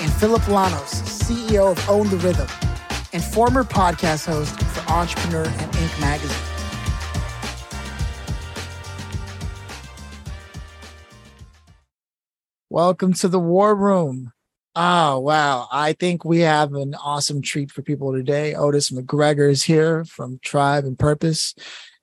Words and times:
and 0.00 0.12
Phillip 0.12 0.42
Lanos, 0.42 1.02
CEO 1.02 1.72
of 1.72 1.90
Own 1.90 2.08
the 2.08 2.18
Rhythm, 2.18 2.46
and 3.12 3.22
former 3.22 3.64
podcast 3.64 4.26
host 4.26 4.58
for 4.60 4.92
Entrepreneur 4.92 5.44
and 5.44 5.72
Inc. 5.72 6.00
magazine. 6.00 6.36
Welcome 12.70 13.12
to 13.14 13.28
the 13.28 13.40
War 13.40 13.74
Room. 13.74 14.32
Oh, 14.76 15.18
wow. 15.18 15.66
I 15.72 15.94
think 15.94 16.24
we 16.24 16.40
have 16.40 16.74
an 16.74 16.94
awesome 16.94 17.42
treat 17.42 17.72
for 17.72 17.82
people 17.82 18.12
today. 18.12 18.54
Otis 18.54 18.90
McGregor 18.90 19.50
is 19.50 19.64
here 19.64 20.04
from 20.04 20.38
Tribe 20.44 20.84
and 20.84 20.96
Purpose. 20.96 21.56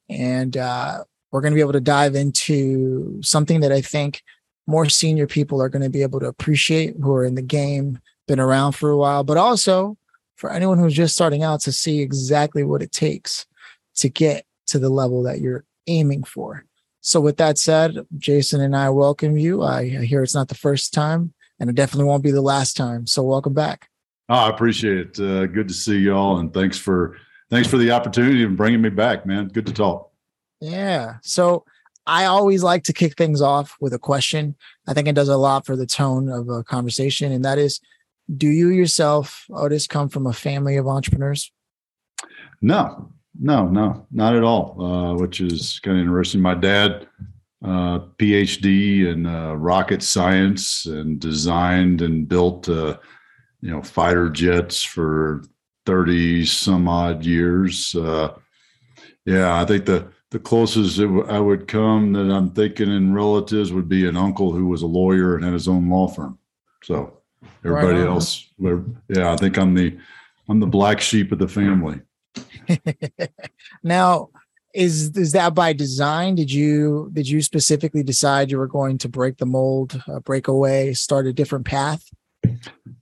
And 0.09 0.57
uh, 0.57 1.05
we're 1.31 1.41
going 1.41 1.53
to 1.53 1.55
be 1.55 1.61
able 1.61 1.73
to 1.73 1.79
dive 1.79 2.15
into 2.15 3.21
something 3.21 3.61
that 3.61 3.71
I 3.71 3.79
think 3.79 4.21
more 4.67 4.89
senior 4.89 5.27
people 5.27 5.61
are 5.61 5.69
going 5.69 5.83
to 5.83 5.89
be 5.89 6.01
able 6.01 6.19
to 6.19 6.27
appreciate 6.27 6.95
who 7.01 7.13
are 7.13 7.25
in 7.25 7.35
the 7.35 7.41
game, 7.41 7.99
been 8.27 8.39
around 8.39 8.73
for 8.73 8.89
a 8.89 8.97
while, 8.97 9.23
but 9.23 9.37
also 9.37 9.97
for 10.35 10.51
anyone 10.51 10.79
who's 10.79 10.93
just 10.93 11.13
starting 11.13 11.43
out 11.43 11.61
to 11.61 11.71
see 11.71 12.01
exactly 12.01 12.63
what 12.63 12.81
it 12.81 12.91
takes 12.91 13.45
to 13.95 14.09
get 14.09 14.45
to 14.67 14.79
the 14.79 14.89
level 14.89 15.23
that 15.23 15.39
you're 15.39 15.65
aiming 15.87 16.23
for. 16.23 16.65
So, 17.01 17.21
with 17.21 17.37
that 17.37 17.57
said, 17.59 18.05
Jason 18.17 18.61
and 18.61 18.75
I 18.75 18.89
welcome 18.89 19.37
you. 19.37 19.61
I 19.61 19.87
hear 19.87 20.23
it's 20.23 20.33
not 20.33 20.47
the 20.47 20.55
first 20.55 20.91
time, 20.91 21.33
and 21.59 21.69
it 21.69 21.75
definitely 21.75 22.05
won't 22.05 22.23
be 22.23 22.31
the 22.31 22.41
last 22.41 22.75
time. 22.75 23.05
So, 23.05 23.21
welcome 23.21 23.53
back. 23.53 23.89
Oh, 24.27 24.35
I 24.35 24.49
appreciate 24.49 24.97
it. 24.97 25.19
Uh, 25.19 25.45
good 25.45 25.67
to 25.67 25.73
see 25.73 25.99
y'all, 25.99 26.39
and 26.39 26.51
thanks 26.51 26.79
for 26.79 27.15
thanks 27.51 27.67
for 27.67 27.77
the 27.77 27.91
opportunity 27.91 28.43
and 28.43 28.57
bringing 28.57 28.81
me 28.81 28.89
back, 28.89 29.23
man. 29.23 29.49
Good 29.49 29.67
to 29.67 29.73
talk. 29.73 30.11
Yeah. 30.59 31.17
So, 31.21 31.65
I 32.07 32.25
always 32.25 32.63
like 32.63 32.83
to 32.83 32.93
kick 32.93 33.17
things 33.17 33.41
off 33.41 33.75
with 33.79 33.93
a 33.93 33.99
question. 33.99 34.55
I 34.87 34.93
think 34.93 35.07
it 35.07 35.15
does 35.15 35.29
a 35.29 35.37
lot 35.37 35.65
for 35.65 35.75
the 35.75 35.87
tone 35.87 36.29
of 36.29 36.49
a 36.49 36.63
conversation, 36.63 37.31
and 37.31 37.43
that 37.45 37.57
is 37.57 37.79
do 38.37 38.47
you 38.47 38.69
yourself, 38.69 39.45
Otis, 39.51 39.87
come 39.87 40.09
from 40.09 40.25
a 40.25 40.33
family 40.33 40.77
of 40.77 40.87
entrepreneurs? 40.87 41.51
No, 42.61 43.11
no, 43.39 43.67
no, 43.67 44.07
not 44.11 44.35
at 44.35 44.43
all. 44.43 44.81
Uh, 44.81 45.13
which 45.15 45.41
is 45.41 45.79
kind 45.79 45.97
of 45.97 46.03
interesting. 46.03 46.41
My 46.41 46.55
dad, 46.55 47.07
uh, 47.63 47.99
PhD 48.17 49.05
in 49.11 49.25
uh, 49.25 49.53
rocket 49.53 50.01
science, 50.01 50.85
and 50.85 51.19
designed 51.19 52.01
and 52.01 52.27
built, 52.27 52.67
uh, 52.69 52.97
you 53.61 53.71
know, 53.71 53.81
fighter 53.81 54.29
jets 54.29 54.81
for 54.81 55.43
thirty 55.85 56.45
some 56.45 56.87
odd 56.87 57.23
years. 57.23 57.93
Uh, 57.95 58.33
yeah, 59.25 59.61
I 59.61 59.65
think 59.65 59.85
the 59.85 60.07
the 60.31 60.39
closest 60.39 60.97
w- 60.97 61.25
I 61.27 61.39
would 61.39 61.67
come 61.67 62.13
that 62.13 62.31
I'm 62.31 62.51
thinking 62.51 62.91
in 62.91 63.13
relatives 63.13 63.71
would 63.71 63.87
be 63.87 64.07
an 64.07 64.17
uncle 64.17 64.51
who 64.51 64.67
was 64.67 64.81
a 64.81 64.87
lawyer 64.87 65.35
and 65.35 65.43
had 65.43 65.53
his 65.53 65.67
own 65.67 65.89
law 65.89 66.07
firm. 66.07 66.37
So 66.83 67.19
everybody 67.63 67.99
right 67.99 68.07
else, 68.07 68.47
yeah, 68.59 69.31
I 69.31 69.37
think 69.37 69.57
I'm 69.57 69.73
the 69.73 69.97
I'm 70.49 70.59
the 70.59 70.67
black 70.67 71.01
sheep 71.01 71.31
of 71.31 71.39
the 71.39 71.47
family. 71.47 72.01
now, 73.83 74.29
is 74.73 75.15
is 75.17 75.31
that 75.31 75.55
by 75.55 75.73
design? 75.73 76.35
Did 76.35 76.51
you 76.51 77.09
did 77.13 77.27
you 77.27 77.41
specifically 77.41 78.03
decide 78.03 78.51
you 78.51 78.57
were 78.57 78.67
going 78.67 78.97
to 78.99 79.09
break 79.09 79.37
the 79.37 79.45
mold, 79.45 80.01
uh, 80.07 80.19
break 80.19 80.47
away, 80.47 80.93
start 80.93 81.27
a 81.27 81.33
different 81.33 81.65
path? 81.65 82.03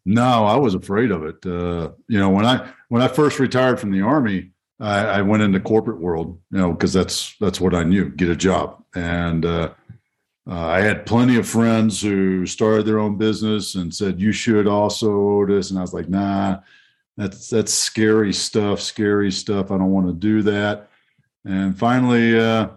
No, 0.05 0.45
I 0.45 0.55
was 0.57 0.75
afraid 0.75 1.11
of 1.11 1.23
it. 1.23 1.45
Uh, 1.45 1.91
you 2.07 2.19
know, 2.19 2.29
when 2.29 2.45
I 2.45 2.69
when 2.89 3.01
I 3.01 3.07
first 3.07 3.39
retired 3.39 3.79
from 3.79 3.91
the 3.91 4.01
army, 4.01 4.51
I, 4.83 5.05
I 5.05 5.21
went 5.21 5.43
into 5.43 5.61
corporate 5.61 6.01
world, 6.01 6.37
you 6.51 6.57
know, 6.57 6.73
because 6.73 6.91
that's 6.91 7.35
that's 7.39 7.61
what 7.61 7.73
I 7.73 7.83
knew, 7.83 8.09
get 8.09 8.29
a 8.29 8.35
job. 8.35 8.83
And 8.93 9.45
uh, 9.45 9.73
uh, 10.45 10.67
I 10.67 10.81
had 10.81 11.05
plenty 11.05 11.37
of 11.37 11.47
friends 11.47 12.01
who 12.01 12.45
started 12.45 12.85
their 12.85 12.99
own 12.99 13.17
business 13.17 13.75
and 13.75 13.95
said, 13.95 14.19
"You 14.19 14.33
should 14.33 14.67
also 14.67 15.45
do 15.45 15.55
this, 15.55 15.69
And 15.69 15.79
I 15.79 15.81
was 15.81 15.93
like, 15.93 16.09
"Nah, 16.09 16.59
that's 17.15 17.49
that's 17.49 17.73
scary 17.73 18.33
stuff. 18.33 18.81
Scary 18.81 19.31
stuff. 19.31 19.71
I 19.71 19.77
don't 19.77 19.91
want 19.91 20.07
to 20.07 20.13
do 20.13 20.41
that." 20.43 20.89
And 21.45 21.77
finally, 21.77 22.37
uh, 22.37 22.67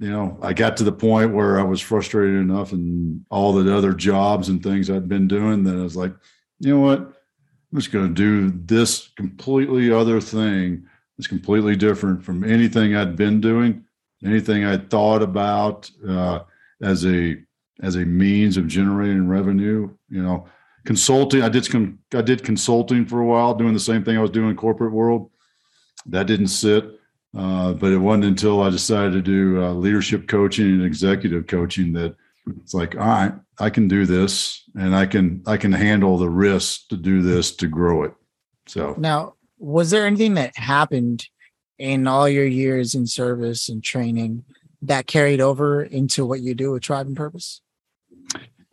you 0.00 0.10
know, 0.10 0.36
I 0.42 0.54
got 0.54 0.76
to 0.78 0.84
the 0.84 0.92
point 0.92 1.34
where 1.34 1.60
I 1.60 1.62
was 1.62 1.80
frustrated 1.80 2.34
enough 2.34 2.72
and 2.72 3.24
all 3.30 3.52
the 3.52 3.74
other 3.76 3.92
jobs 3.92 4.48
and 4.48 4.60
things 4.60 4.90
I'd 4.90 5.08
been 5.08 5.28
doing 5.28 5.62
that 5.64 5.76
I 5.76 5.82
was 5.82 5.96
like, 5.96 6.12
you 6.58 6.74
know 6.74 6.80
what? 6.80 6.98
I'm 6.98 7.78
just 7.78 7.92
going 7.92 8.08
to 8.08 8.14
do 8.14 8.50
this 8.66 9.08
completely 9.16 9.92
other 9.92 10.20
thing 10.20 10.88
it's 11.18 11.26
completely 11.26 11.76
different 11.76 12.24
from 12.24 12.44
anything 12.44 12.94
I'd 12.94 13.16
been 13.16 13.40
doing, 13.40 13.84
anything 14.24 14.64
I'd 14.64 14.90
thought 14.90 15.22
about 15.22 15.90
uh, 16.06 16.40
as 16.82 17.06
a 17.06 17.36
as 17.82 17.96
a 17.96 18.04
means 18.04 18.56
of 18.56 18.66
generating 18.66 19.28
revenue. 19.28 19.90
You 20.08 20.22
know, 20.22 20.46
consulting. 20.84 21.42
I 21.42 21.48
did 21.48 21.64
some. 21.64 21.98
I 22.12 22.22
did 22.22 22.44
consulting 22.44 23.06
for 23.06 23.20
a 23.20 23.26
while, 23.26 23.54
doing 23.54 23.74
the 23.74 23.80
same 23.80 24.04
thing 24.04 24.16
I 24.16 24.22
was 24.22 24.30
doing 24.30 24.50
in 24.50 24.56
corporate 24.56 24.92
world. 24.92 25.30
That 26.06 26.26
didn't 26.26 26.48
sit. 26.48 26.84
Uh, 27.36 27.72
but 27.72 27.90
it 27.90 27.98
wasn't 27.98 28.24
until 28.24 28.62
I 28.62 28.70
decided 28.70 29.12
to 29.12 29.22
do 29.22 29.60
uh, 29.60 29.72
leadership 29.72 30.28
coaching 30.28 30.66
and 30.66 30.84
executive 30.84 31.48
coaching 31.48 31.92
that 31.94 32.14
it's 32.60 32.74
like, 32.74 32.94
all 32.94 33.06
right, 33.06 33.32
I 33.58 33.70
can 33.70 33.88
do 33.88 34.06
this, 34.06 34.62
and 34.76 34.94
I 34.94 35.06
can 35.06 35.42
I 35.46 35.56
can 35.56 35.72
handle 35.72 36.16
the 36.16 36.28
risks 36.28 36.86
to 36.88 36.96
do 36.96 37.22
this 37.22 37.54
to 37.56 37.66
grow 37.66 38.04
it. 38.04 38.14
So 38.66 38.94
now, 38.98 39.33
was 39.58 39.90
there 39.90 40.06
anything 40.06 40.34
that 40.34 40.56
happened 40.56 41.28
in 41.78 42.06
all 42.06 42.28
your 42.28 42.46
years 42.46 42.94
in 42.94 43.06
service 43.06 43.68
and 43.68 43.82
training 43.82 44.44
that 44.82 45.06
carried 45.06 45.40
over 45.40 45.82
into 45.82 46.24
what 46.24 46.40
you 46.40 46.54
do 46.54 46.72
with 46.72 46.82
Tribe 46.82 47.06
and 47.06 47.16
Purpose? 47.16 47.60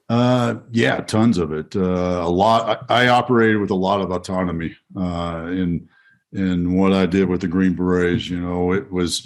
Uh, 0.10 0.60
yeah, 0.72 1.00
tons 1.00 1.38
of 1.38 1.54
it. 1.54 1.74
Uh, 1.74 2.22
a 2.22 2.30
lot. 2.30 2.86
I, 2.90 3.06
I, 3.06 3.08
operated 3.08 3.62
with 3.62 3.70
a 3.70 3.76
lot 3.76 4.02
of 4.02 4.12
autonomy 4.12 4.76
uh, 4.98 5.48
in 5.48 5.88
in 6.34 6.74
what 6.74 6.92
I 6.92 7.06
did 7.06 7.30
with 7.30 7.40
the 7.40 7.48
Green 7.48 7.76
Berets. 7.76 8.30
You 8.30 8.42
know, 8.42 8.74
it 8.74 8.92
was 8.92 9.26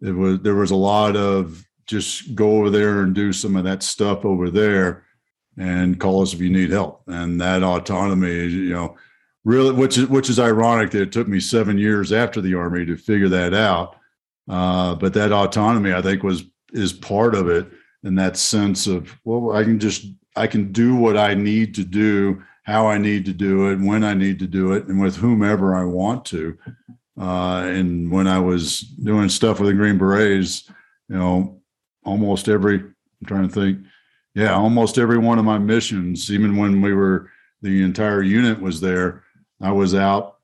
it 0.00 0.12
was 0.12 0.40
there 0.40 0.54
was 0.54 0.70
a 0.70 0.76
lot 0.76 1.16
of 1.16 1.62
just 1.86 2.34
go 2.34 2.56
over 2.56 2.70
there 2.70 3.02
and 3.02 3.14
do 3.14 3.30
some 3.34 3.56
of 3.56 3.64
that 3.64 3.82
stuff 3.82 4.24
over 4.24 4.48
there, 4.48 5.04
and 5.58 6.00
call 6.00 6.22
us 6.22 6.32
if 6.32 6.40
you 6.40 6.48
need 6.48 6.70
help. 6.70 7.02
And 7.08 7.38
that 7.42 7.62
autonomy, 7.62 8.46
you 8.46 8.70
know, 8.70 8.96
really, 9.44 9.72
which 9.72 9.98
is 9.98 10.06
which 10.06 10.30
is 10.30 10.38
ironic 10.38 10.90
that 10.90 11.02
it 11.02 11.12
took 11.12 11.28
me 11.28 11.40
seven 11.40 11.78
years 11.78 12.12
after 12.12 12.40
the 12.40 12.54
army 12.54 12.84
to 12.86 12.96
figure 12.96 13.28
that 13.28 13.54
out. 13.54 13.96
Uh, 14.48 14.94
but 14.94 15.14
that 15.14 15.32
autonomy, 15.32 15.92
I 15.92 16.02
think, 16.02 16.22
was 16.22 16.44
is 16.72 16.92
part 16.92 17.34
of 17.34 17.48
it, 17.48 17.66
in 18.02 18.14
that 18.16 18.36
sense 18.36 18.86
of 18.86 19.16
well, 19.24 19.52
I 19.56 19.64
can 19.64 19.78
just 19.78 20.06
I 20.36 20.46
can 20.46 20.72
do 20.72 20.94
what 20.94 21.16
I 21.16 21.34
need 21.34 21.74
to 21.76 21.84
do, 21.84 22.42
how 22.64 22.86
I 22.86 22.98
need 22.98 23.24
to 23.26 23.32
do 23.32 23.70
it, 23.70 23.76
when 23.76 24.04
I 24.04 24.14
need 24.14 24.38
to 24.40 24.46
do 24.46 24.72
it, 24.72 24.86
and 24.86 25.00
with 25.00 25.16
whomever 25.16 25.74
I 25.74 25.84
want 25.84 26.24
to. 26.26 26.56
Uh, 27.20 27.64
and 27.66 28.10
when 28.10 28.26
I 28.26 28.38
was 28.38 28.80
doing 28.80 29.28
stuff 29.28 29.60
with 29.60 29.68
the 29.68 29.74
Green 29.74 29.98
Berets, 29.98 30.68
you 31.08 31.16
know, 31.16 31.60
almost 32.04 32.48
every 32.48 32.76
I'm 32.76 33.26
trying 33.26 33.48
to 33.48 33.54
think, 33.54 33.80
yeah, 34.34 34.54
almost 34.54 34.98
every 34.98 35.18
one 35.18 35.38
of 35.38 35.44
my 35.44 35.58
missions, 35.58 36.32
even 36.32 36.56
when 36.56 36.80
we 36.80 36.94
were 36.94 37.30
the 37.60 37.82
entire 37.82 38.22
unit 38.22 38.60
was 38.60 38.80
there, 38.80 39.22
I 39.62 39.72
was 39.72 39.94
out 39.94 40.38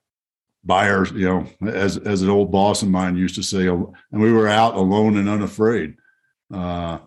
buyers, 0.64 1.10
you 1.12 1.26
know, 1.26 1.68
as 1.68 1.96
as 1.98 2.22
an 2.22 2.30
old 2.30 2.52
boss 2.52 2.82
of 2.82 2.88
mine 2.88 3.16
used 3.16 3.34
to 3.34 3.42
say, 3.42 3.66
and 3.66 3.94
we 4.12 4.32
were 4.32 4.48
out 4.48 4.74
alone 4.74 5.16
and 5.16 5.28
unafraid. 5.28 5.96
Uh, 6.52 6.98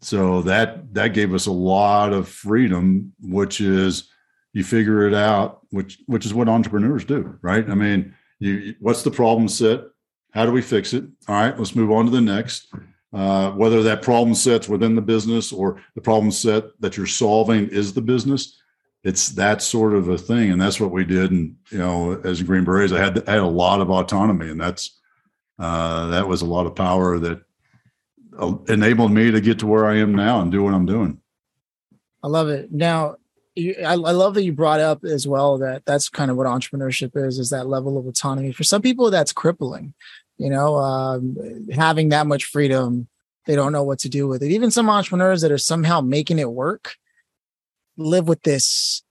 so 0.00 0.42
that 0.42 0.94
that 0.94 1.14
gave 1.14 1.34
us 1.34 1.46
a 1.46 1.52
lot 1.52 2.12
of 2.12 2.28
freedom, 2.28 3.12
which 3.20 3.60
is 3.60 4.08
you 4.52 4.64
figure 4.64 5.06
it 5.06 5.14
out, 5.14 5.60
which 5.70 5.98
which 6.06 6.26
is 6.26 6.34
what 6.34 6.48
entrepreneurs 6.48 7.04
do, 7.04 7.38
right? 7.42 7.68
I 7.68 7.74
mean, 7.74 8.14
you 8.38 8.74
what's 8.80 9.02
the 9.02 9.10
problem 9.10 9.48
set? 9.48 9.82
How 10.32 10.46
do 10.46 10.52
we 10.52 10.62
fix 10.62 10.94
it? 10.94 11.04
All 11.28 11.34
right, 11.34 11.58
let's 11.58 11.74
move 11.76 11.90
on 11.90 12.06
to 12.06 12.10
the 12.10 12.20
next. 12.20 12.72
Uh, 13.12 13.50
whether 13.52 13.82
that 13.82 14.02
problem 14.02 14.36
set's 14.36 14.68
within 14.68 14.94
the 14.94 15.02
business 15.02 15.52
or 15.52 15.82
the 15.96 16.00
problem 16.00 16.30
set 16.30 16.64
that 16.78 16.96
you're 16.96 17.06
solving 17.06 17.68
is 17.68 17.92
the 17.92 18.00
business, 18.00 18.59
it's 19.02 19.30
that 19.30 19.62
sort 19.62 19.94
of 19.94 20.08
a 20.08 20.18
thing, 20.18 20.50
and 20.50 20.60
that's 20.60 20.80
what 20.80 20.90
we 20.90 21.04
did. 21.04 21.30
And 21.30 21.56
you 21.70 21.78
know, 21.78 22.20
as 22.24 22.42
Green 22.42 22.64
Berets, 22.64 22.92
I 22.92 22.98
had 22.98 23.28
I 23.28 23.32
had 23.32 23.40
a 23.40 23.46
lot 23.46 23.80
of 23.80 23.90
autonomy, 23.90 24.50
and 24.50 24.60
that's 24.60 24.98
uh, 25.58 26.08
that 26.08 26.28
was 26.28 26.42
a 26.42 26.46
lot 26.46 26.66
of 26.66 26.74
power 26.74 27.18
that 27.18 27.42
uh, 28.38 28.54
enabled 28.68 29.12
me 29.12 29.30
to 29.30 29.40
get 29.40 29.58
to 29.60 29.66
where 29.66 29.86
I 29.86 29.98
am 29.98 30.14
now 30.14 30.40
and 30.40 30.52
do 30.52 30.62
what 30.62 30.74
I'm 30.74 30.86
doing. 30.86 31.20
I 32.22 32.28
love 32.28 32.48
it. 32.48 32.70
Now, 32.70 33.16
I, 33.58 33.92
I 33.92 33.94
love 33.94 34.34
that 34.34 34.44
you 34.44 34.52
brought 34.52 34.80
up 34.80 35.04
as 35.04 35.26
well 35.26 35.58
that 35.58 35.84
that's 35.84 36.08
kind 36.08 36.30
of 36.30 36.36
what 36.36 36.46
entrepreneurship 36.46 37.16
is 37.16 37.38
is 37.38 37.50
that 37.50 37.66
level 37.66 37.98
of 37.98 38.06
autonomy 38.06 38.52
for 38.52 38.64
some 38.64 38.80
people 38.80 39.10
that's 39.10 39.32
crippling 39.32 39.92
you 40.38 40.50
know 40.50 40.76
um, 40.76 41.36
having 41.72 42.10
that 42.10 42.26
much 42.26 42.44
freedom 42.44 43.08
they 43.46 43.56
don't 43.56 43.72
know 43.72 43.82
what 43.82 43.98
to 44.00 44.08
do 44.08 44.28
with 44.28 44.42
it 44.42 44.52
even 44.52 44.70
some 44.70 44.88
entrepreneurs 44.88 45.40
that 45.40 45.50
are 45.50 45.58
somehow 45.58 46.00
making 46.00 46.38
it 46.38 46.50
work 46.50 46.94
live 48.00 48.28
with 48.28 48.42
this 48.42 49.02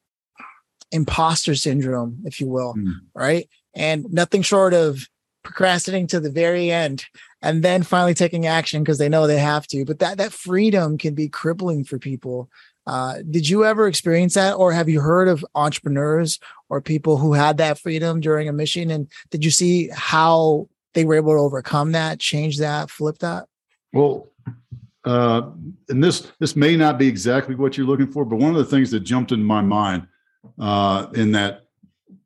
imposter 0.91 1.55
syndrome 1.55 2.17
if 2.25 2.39
you 2.39 2.47
will 2.47 2.73
mm. 2.73 2.93
right 3.13 3.47
and 3.75 4.11
nothing 4.11 4.41
short 4.41 4.73
of 4.73 5.07
procrastinating 5.43 6.07
to 6.07 6.19
the 6.19 6.31
very 6.31 6.71
end 6.71 7.05
and 7.41 7.63
then 7.63 7.83
finally 7.83 8.13
taking 8.13 8.45
action 8.45 8.83
because 8.83 8.97
they 8.97 9.07
know 9.07 9.27
they 9.27 9.37
have 9.37 9.67
to 9.67 9.85
but 9.85 9.99
that 9.99 10.17
that 10.17 10.33
freedom 10.33 10.97
can 10.97 11.13
be 11.13 11.29
crippling 11.29 11.83
for 11.83 11.99
people 11.99 12.49
uh, 12.89 13.21
did 13.29 13.47
you 13.47 13.63
ever 13.65 13.87
experience 13.87 14.33
that, 14.33 14.53
or 14.53 14.73
have 14.73 14.89
you 14.89 14.99
heard 14.99 15.27
of 15.27 15.45
entrepreneurs 15.53 16.39
or 16.69 16.81
people 16.81 17.17
who 17.17 17.33
had 17.33 17.57
that 17.57 17.77
freedom 17.77 18.19
during 18.19 18.49
a 18.49 18.53
mission? 18.53 18.89
And 18.89 19.07
did 19.29 19.45
you 19.45 19.51
see 19.51 19.89
how 19.93 20.67
they 20.95 21.05
were 21.05 21.13
able 21.13 21.33
to 21.33 21.39
overcome 21.39 21.91
that, 21.91 22.19
change 22.19 22.57
that, 22.57 22.89
flip 22.89 23.19
that? 23.19 23.45
Well, 23.93 24.27
uh, 25.05 25.51
and 25.87 26.03
this 26.03 26.31
this 26.39 26.55
may 26.55 26.75
not 26.75 26.97
be 26.97 27.07
exactly 27.07 27.55
what 27.55 27.77
you're 27.77 27.87
looking 27.87 28.11
for, 28.11 28.25
but 28.25 28.37
one 28.37 28.51
of 28.51 28.57
the 28.57 28.65
things 28.65 28.91
that 28.91 29.01
jumped 29.01 29.31
in 29.31 29.43
my 29.43 29.61
mind 29.61 30.07
uh, 30.59 31.07
in 31.13 31.31
that, 31.31 31.65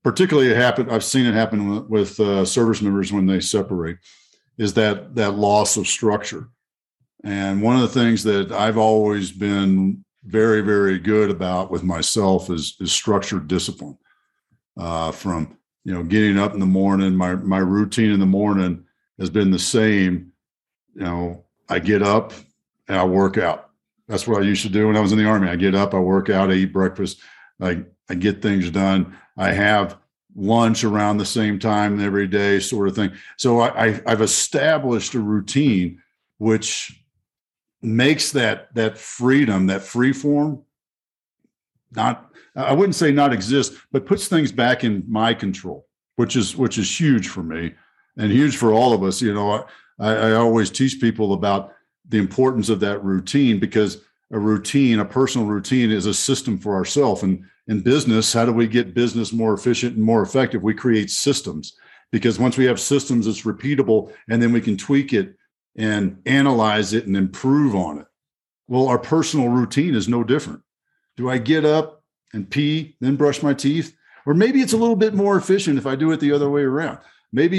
particularly 0.04 0.50
it 0.50 0.58
happened. 0.58 0.92
I've 0.92 1.04
seen 1.04 1.26
it 1.26 1.34
happen 1.34 1.88
with, 1.88 2.20
uh, 2.20 2.46
service 2.46 2.82
members 2.82 3.14
when 3.14 3.26
they 3.26 3.40
separate, 3.40 3.98
is 4.58 4.74
that 4.74 5.16
that 5.16 5.36
loss 5.36 5.78
of 5.78 5.88
structure. 5.88 6.50
And 7.24 7.62
one 7.62 7.76
of 7.76 7.82
the 7.82 8.00
things 8.00 8.24
that 8.24 8.52
I've 8.52 8.78
always 8.78 9.32
been 9.32 10.04
very, 10.26 10.62
very 10.62 11.00
good 11.00 11.30
about 11.30 11.70
with 11.70 11.84
myself 11.84 12.50
is 12.50 12.76
is 12.80 12.92
structured 12.92 13.48
discipline. 13.48 13.98
Uh, 14.76 15.12
from 15.12 15.58
you 15.86 15.94
know 15.94 16.04
getting 16.04 16.40
up 16.40 16.56
in 16.56 16.60
the 16.60 16.66
morning, 16.66 17.16
my 17.16 17.36
my 17.36 17.60
routine 17.60 18.10
in 18.10 18.20
the 18.20 18.26
morning 18.26 18.84
has 19.20 19.30
been 19.30 19.52
the 19.52 19.60
same. 19.60 20.32
You 20.96 21.04
know, 21.04 21.46
I 21.70 21.80
get 21.80 22.02
up 22.02 22.34
and 22.88 22.98
I 22.98 23.06
work 23.06 23.38
out. 23.38 23.70
That's 24.08 24.28
what 24.28 24.42
I 24.42 24.46
used 24.46 24.64
to 24.64 24.70
do 24.70 24.88
when 24.88 24.98
I 24.98 25.02
was 25.02 25.12
in 25.12 25.18
the 25.18 25.26
army. 25.26 25.50
I 25.50 25.56
get 25.56 25.76
up, 25.76 25.94
I 25.94 26.00
work 26.00 26.30
out, 26.30 26.52
I 26.52 26.54
eat 26.54 26.74
breakfast, 26.74 27.22
I 27.62 27.84
I 28.10 28.16
get 28.16 28.42
things 28.42 28.70
done. 28.70 29.18
I 29.38 29.54
have 29.54 29.98
lunch 30.36 30.84
around 30.84 31.18
the 31.18 31.26
same 31.26 31.60
time 31.60 32.00
every 32.00 32.28
day, 32.28 32.60
sort 32.60 32.88
of 32.88 32.96
thing. 32.96 33.12
So 33.38 33.60
I, 33.60 33.88
I 33.88 34.02
I've 34.06 34.22
established 34.22 35.14
a 35.14 35.20
routine 35.20 36.02
which 36.38 37.00
makes 37.82 38.32
that 38.32 38.74
that 38.76 38.98
freedom, 38.98 39.68
that 39.68 39.82
free 39.82 40.14
form, 40.14 40.64
not 41.92 42.32
I 42.56 42.74
wouldn't 42.74 42.96
say 42.96 43.12
not 43.12 43.34
exist, 43.34 43.74
but 43.92 44.06
puts 44.06 44.28
things 44.28 44.52
back 44.52 44.84
in 44.84 45.04
my 45.08 45.34
control, 45.34 45.88
which 46.18 46.36
is 46.36 46.56
which 46.56 46.78
is 46.78 47.00
huge 47.00 47.30
for 47.30 47.44
me 47.44 47.74
and 48.18 48.32
huge 48.32 48.58
for 48.58 48.74
all 48.74 48.94
of 48.94 49.04
us. 49.04 49.22
You 49.22 49.34
know, 49.34 49.66
I, 50.00 50.14
I 50.14 50.32
always 50.34 50.70
teach 50.70 51.00
people 51.00 51.34
about 51.34 51.74
the 52.08 52.18
importance 52.18 52.70
of 52.70 52.80
that 52.82 53.04
routine 53.04 53.60
because 53.60 54.02
a 54.32 54.40
routine, 54.40 55.00
a 55.00 55.06
personal 55.06 55.48
routine, 55.48 55.92
is 55.92 56.06
a 56.06 56.14
system 56.14 56.58
for 56.58 56.76
ourselves. 56.76 57.24
And 57.24 57.44
in 57.68 57.82
business, 57.82 58.34
how 58.34 58.46
do 58.46 58.52
we 58.52 58.68
get 58.68 58.94
business 58.94 59.32
more 59.32 59.54
efficient 59.54 59.96
and 59.96 60.04
more 60.04 60.22
effective? 60.22 60.64
We 60.64 60.74
create 60.74 61.10
systems 61.10 61.78
because 62.12 62.40
once 62.40 62.58
we 62.58 62.66
have 62.66 62.80
systems, 62.80 63.28
it's 63.28 63.44
repeatable, 63.44 64.14
and 64.30 64.42
then 64.42 64.52
we 64.52 64.62
can 64.62 64.78
tweak 64.78 65.14
it 65.14 65.36
and 65.76 66.22
analyze 66.26 66.94
it 66.94 67.08
and 67.08 67.18
improve 67.18 67.76
on 67.76 68.00
it. 68.00 68.08
Well, 68.68 68.88
our 68.88 69.00
personal 69.00 69.50
routine 69.50 69.96
is 69.96 70.08
no 70.08 70.24
different. 70.24 70.62
Do 71.18 71.30
I 71.30 71.38
get 71.38 71.66
up 71.66 72.04
and 72.34 72.50
pee, 72.50 72.96
then 73.02 73.16
brush 73.16 73.42
my 73.44 73.54
teeth? 73.54 73.96
Or 74.26 74.34
maybe 74.34 74.62
it's 74.62 74.74
a 74.74 74.78
little 74.78 74.96
bit 74.96 75.14
more 75.14 75.38
efficient 75.38 75.78
if 75.78 75.86
I 75.86 75.96
do 75.96 76.12
it 76.12 76.20
the 76.20 76.32
other 76.32 76.50
way 76.50 76.62
around. 76.62 77.00
Maybe, 77.32 77.58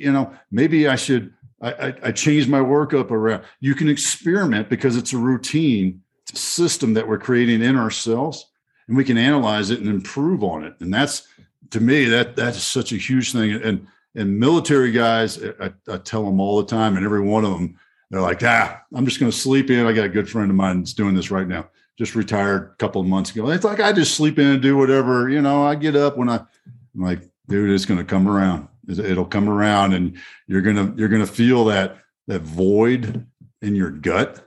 you 0.00 0.12
know, 0.12 0.32
maybe 0.50 0.86
I 0.86 0.96
should 0.96 1.32
I, 1.64 1.94
I, 2.02 2.12
change 2.12 2.46
my 2.46 2.60
workup 2.60 3.10
around. 3.10 3.42
You 3.60 3.74
can 3.74 3.88
experiment 3.88 4.68
because 4.68 4.96
it's 4.96 5.12
a 5.12 5.18
routine, 5.18 6.02
it's 6.22 6.32
a 6.32 6.42
system 6.42 6.94
that 6.94 7.08
we're 7.08 7.18
creating 7.18 7.62
in 7.62 7.76
ourselves, 7.76 8.46
and 8.86 8.96
we 8.96 9.04
can 9.04 9.16
analyze 9.16 9.70
it 9.70 9.80
and 9.80 9.88
improve 9.88 10.44
on 10.44 10.64
it. 10.64 10.74
And 10.80 10.92
that's 10.92 11.26
to 11.70 11.80
me, 11.80 12.04
that 12.06 12.36
that's 12.36 12.62
such 12.62 12.92
a 12.92 12.96
huge 12.96 13.32
thing. 13.32 13.52
And 13.52 13.86
and 14.14 14.38
military 14.38 14.92
guys, 14.92 15.42
I, 15.60 15.72
I, 15.88 15.96
tell 15.98 16.24
them 16.24 16.38
all 16.38 16.58
the 16.58 16.66
time, 16.66 16.96
and 16.96 17.04
every 17.04 17.20
one 17.20 17.44
of 17.44 17.52
them, 17.52 17.78
they're 18.10 18.20
like, 18.20 18.42
ah, 18.44 18.80
I'm 18.94 19.04
just 19.04 19.18
going 19.18 19.32
to 19.32 19.36
sleep 19.36 19.70
in. 19.70 19.86
I 19.86 19.92
got 19.92 20.04
a 20.04 20.10
good 20.10 20.30
friend 20.30 20.50
of 20.50 20.56
mine 20.56 20.78
that's 20.78 20.92
doing 20.92 21.14
this 21.14 21.32
right 21.32 21.48
now. 21.48 21.68
Just 21.98 22.14
retired 22.14 22.70
a 22.72 22.76
couple 22.76 23.00
of 23.00 23.08
months 23.08 23.32
ago. 23.32 23.50
It's 23.50 23.64
like 23.64 23.80
I 23.80 23.92
just 23.92 24.14
sleep 24.14 24.38
in 24.38 24.46
and 24.46 24.62
do 24.62 24.76
whatever. 24.76 25.28
You 25.28 25.42
know, 25.42 25.64
I 25.64 25.74
get 25.74 25.96
up 25.96 26.16
when 26.16 26.28
I, 26.28 26.36
I'm 26.36 27.00
like, 27.00 27.22
dude, 27.48 27.70
it's 27.70 27.86
going 27.86 27.98
to 27.98 28.04
come 28.04 28.28
around. 28.28 28.68
It'll 28.88 29.24
come 29.24 29.48
around, 29.48 29.94
and 29.94 30.18
you're 30.46 30.62
gonna 30.62 30.92
you're 30.96 31.08
gonna 31.08 31.26
feel 31.26 31.64
that 31.66 31.98
that 32.26 32.42
void 32.42 33.26
in 33.62 33.74
your 33.74 33.90
gut, 33.90 34.46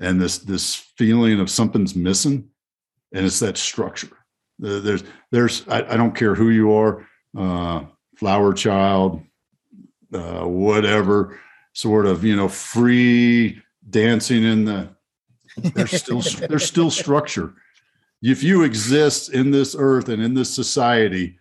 and 0.00 0.20
this 0.20 0.38
this 0.38 0.74
feeling 0.74 1.40
of 1.40 1.50
something's 1.50 1.94
missing, 1.94 2.48
and 3.12 3.26
it's 3.26 3.40
that 3.40 3.56
structure. 3.56 4.16
There's 4.58 5.04
there's 5.30 5.66
I, 5.68 5.94
I 5.94 5.96
don't 5.96 6.14
care 6.14 6.34
who 6.34 6.50
you 6.50 6.72
are. 6.72 7.06
Uh, 7.36 7.84
flower 8.16 8.52
child, 8.52 9.22
uh, 10.12 10.44
whatever 10.44 11.38
sort 11.72 12.06
of 12.06 12.24
you 12.24 12.34
know 12.34 12.48
free 12.48 13.62
dancing 13.88 14.42
in 14.42 14.64
the 14.64 14.88
there's 15.56 15.92
still 15.92 16.20
there's 16.48 16.66
still 16.66 16.90
structure. 16.90 17.54
If 18.22 18.42
you 18.42 18.64
exist 18.64 19.32
in 19.32 19.50
this 19.50 19.76
earth 19.78 20.08
and 20.08 20.22
in 20.22 20.34
this 20.34 20.52
society, 20.52 21.38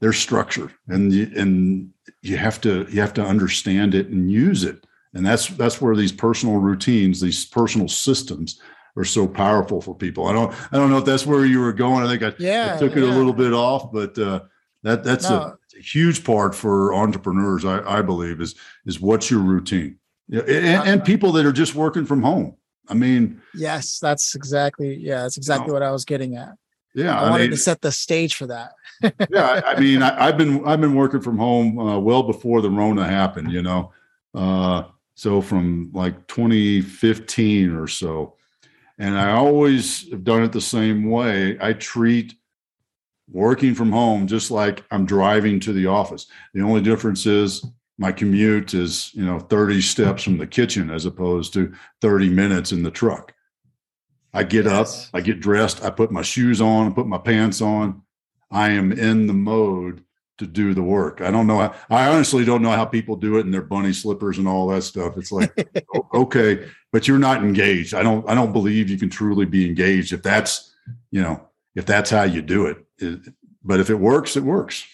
there's 0.00 0.18
structure, 0.18 0.72
and 0.88 1.12
you, 1.12 1.30
and 1.36 1.90
you 2.22 2.36
have 2.36 2.60
to 2.62 2.86
you 2.90 3.00
have 3.00 3.14
to 3.14 3.24
understand 3.24 3.94
it 3.94 4.08
and 4.08 4.30
use 4.30 4.64
it. 4.64 4.86
And 5.14 5.26
that's 5.26 5.48
that's 5.48 5.80
where 5.80 5.96
these 5.96 6.12
personal 6.12 6.56
routines, 6.56 7.20
these 7.20 7.44
personal 7.44 7.88
systems, 7.88 8.60
are 8.96 9.04
so 9.04 9.26
powerful 9.26 9.80
for 9.80 9.94
people. 9.94 10.26
I 10.26 10.32
don't 10.32 10.54
I 10.72 10.76
don't 10.76 10.90
know 10.90 10.98
if 10.98 11.04
that's 11.04 11.26
where 11.26 11.44
you 11.44 11.60
were 11.60 11.72
going. 11.72 12.04
I 12.04 12.08
think 12.08 12.22
I, 12.22 12.36
yeah, 12.38 12.74
I 12.76 12.78
took 12.78 12.96
it 12.96 13.02
a 13.02 13.06
little 13.06 13.32
bit 13.32 13.52
off, 13.52 13.92
but 13.92 14.18
uh, 14.18 14.40
that 14.82 15.04
that's 15.04 15.28
no. 15.28 15.36
a 15.36 15.56
a 15.80 15.82
huge 15.82 16.24
part 16.24 16.54
for 16.54 16.94
entrepreneurs, 16.94 17.64
I, 17.64 17.98
I 17.98 18.02
believe, 18.02 18.40
is 18.40 18.54
is 18.86 19.00
what's 19.00 19.30
your 19.30 19.40
routine, 19.40 19.98
and, 20.30 20.48
and, 20.48 21.04
people 21.04 21.32
that 21.32 21.46
are 21.46 21.52
just 21.52 21.74
working 21.74 22.04
from 22.04 22.22
home. 22.22 22.56
I 22.88 22.94
mean, 22.94 23.40
yes, 23.54 23.98
that's 24.00 24.34
exactly 24.34 24.96
yeah, 24.96 25.22
that's 25.22 25.36
exactly 25.36 25.72
what 25.72 25.82
I 25.82 25.90
was 25.90 26.04
getting 26.04 26.36
at. 26.36 26.52
Yeah, 26.94 27.18
I, 27.18 27.26
I 27.26 27.30
wanted 27.30 27.44
mean, 27.44 27.50
to 27.52 27.56
set 27.56 27.80
the 27.80 27.92
stage 27.92 28.34
for 28.34 28.46
that. 28.48 28.72
yeah, 29.30 29.60
I, 29.64 29.78
mean, 29.78 30.02
I, 30.02 30.26
have 30.26 30.38
been 30.38 30.66
I've 30.66 30.80
been 30.80 30.94
working 30.94 31.20
from 31.20 31.38
home 31.38 31.78
uh, 31.78 31.98
well 31.98 32.22
before 32.22 32.60
the 32.60 32.70
Rona 32.70 33.06
happened. 33.06 33.52
You 33.52 33.62
know, 33.62 33.92
uh, 34.34 34.84
so 35.14 35.40
from 35.40 35.90
like 35.92 36.26
2015 36.26 37.70
or 37.76 37.86
so, 37.86 38.36
and 38.98 39.18
I 39.18 39.32
always 39.32 40.10
have 40.10 40.24
done 40.24 40.42
it 40.42 40.52
the 40.52 40.60
same 40.60 41.08
way. 41.08 41.56
I 41.60 41.72
treat 41.74 42.34
working 43.30 43.74
from 43.74 43.92
home 43.92 44.26
just 44.26 44.50
like 44.50 44.84
I'm 44.90 45.06
driving 45.06 45.60
to 45.60 45.72
the 45.72 45.86
office. 45.86 46.26
The 46.54 46.62
only 46.62 46.80
difference 46.80 47.26
is 47.26 47.64
my 47.98 48.10
commute 48.10 48.74
is, 48.74 49.14
you 49.14 49.24
know, 49.24 49.38
30 49.38 49.80
steps 49.82 50.22
from 50.22 50.38
the 50.38 50.46
kitchen 50.46 50.90
as 50.90 51.04
opposed 51.04 51.52
to 51.52 51.72
30 52.00 52.30
minutes 52.30 52.72
in 52.72 52.82
the 52.82 52.90
truck. 52.90 53.34
I 54.32 54.44
get 54.44 54.64
yes. 54.64 55.06
up, 55.06 55.10
I 55.14 55.20
get 55.20 55.40
dressed, 55.40 55.82
I 55.82 55.90
put 55.90 56.10
my 56.10 56.22
shoes 56.22 56.60
on, 56.60 56.86
I 56.86 56.90
put 56.90 57.06
my 57.06 57.18
pants 57.18 57.60
on. 57.60 58.02
I 58.50 58.70
am 58.70 58.92
in 58.92 59.26
the 59.26 59.32
mode 59.32 60.04
to 60.38 60.46
do 60.46 60.74
the 60.74 60.82
work. 60.82 61.20
I 61.20 61.30
don't 61.30 61.46
know. 61.46 61.58
How, 61.58 61.74
I 61.88 62.08
honestly 62.08 62.44
don't 62.44 62.62
know 62.62 62.70
how 62.70 62.84
people 62.84 63.14
do 63.14 63.36
it 63.36 63.42
in 63.42 63.50
their 63.50 63.62
bunny 63.62 63.92
slippers 63.92 64.38
and 64.38 64.48
all 64.48 64.66
that 64.68 64.82
stuff. 64.82 65.16
It's 65.16 65.30
like, 65.30 65.52
okay, 66.14 66.68
but 66.92 67.06
you're 67.06 67.18
not 67.18 67.44
engaged. 67.44 67.94
I 67.94 68.02
don't, 68.02 68.28
I 68.28 68.34
don't 68.34 68.52
believe 68.52 68.88
you 68.88 68.98
can 68.98 69.10
truly 69.10 69.46
be 69.46 69.66
engaged 69.66 70.12
if 70.12 70.22
that's, 70.22 70.74
you 71.10 71.22
know, 71.22 71.48
if 71.74 71.86
that's 71.86 72.10
how 72.10 72.24
you 72.24 72.42
do 72.42 72.66
it. 72.66 72.78
it 72.98 73.20
but 73.62 73.80
if 73.80 73.90
it 73.90 73.94
works, 73.94 74.36
it 74.36 74.42
works. 74.42 74.84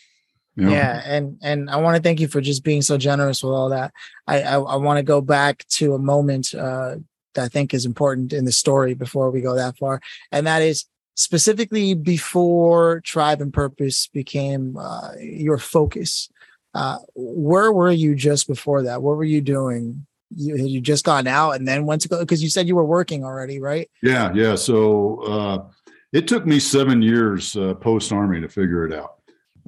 You 0.57 0.64
know? 0.64 0.73
Yeah, 0.73 1.02
and 1.05 1.38
and 1.43 1.71
I 1.71 1.76
want 1.76 1.97
to 1.97 2.02
thank 2.02 2.19
you 2.19 2.28
for 2.28 2.40
just 2.40 2.64
being 2.64 2.81
so 2.81 2.97
generous 2.97 3.43
with 3.43 3.52
all 3.52 3.69
that. 3.69 3.93
I 4.26 4.43
I, 4.43 4.55
I 4.55 4.76
want 4.76 4.97
to 4.97 5.02
go 5.02 5.21
back 5.21 5.66
to 5.73 5.95
a 5.95 5.99
moment 5.99 6.55
uh, 6.55 6.97
that 7.37 7.45
I 7.45 7.49
think 7.49 7.73
is 7.73 7.87
important 7.87 8.33
in 8.33 8.45
the 8.45 8.52
story 8.52 8.95
before 8.95 9.31
we 9.31 9.40
go 9.40 9.55
that 9.55 9.78
far, 9.78 10.00
and 10.33 10.47
that 10.47 10.62
is 10.62 10.85
specifically 11.14 11.95
before 11.95 13.00
Tribe 13.00 13.40
and 13.40 13.52
Purpose 13.52 14.09
became 14.09 14.76
uh, 14.76 15.12
your 15.19 15.59
focus. 15.59 16.28
Uh, 16.75 16.99
where 17.14 17.73
were 17.73 17.90
you 17.90 18.14
just 18.14 18.47
before 18.47 18.83
that? 18.83 19.02
What 19.02 19.16
were 19.16 19.25
you 19.25 19.40
doing? 19.40 20.07
You 20.35 20.57
you 20.57 20.81
just 20.81 21.05
gone 21.05 21.26
out 21.26 21.52
and 21.52 21.66
then 21.66 21.87
went 21.87 22.02
to 22.02 22.09
go 22.09 22.19
because 22.19 22.43
you 22.43 22.50
said 22.50 22.66
you 22.66 22.76
were 22.76 22.85
working 22.85 23.25
already, 23.25 23.61
right? 23.61 23.88
Yeah, 24.02 24.33
yeah. 24.35 24.57
So 24.57 25.23
uh, 25.23 25.64
it 26.12 26.28
took 26.28 26.47
me 26.47 26.59
seven 26.59 27.00
years 27.00 27.57
uh, 27.57 27.75
post 27.75 28.12
Army 28.12 28.40
to 28.40 28.49
figure 28.49 28.85
it 28.85 28.93
out. 28.93 29.15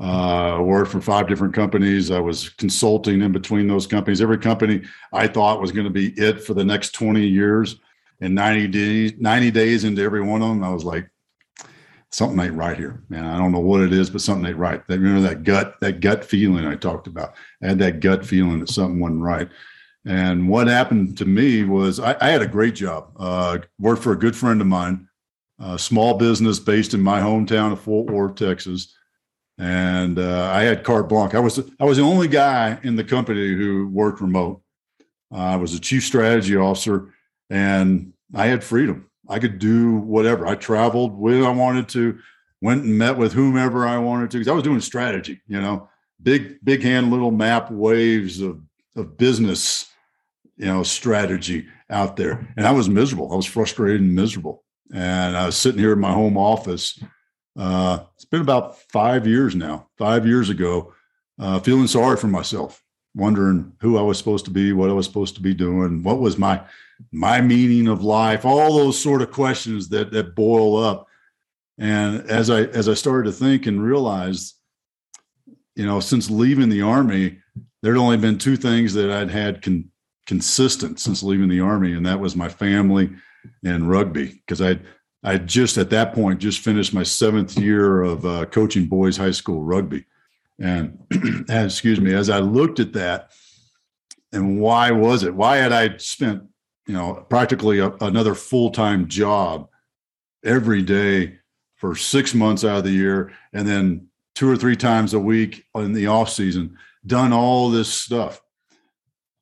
Uh, 0.01 0.85
for 0.85 1.01
five 1.01 1.29
different 1.29 1.55
companies. 1.55 2.11
I 2.11 2.21
was 2.21 2.51
consulting 2.51 3.21
in 3.23 3.33
between 3.33 3.67
those 3.67 3.87
companies. 3.87 4.21
Every 4.21 4.39
company 4.39 4.83
I 5.13 5.27
thought 5.27 5.61
was 5.61 5.73
going 5.73 5.87
to 5.87 5.93
be 5.93 6.11
it 6.11 6.43
for 6.43 6.55
the 6.55 6.65
next 6.65 6.91
20 6.93 7.27
years. 7.27 7.77
And 8.21 8.35
90 8.35 8.69
days, 8.69 9.13
90 9.19 9.51
days 9.51 9.85
into 9.85 10.03
every 10.03 10.23
one 10.23 10.43
of 10.43 10.49
them, 10.49 10.65
I 10.65 10.71
was 10.71 10.85
like, 10.85 11.09
something 12.11 12.41
ain't 12.41 12.55
right 12.55 12.77
here, 12.77 13.03
man. 13.09 13.25
I 13.25 13.39
don't 13.39 13.53
know 13.53 13.61
what 13.61 13.83
it 13.83 13.93
is, 13.93 14.11
but 14.11 14.21
something 14.21 14.49
ain't 14.49 14.57
right. 14.57 14.87
That 14.89 14.99
remember 14.99 15.29
that 15.29 15.45
gut, 15.45 15.75
that 15.81 16.01
gut 16.01 16.25
feeling 16.25 16.67
I 16.67 16.75
talked 16.75 17.07
about. 17.07 17.35
I 17.63 17.69
had 17.69 17.79
that 17.81 18.01
gut 18.01 18.25
feeling 18.25 18.61
that 18.61 18.71
something 18.71 18.99
wasn't 18.99 19.23
right. 19.23 19.49
And 20.05 20.49
what 20.49 20.69
happened 20.69 21.19
to 21.19 21.27
me 21.27 21.65
was 21.65 22.01
I, 22.01 22.17
I 22.21 22.31
had 22.31 22.43
a 22.43 22.49
great 22.49 22.75
job. 22.75 23.13
Uh, 23.17 23.59
worked 23.79 24.03
for 24.03 24.13
a 24.13 24.19
good 24.19 24.35
friend 24.35 24.61
of 24.61 24.67
mine, 24.67 25.09
a 25.59 25.79
small 25.79 26.15
business 26.15 26.59
based 26.59 26.95
in 26.95 27.01
my 27.01 27.21
hometown 27.21 27.73
of 27.73 27.81
Fort 27.81 28.11
Worth, 28.11 28.37
Texas. 28.37 28.95
And 29.59 30.19
uh, 30.19 30.51
I 30.53 30.63
had 30.63 30.85
carte 30.85 31.09
blanche. 31.09 31.35
I 31.35 31.41
was 31.41 31.59
I 31.81 31.85
was 31.85 31.99
the 31.99 32.05
only 32.05 32.29
guy 32.29 32.79
in 32.83 32.97
the 32.97 33.05
company 33.05 33.55
who 33.55 33.89
worked 33.89 34.21
remote. 34.21 34.63
Uh, 35.33 35.37
I 35.39 35.57
was 35.57 35.75
a 35.75 35.81
chief 35.81 36.05
strategy 36.05 36.57
officer, 36.57 37.13
and 37.51 38.13
I 38.35 38.47
had 38.47 38.63
freedom. 38.63 39.11
I 39.29 39.39
could 39.41 39.59
do 39.59 39.97
whatever. 39.97 40.47
I 40.47 40.55
traveled 40.55 41.19
when 41.19 41.43
I 41.43 41.51
wanted 41.51 41.89
to, 41.91 42.19
went 42.63 42.85
and 42.85 42.97
met 42.97 43.19
with 43.19 43.33
whomever 43.33 43.87
I 43.87 43.99
wanted 43.99 44.31
to. 44.31 44.39
Because 44.39 44.49
I 44.49 44.55
was 44.55 44.63
doing 44.63 44.81
strategy, 44.81 45.41
you 45.49 45.61
know, 45.61 45.89
big 46.23 46.65
big 46.65 46.83
hand, 46.83 47.11
little 47.11 47.33
map 47.33 47.71
waves 47.71 48.41
of 48.41 48.61
of 48.95 49.19
business 49.19 49.91
you 50.59 50.67
know, 50.67 50.83
strategy 50.83 51.67
out 51.89 52.17
there. 52.17 52.47
And 52.57 52.67
I 52.67 52.73
was 52.73 52.89
miserable. 52.89 53.33
I 53.33 53.37
was 53.37 53.47
frustrated 53.47 54.01
and 54.01 54.15
miserable. 54.15 54.65
And 54.93 55.37
I 55.37 55.47
was 55.47 55.57
sitting 55.57 55.81
here 55.81 55.93
in 55.93 56.01
my 56.01 56.13
home 56.13 56.37
office. 56.37 57.03
Uh, 57.59 58.05
it's 58.15 58.25
been 58.25 58.41
about 58.41 58.79
five 58.79 59.27
years 59.27 59.57
now, 59.57 59.89
five 59.99 60.25
years 60.25 60.49
ago, 60.49 60.95
uh, 61.41 61.59
feeling 61.59 61.89
sorry 61.89 62.17
for 62.17 62.29
myself, 62.29 62.83
wondering 63.17 63.73
who 63.81 63.99
I 63.99 64.03
was 64.03 64.17
supposed 64.17 64.45
to 64.45 64.53
be, 64.53 64.73
what 64.73 64.91
I 64.91 64.93
was 64.93 65.07
supposed 65.07 65.35
to 65.35 65.43
be 65.43 65.55
doing, 65.55 66.03
what 66.05 66.21
was 66.21 66.39
my 66.39 66.63
my 67.13 67.41
meaning 67.41 67.87
of 67.89 68.03
life, 68.03 68.45
all 68.45 68.77
those 68.77 69.01
sort 69.01 69.23
of 69.23 69.33
questions 69.33 69.89
that 69.89 70.13
that 70.13 70.37
boil 70.37 70.77
up. 70.77 71.09
And 71.79 72.29
as 72.31 72.49
I 72.49 72.63
as 72.63 72.89
I 72.89 72.95
started 72.95 73.31
to 73.31 73.37
think 73.37 73.67
and 73.67 73.83
realize, 73.83 74.55
you 75.75 75.85
know, 75.85 75.99
since 75.99 76.31
leaving 76.31 76.69
the 76.69 76.83
army, 76.83 77.39
there'd 77.83 77.97
only 77.97 78.19
been 78.19 78.39
two 78.39 78.57
things 78.57 78.95
that 78.95 79.11
I'd 79.11 79.31
had 79.31 79.63
con- 79.63 79.91
consistent 80.27 81.01
since 81.01 81.25
leaving 81.25 81.49
the 81.49 81.61
army, 81.61 81.93
and 81.95 82.07
that 82.07 82.21
was 82.21 82.37
my 82.37 82.49
family 82.49 83.11
and 83.65 83.89
rugby. 83.89 84.43
Because 84.47 84.63
I 84.63 84.79
I 85.23 85.39
just 85.39 85.79
at 85.79 85.91
that 85.91 86.15
point 86.15 86.41
just 86.41 86.61
finished 86.61 86.95
my 86.95 87.03
seventh 87.03 87.59
year 87.59 88.03
of 88.03 88.25
uh, 88.25 88.47
coaching 88.47 88.87
boys 88.87 89.17
high 89.17 89.33
school 89.33 89.63
rugby, 89.63 90.05
and 90.59 90.99
excuse 91.49 92.01
me, 92.01 92.15
as 92.15 92.31
I 92.31 92.39
looked 92.39 92.81
at 92.81 92.93
that, 92.93 93.33
and 94.33 94.61
why 94.61 94.91
was 94.91 95.25
it? 95.25 95.35
Why 95.35 95.57
had 95.57 95.73
I 95.73 95.97
spent 95.97 96.45
you 96.87 96.95
know 96.95 97.27
practically 97.29 97.81
a, 97.81 97.91
another 98.01 98.35
full 98.35 98.71
time 98.71 99.09
job 99.09 99.69
every 100.45 100.83
day 100.83 101.39
for 101.77 101.95
six 101.95 102.35
months 102.35 102.65
out 102.65 102.79
of 102.79 102.85
the 102.85 102.91
year, 102.91 103.33
and 103.53 103.67
then 103.67 104.09
two 104.35 104.49
or 104.49 104.57
three 104.57 104.77
times 104.77 105.15
a 105.15 105.21
week 105.21 105.65
in 105.75 105.93
the 105.93 106.07
off 106.07 106.31
season, 106.31 106.77
done 107.07 107.33
all 107.33 107.71
this 107.71 107.93
stuff 107.93 108.41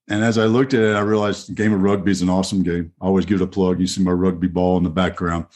and 0.08 0.22
as 0.22 0.38
I 0.38 0.44
looked 0.44 0.74
at 0.74 0.82
it, 0.82 0.94
I 0.94 1.00
realized 1.00 1.48
the 1.48 1.54
game 1.54 1.72
of 1.72 1.82
rugby 1.82 2.12
is 2.12 2.22
an 2.22 2.30
awesome 2.30 2.62
game. 2.62 2.92
I 3.00 3.06
always 3.06 3.26
give 3.26 3.40
it 3.40 3.44
a 3.44 3.48
plug. 3.48 3.80
You 3.80 3.86
see 3.86 4.02
my 4.02 4.12
rugby 4.12 4.48
ball 4.48 4.76
in 4.76 4.84
the 4.84 4.90
background 4.90 5.46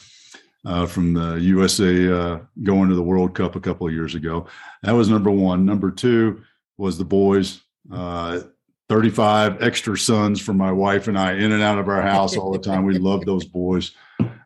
uh, 0.65 0.85
from 0.85 1.13
the 1.13 1.35
USA 1.35 2.11
uh, 2.11 2.39
going 2.63 2.89
to 2.89 2.95
the 2.95 3.03
World 3.03 3.33
Cup 3.33 3.55
a 3.55 3.61
couple 3.61 3.87
of 3.87 3.93
years 3.93 4.15
ago. 4.15 4.47
That 4.83 4.91
was 4.91 5.09
number 5.09 5.31
one. 5.31 5.65
Number 5.65 5.89
two 5.89 6.43
was 6.77 6.97
the 6.97 7.05
boys. 7.05 7.61
Uh, 7.91 8.41
35 8.89 9.63
extra 9.63 9.97
sons 9.97 10.41
for 10.41 10.53
my 10.53 10.69
wife 10.69 11.07
and 11.07 11.17
I 11.17 11.33
in 11.33 11.53
and 11.53 11.63
out 11.63 11.79
of 11.79 11.87
our 11.87 12.01
house 12.01 12.35
all 12.35 12.51
the 12.51 12.59
time. 12.59 12.83
We 12.83 12.97
love 12.97 13.25
those 13.25 13.45
boys. 13.45 13.91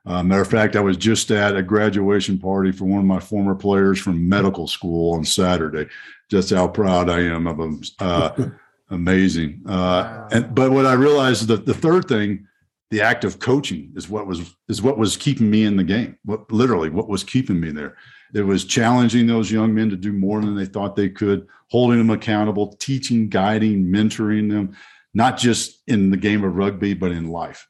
Uh, 0.06 0.22
matter 0.22 0.42
of 0.42 0.48
fact, 0.48 0.76
I 0.76 0.82
was 0.82 0.98
just 0.98 1.32
at 1.32 1.56
a 1.56 1.64
graduation 1.64 2.38
party 2.38 2.72
for 2.72 2.86
one 2.86 3.00
of 3.00 3.06
my 3.06 3.20
former 3.20 3.56
players 3.56 4.00
from 4.00 4.30
medical 4.30 4.68
school 4.68 5.16
on 5.16 5.26
Saturday. 5.26 5.90
Just 6.30 6.52
how 6.52 6.68
proud 6.68 7.10
I 7.10 7.22
am 7.22 7.48
of 7.48 7.58
them. 7.58 7.82
Uh, 7.98 8.50
amazing. 8.90 9.62
Uh. 9.68 10.28
And 10.32 10.54
but 10.54 10.72
what 10.72 10.86
I 10.86 10.94
realized 10.94 11.42
is 11.42 11.48
that 11.48 11.66
the 11.66 11.74
third 11.74 12.08
thing, 12.08 12.48
the 12.92 13.02
act 13.02 13.24
of 13.24 13.40
coaching, 13.40 13.94
is 13.96 14.10
what 14.10 14.28
was 14.28 14.56
is 14.70 14.82
what 14.82 14.98
was 14.98 15.18
keeping 15.18 15.50
me 15.50 15.64
in 15.64 15.78
the 15.78 15.84
game. 15.84 16.18
What 16.26 16.52
literally 16.52 16.90
what 16.90 17.08
was 17.08 17.24
keeping 17.24 17.60
me 17.60 17.72
there. 17.72 17.98
It 18.34 18.46
was 18.46 18.66
challenging 18.66 19.28
those 19.28 19.52
young 19.52 19.74
men 19.74 19.90
to 19.92 19.96
do 19.96 20.12
more 20.12 20.42
than 20.42 20.56
they 20.56 20.66
thought 20.66 20.96
they 20.96 21.10
could, 21.10 21.48
holding 21.70 22.00
them 22.00 22.10
accountable, 22.10 22.76
teaching, 22.80 23.30
guiding, 23.30 23.86
mentoring 23.86 24.50
them, 24.50 24.76
not 25.14 25.38
just 25.38 25.82
in 25.88 26.10
the 26.10 26.18
game 26.18 26.44
of 26.44 26.56
rugby, 26.56 26.94
but 26.94 27.12
in 27.12 27.30
life. 27.30 27.66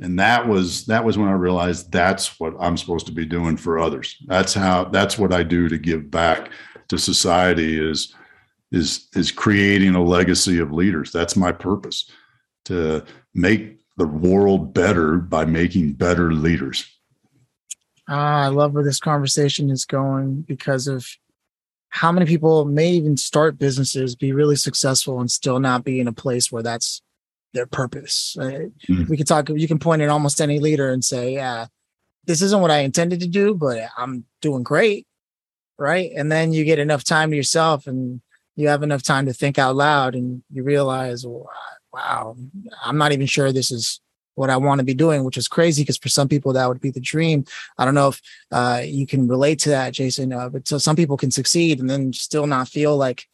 And 0.00 0.18
that 0.18 0.48
was 0.48 0.86
that 0.86 1.04
was 1.04 1.18
when 1.18 1.28
I 1.28 1.34
realized 1.34 1.92
that's 1.92 2.40
what 2.40 2.54
I'm 2.58 2.76
supposed 2.76 3.06
to 3.06 3.12
be 3.12 3.26
doing 3.26 3.56
for 3.56 3.78
others. 3.78 4.16
That's 4.26 4.54
how 4.54 4.84
that's 4.84 5.18
what 5.18 5.32
I 5.32 5.42
do 5.42 5.68
to 5.68 5.78
give 5.78 6.10
back 6.10 6.50
to 6.88 6.98
society 6.98 7.78
is 7.78 8.14
is 8.72 9.08
is 9.14 9.30
creating 9.30 9.94
a 9.94 10.02
legacy 10.02 10.58
of 10.58 10.72
leaders. 10.72 11.10
That's 11.12 11.36
my 11.36 11.52
purpose 11.52 12.10
to 12.66 13.04
make 13.34 13.80
the 13.96 14.06
world 14.06 14.72
better 14.72 15.16
by 15.18 15.44
making 15.44 15.94
better 15.94 16.32
leaders. 16.32 16.86
Ah, 18.08 18.44
I 18.44 18.48
love 18.48 18.72
where 18.72 18.84
this 18.84 19.00
conversation 19.00 19.70
is 19.70 19.84
going 19.84 20.42
because 20.42 20.86
of 20.86 21.06
how 21.90 22.12
many 22.12 22.26
people 22.26 22.64
may 22.64 22.90
even 22.90 23.16
start 23.16 23.58
businesses, 23.58 24.14
be 24.14 24.32
really 24.32 24.56
successful, 24.56 25.20
and 25.20 25.30
still 25.30 25.58
not 25.58 25.84
be 25.84 26.00
in 26.00 26.08
a 26.08 26.12
place 26.12 26.50
where 26.50 26.62
that's 26.62 27.02
their 27.52 27.66
purpose. 27.66 28.36
Mm-hmm. 28.38 29.04
We 29.08 29.16
can 29.16 29.26
talk. 29.26 29.48
You 29.48 29.68
can 29.68 29.78
point 29.78 30.02
at 30.02 30.08
almost 30.08 30.40
any 30.40 30.60
leader 30.60 30.90
and 30.90 31.04
say, 31.04 31.34
"Yeah, 31.34 31.66
this 32.24 32.42
isn't 32.42 32.60
what 32.60 32.70
I 32.70 32.78
intended 32.78 33.20
to 33.20 33.28
do, 33.28 33.54
but 33.54 33.90
I'm 33.96 34.24
doing 34.40 34.62
great." 34.62 35.06
Right, 35.78 36.12
and 36.14 36.30
then 36.30 36.52
you 36.52 36.64
get 36.64 36.78
enough 36.78 37.04
time 37.04 37.30
to 37.30 37.36
yourself, 37.36 37.86
and 37.86 38.20
you 38.60 38.68
have 38.68 38.82
enough 38.82 39.02
time 39.02 39.26
to 39.26 39.32
think 39.32 39.58
out 39.58 39.74
loud 39.74 40.14
and 40.14 40.42
you 40.52 40.62
realize, 40.62 41.24
wow, 41.92 42.36
I'm 42.84 42.98
not 42.98 43.12
even 43.12 43.26
sure 43.26 43.52
this 43.52 43.70
is 43.70 44.00
what 44.34 44.50
I 44.50 44.56
want 44.56 44.78
to 44.78 44.84
be 44.84 44.94
doing, 44.94 45.24
which 45.24 45.36
is 45.36 45.48
crazy 45.48 45.82
because 45.82 45.98
for 45.98 46.08
some 46.08 46.28
people 46.28 46.52
that 46.52 46.68
would 46.68 46.80
be 46.80 46.90
the 46.90 47.00
dream. 47.00 47.44
I 47.78 47.84
don't 47.84 47.94
know 47.94 48.08
if 48.08 48.20
uh, 48.52 48.82
you 48.84 49.06
can 49.06 49.28
relate 49.28 49.58
to 49.60 49.70
that, 49.70 49.92
Jason, 49.92 50.32
uh, 50.32 50.48
but 50.48 50.68
so 50.68 50.78
some 50.78 50.96
people 50.96 51.16
can 51.16 51.30
succeed 51.30 51.80
and 51.80 51.90
then 51.90 52.12
still 52.12 52.46
not 52.46 52.68
feel 52.68 52.96
like 52.96 53.26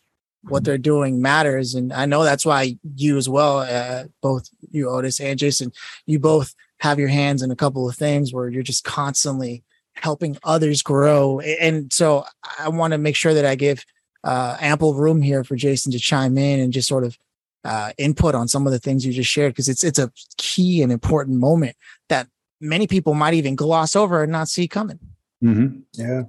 what 0.43 0.65
they're 0.65 0.79
doing 0.79 1.21
matters. 1.21 1.75
And 1.75 1.93
I 1.93 2.07
know 2.07 2.23
that's 2.23 2.47
why 2.47 2.79
you 2.95 3.17
as 3.17 3.29
well, 3.29 3.59
uh, 3.59 4.05
both 4.23 4.49
you, 4.71 4.89
Otis 4.89 5.21
and 5.21 5.39
Jason, 5.39 5.73
you 6.07 6.19
both 6.19 6.55
have 6.79 6.99
your 6.99 7.09
hands 7.09 7.43
in 7.43 7.51
a 7.51 7.57
couple 7.57 7.89
of 7.89 7.97
things 7.97 8.33
where 8.33 8.49
you're 8.49 8.63
just 8.63 8.85
constantly 8.85 9.65
helping 9.95 10.37
others 10.45 10.83
grow. 10.83 11.41
And 11.41 11.93
so 11.93 12.25
I 12.59 12.69
want 12.69 12.93
to 12.93 12.99
make 12.99 13.17
sure 13.17 13.35
that 13.35 13.47
I 13.47 13.55
give 13.55 13.85
uh, 14.25 14.57
ample 14.61 14.95
room 14.95 15.23
here 15.23 15.45
for 15.45 15.57
Jason 15.57 15.93
to 15.93 15.99
chime 15.99 16.37
in 16.39 16.61
and 16.61 16.73
just 16.73 16.89
sort 16.89 17.05
of 17.05 17.19
uh, 17.65 17.93
input 17.99 18.35
on 18.35 18.49
some 18.49 18.67
of 18.67 18.73
the 18.73 18.79
things 18.79 19.05
you 19.05 19.13
just 19.13 19.31
shared 19.31 19.53
because 19.53 19.69
it's 19.69 19.83
it's 19.83 19.99
a 19.99 20.13
key 20.37 20.83
and 20.83 20.93
important 20.93 21.39
moment 21.39 21.77
that 22.09 22.29
many 22.61 22.87
people 22.87 23.15
might 23.15 23.35
even 23.35 23.57
gloss 23.57 23.97
over 23.97 24.23
and 24.23 24.33
not 24.33 24.49
see 24.49 24.69
coming. 24.69 25.01
Mm-hmm. 25.43 25.81
Yeah. 25.93 26.23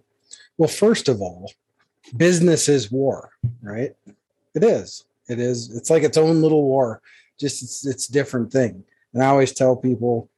Well, 0.58 0.70
first 0.70 1.08
of 1.08 1.22
all, 1.22 1.52
business 2.16 2.68
is 2.68 2.92
war, 2.92 3.32
right? 3.62 3.96
It 4.56 4.64
is. 4.64 5.06
It 5.30 5.40
is. 5.40 5.76
It's 5.76 5.90
like 5.90 6.04
its 6.04 6.18
own 6.18 6.42
little 6.42 6.64
war. 6.64 7.02
Just 7.40 7.62
it's 7.62 7.86
it's 7.86 8.08
different 8.08 8.52
thing. 8.52 8.84
And 9.14 9.24
I 9.24 9.28
always 9.28 9.54
tell 9.54 9.76
people, 9.76 10.30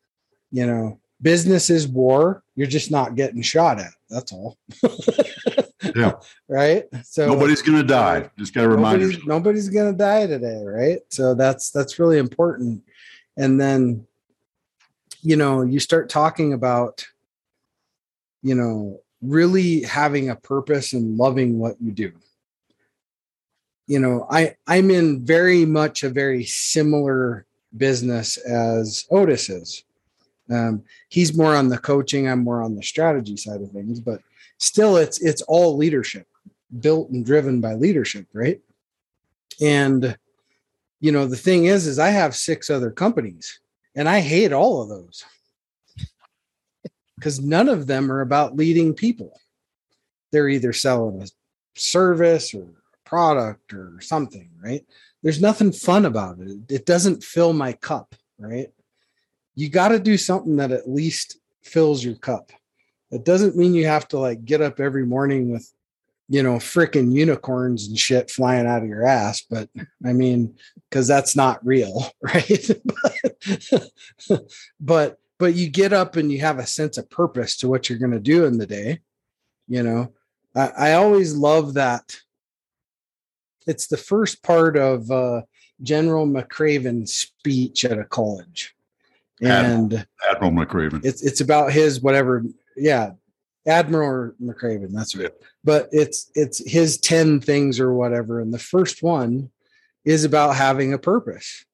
you 0.52 0.66
know, 0.66 1.00
business 1.22 1.70
is 1.70 1.88
war. 1.88 2.44
You're 2.56 2.68
just 2.68 2.92
not 2.92 3.16
getting 3.16 3.42
shot 3.42 3.80
at. 3.80 3.94
That's 4.10 4.34
all. 4.34 4.58
Yeah. 5.96 6.14
right. 6.48 6.86
So 7.04 7.28
nobody's 7.28 7.62
gonna 7.62 7.84
die. 7.84 8.30
Just 8.38 8.54
gotta 8.54 8.70
remind 8.70 9.02
nobody's, 9.02 9.26
nobody's 9.26 9.70
gonna 9.70 9.94
die 9.94 10.28
today, 10.28 10.62
right? 10.64 11.00
So 11.10 11.34
that's 11.34 11.72
that's 11.72 12.00
really 12.00 12.18
important. 12.18 12.84
And 13.38 13.60
then, 13.60 14.06
you 15.22 15.36
know, 15.36 15.62
you 15.62 15.80
start 15.80 16.10
talking 16.10 16.54
about, 16.54 17.06
you 18.42 18.56
know, 18.56 19.02
really 19.22 19.84
having 19.84 20.30
a 20.30 20.36
purpose 20.36 20.94
and 20.94 21.18
loving 21.18 21.60
what 21.60 21.76
you 21.82 21.92
do. 21.92 22.12
You 23.88 24.00
know, 24.00 24.28
I 24.30 24.56
I'm 24.68 24.92
in 24.92 25.26
very 25.26 25.66
much 25.66 26.04
a 26.04 26.10
very 26.10 26.44
similar 26.46 27.46
business 27.76 28.38
as 28.38 29.06
Otis 29.10 29.50
is. 29.50 29.84
Um, 30.52 30.84
he's 31.10 31.38
more 31.38 31.56
on 31.56 31.70
the 31.70 31.78
coaching, 31.78 32.28
I'm 32.28 32.44
more 32.44 32.62
on 32.62 32.76
the 32.76 32.84
strategy 32.84 33.38
side 33.38 33.62
of 33.62 33.72
things, 33.72 34.00
but 34.00 34.22
still 34.60 34.98
it's 34.98 35.22
it's 35.22 35.42
all 35.44 35.78
leadership 35.78 36.28
built 36.80 37.10
and 37.10 37.26
driven 37.26 37.60
by 37.60 37.74
leadership 37.74 38.28
right? 38.34 38.62
And 39.62 40.18
you 41.00 41.12
know 41.12 41.26
the 41.26 41.38
thing 41.38 41.66
is 41.66 41.88
is 41.88 41.98
i 41.98 42.10
have 42.10 42.36
six 42.36 42.70
other 42.70 42.92
companies 42.92 43.62
and 43.96 44.08
i 44.08 44.20
hate 44.20 44.54
all 44.54 44.82
of 44.82 44.90
those. 44.90 45.24
Because 47.16 47.42
none 47.42 47.68
of 47.68 47.86
them 47.86 48.10
are 48.12 48.22
about 48.22 48.56
leading 48.56 48.94
people. 48.94 49.38
They're 50.32 50.48
either 50.48 50.72
selling 50.72 51.22
a 51.22 51.28
service 51.76 52.54
or 52.54 52.64
a 52.64 53.10
product 53.10 53.74
or 53.74 54.00
something 54.02 54.50
right? 54.62 54.86
There's 55.24 55.42
nothing 55.42 55.74
fun 55.74 56.06
about 56.06 56.40
it. 56.40 56.60
It 56.70 56.86
doesn't 56.86 57.24
fill 57.24 57.54
my 57.54 57.74
cup 57.74 58.16
right? 58.38 58.70
You 59.56 59.70
got 59.70 59.90
to 59.90 60.00
do 60.00 60.18
something 60.18 60.56
that 60.58 60.72
at 60.72 60.90
least 60.90 61.40
fills 61.62 62.04
your 62.04 62.16
cup 62.16 62.52
it 63.12 63.24
doesn't 63.26 63.56
mean 63.56 63.74
you 63.74 63.86
have 63.86 64.08
to 64.10 64.20
like 64.20 64.46
get 64.46 64.62
up 64.62 64.80
every 64.80 65.06
morning 65.06 65.52
with 65.52 65.72
you 66.28 66.44
know 66.44 66.56
freaking 66.56 67.12
unicorns 67.12 67.88
and 67.88 67.98
shit 67.98 68.30
flying 68.30 68.68
out 68.68 68.84
of 68.84 68.88
your 68.88 69.06
ass 69.06 69.44
but 69.50 69.70
i 70.06 70.14
mean 70.14 70.56
because 70.90 71.08
that's 71.08 71.36
not 71.36 71.66
real 71.66 72.12
right? 72.22 72.70
But 74.80 75.18
but 75.38 75.56
you 75.56 75.70
get 75.70 75.94
up 75.94 76.18
and 76.18 76.32
you 76.32 76.42
have 76.42 76.60
a 76.60 76.68
sense 76.68 76.98
of 76.98 77.10
purpose 77.10 77.56
to 77.58 77.70
what 77.70 77.90
you're 77.90 78.00
going 78.00 78.12
to 78.12 78.20
do 78.20 78.46
in 78.46 78.58
the 78.58 78.68
day 78.68 79.00
you 79.70 79.84
know? 79.84 80.12
I, 80.56 80.68
I, 80.68 80.94
always 80.94 81.36
love 81.36 81.76
that. 81.76 82.18
It's 83.68 83.88
the 83.88 83.98
first 83.98 84.44
part 84.44 84.76
of 84.76 85.10
uh, 85.12 85.44
general 85.82 86.28
McRaven's 86.28 87.14
speech 87.14 87.86
at 87.86 88.00
a 88.00 88.04
college. 88.04 88.76
And 89.42 90.06
admiral 90.30 90.52
McRaven. 90.52 91.06
it's 91.06 91.24
it's 91.24 91.40
about 91.40 91.72
his 91.72 92.02
whatever 92.02 92.44
yeah 92.80 93.12
admiral 93.68 94.34
McRaven 94.42 94.92
that's 94.92 95.16
right 95.16 95.32
yeah. 95.32 95.48
but 95.64 95.90
it's 95.92 96.32
it's 96.34 96.68
his 96.70 96.98
10 96.98 97.42
things 97.42 97.80
or 97.80 97.94
whatever 97.94 98.40
and 98.40 98.54
the 98.54 98.60
first 98.60 99.04
one 99.04 99.52
is 100.06 100.24
about 100.24 100.56
having 100.56 100.94
a 100.94 100.98
purpose 100.98 101.66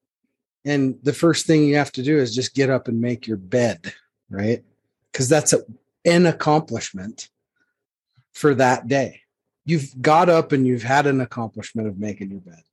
and 0.65 0.97
the 1.03 1.13
first 1.13 1.45
thing 1.45 1.63
you 1.63 1.75
have 1.75 1.91
to 1.93 2.03
do 2.03 2.17
is 2.17 2.33
just 2.33 2.55
get 2.55 2.71
up 2.71 2.87
and 2.87 2.99
make 2.99 3.27
your 3.27 3.37
bed, 3.37 3.93
right? 4.29 4.63
Because 5.11 5.29
that's 5.29 5.53
a, 5.53 5.59
an 6.03 6.25
accomplishment 6.25 7.29
for 8.33 8.55
that 8.55 8.87
day. 8.87 9.21
You've 9.63 10.01
got 10.01 10.27
up 10.27 10.51
and 10.51 10.65
you've 10.65 10.83
had 10.83 11.05
an 11.05 11.21
accomplishment 11.21 11.87
of 11.87 11.99
making 11.99 12.31
your 12.31 12.41
bed. 12.41 12.63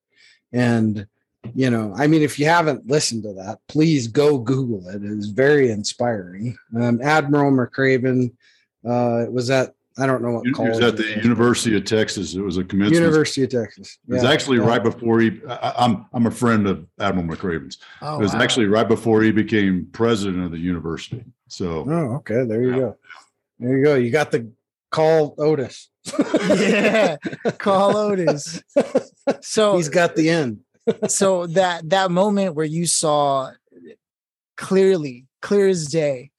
And, 0.52 1.06
you 1.54 1.70
know, 1.70 1.92
I 1.96 2.06
mean, 2.06 2.22
if 2.22 2.38
you 2.38 2.46
haven't 2.46 2.86
listened 2.86 3.24
to 3.24 3.32
that, 3.34 3.58
please 3.68 4.08
go 4.08 4.38
Google 4.38 4.88
it. 4.88 4.96
It 4.96 5.04
is 5.04 5.28
very 5.28 5.70
inspiring. 5.70 6.56
Um, 6.78 7.00
Admiral 7.02 7.52
McRaven 7.52 8.32
uh, 8.88 9.26
was 9.30 9.50
at 9.50 9.74
I 9.98 10.06
don't 10.06 10.22
know 10.22 10.30
what 10.30 10.46
He 10.46 10.52
was 10.52 10.80
at 10.80 10.96
the 10.96 11.20
University 11.22 11.76
of 11.76 11.84
Texas. 11.84 12.34
It 12.34 12.40
was 12.40 12.56
a 12.56 12.64
commencement. 12.64 13.02
University 13.02 13.44
of 13.44 13.50
Texas. 13.50 13.98
It 14.08 14.14
was 14.14 14.24
actually 14.24 14.58
yeah. 14.58 14.66
right 14.66 14.82
before 14.82 15.20
he. 15.20 15.40
I, 15.46 15.74
I'm 15.76 16.06
I'm 16.14 16.26
a 16.26 16.30
friend 16.30 16.66
of 16.66 16.86
Admiral 16.98 17.28
McRaven's. 17.28 17.78
Oh, 18.00 18.16
it 18.16 18.22
was 18.22 18.32
wow. 18.32 18.40
actually 18.40 18.66
right 18.66 18.88
before 18.88 19.22
he 19.22 19.32
became 19.32 19.88
president 19.92 20.44
of 20.44 20.50
the 20.50 20.58
university. 20.58 21.24
So. 21.48 21.84
Oh, 21.86 22.14
okay. 22.16 22.44
There 22.44 22.62
you 22.62 22.70
yeah. 22.70 22.78
go. 22.78 22.96
There 23.58 23.76
you 23.76 23.84
go. 23.84 23.94
You 23.96 24.10
got 24.10 24.30
the 24.30 24.50
call 24.90 25.34
Otis. 25.36 25.90
yeah, 26.18 27.16
call 27.58 27.96
Otis. 27.96 28.62
So 29.42 29.76
he's 29.76 29.90
got 29.90 30.16
the 30.16 30.30
end. 30.30 30.60
So 31.08 31.46
that 31.48 31.88
that 31.90 32.10
moment 32.10 32.54
where 32.54 32.66
you 32.66 32.86
saw 32.86 33.50
clearly, 34.56 35.26
clear 35.40 35.68
as 35.68 35.86
day, 35.86 36.30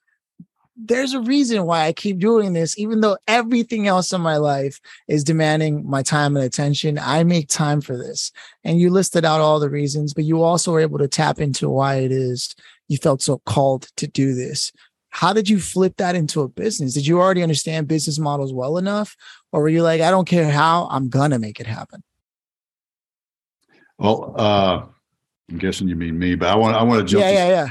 there's 0.76 1.14
a 1.14 1.22
reason 1.22 1.66
why 1.66 1.86
I 1.86 1.94
keep 1.94 2.20
doing 2.20 2.54
this, 2.54 2.78
even 2.80 3.02
though 3.02 3.18
everything 3.28 3.88
else 3.88 4.12
in 4.12 4.22
my 4.22 4.38
life 4.38 4.80
is 5.08 5.24
demanding 5.24 5.88
my 5.88 6.02
time 6.02 6.36
and 6.36 6.44
attention. 6.44 6.98
I 7.00 7.24
make 7.24 7.48
time 7.48 7.80
for 7.80 7.96
this. 7.96 8.32
And 8.64 8.80
you 8.80 8.90
listed 8.90 9.24
out 9.24 9.40
all 9.40 9.60
the 9.60 9.70
reasons, 9.70 10.14
but 10.14 10.24
you 10.24 10.42
also 10.42 10.72
were 10.72 10.80
able 10.80 10.98
to 10.98 11.08
tap 11.08 11.40
into 11.40 11.70
why 11.70 11.96
it 11.96 12.12
is 12.12 12.56
you 12.88 12.98
felt 12.98 13.22
so 13.22 13.40
called 13.46 13.88
to 13.98 14.08
do 14.08 14.34
this. 14.34 14.72
How 15.10 15.32
did 15.32 15.48
you 15.48 15.60
flip 15.60 15.98
that 15.98 16.16
into 16.16 16.42
a 16.42 16.48
business? 16.48 16.94
Did 16.94 17.06
you 17.06 17.20
already 17.20 17.44
understand 17.44 17.88
business 17.88 18.18
models 18.18 18.52
well 18.52 18.78
enough? 18.78 19.16
Or 19.52 19.62
were 19.62 19.70
you 19.70 19.84
like, 19.84 20.02
I 20.02 20.10
don't 20.10 20.28
care 20.28 20.50
how, 20.50 20.88
I'm 20.90 21.08
going 21.08 21.32
to 21.32 21.40
make 21.40 21.60
it 21.60 21.68
happen? 21.68 22.04
Well, 24.04 24.36
uh, 24.38 24.84
I'm 25.50 25.58
guessing 25.58 25.88
you 25.88 25.96
mean 25.96 26.20
me, 26.20 26.36
but 26.36 26.50
I 26.50 26.56
want 26.56 26.76
I 26.76 26.84
want 26.84 27.00
to 27.00 27.06
jump. 27.10 27.24
Yeah, 27.24 27.32
yeah, 27.32 27.48
yeah. 27.48 27.70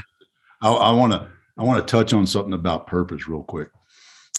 I, 0.61 0.71
I 0.71 0.91
want 0.91 1.13
to 1.13 1.27
I 1.59 1.63
want 1.63 1.85
to 1.85 1.91
touch 1.91 2.11
on 2.11 2.25
something 2.25 2.53
about 2.53 2.87
purpose 2.87 3.27
real 3.27 3.43
quick. 3.43 3.69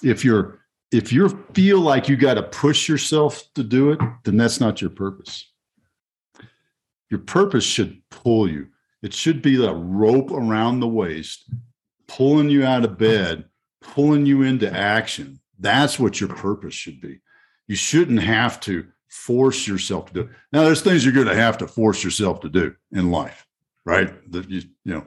If 0.02 0.24
you're 0.24 0.58
if 0.90 1.12
you 1.12 1.28
feel 1.54 1.80
like 1.80 2.08
you 2.08 2.16
got 2.16 2.34
to 2.34 2.42
push 2.42 2.88
yourself 2.88 3.44
to 3.54 3.62
do 3.62 3.92
it, 3.92 4.00
then 4.24 4.36
that's 4.36 4.60
not 4.60 4.80
your 4.80 4.90
purpose. 4.90 5.52
Your 7.10 7.20
purpose 7.20 7.64
should 7.64 8.02
pull 8.10 8.50
you. 8.50 8.68
It 9.02 9.14
should 9.14 9.40
be 9.40 9.54
that 9.56 9.74
rope 9.74 10.32
around 10.32 10.80
the 10.80 10.88
waist, 10.88 11.48
pulling 12.08 12.48
you 12.48 12.64
out 12.64 12.84
of 12.84 12.98
bed, 12.98 13.44
pulling 13.80 14.26
you 14.26 14.42
into 14.42 14.72
action. 14.72 15.38
That's 15.60 15.98
what 16.00 16.20
your 16.20 16.30
purpose 16.30 16.74
should 16.74 17.00
be. 17.00 17.20
You 17.68 17.76
shouldn't 17.76 18.20
have 18.20 18.58
to 18.60 18.86
force 19.14 19.66
yourself 19.66 20.06
to 20.06 20.12
do. 20.12 20.30
Now, 20.52 20.64
there's 20.64 20.82
things 20.82 21.04
you're 21.04 21.14
going 21.14 21.28
to 21.28 21.36
have 21.36 21.56
to 21.58 21.68
force 21.68 22.02
yourself 22.02 22.40
to 22.40 22.48
do 22.48 22.74
in 22.90 23.12
life, 23.12 23.46
right? 23.86 24.12
That 24.32 24.50
you, 24.50 24.62
you 24.84 24.94
know, 24.94 25.06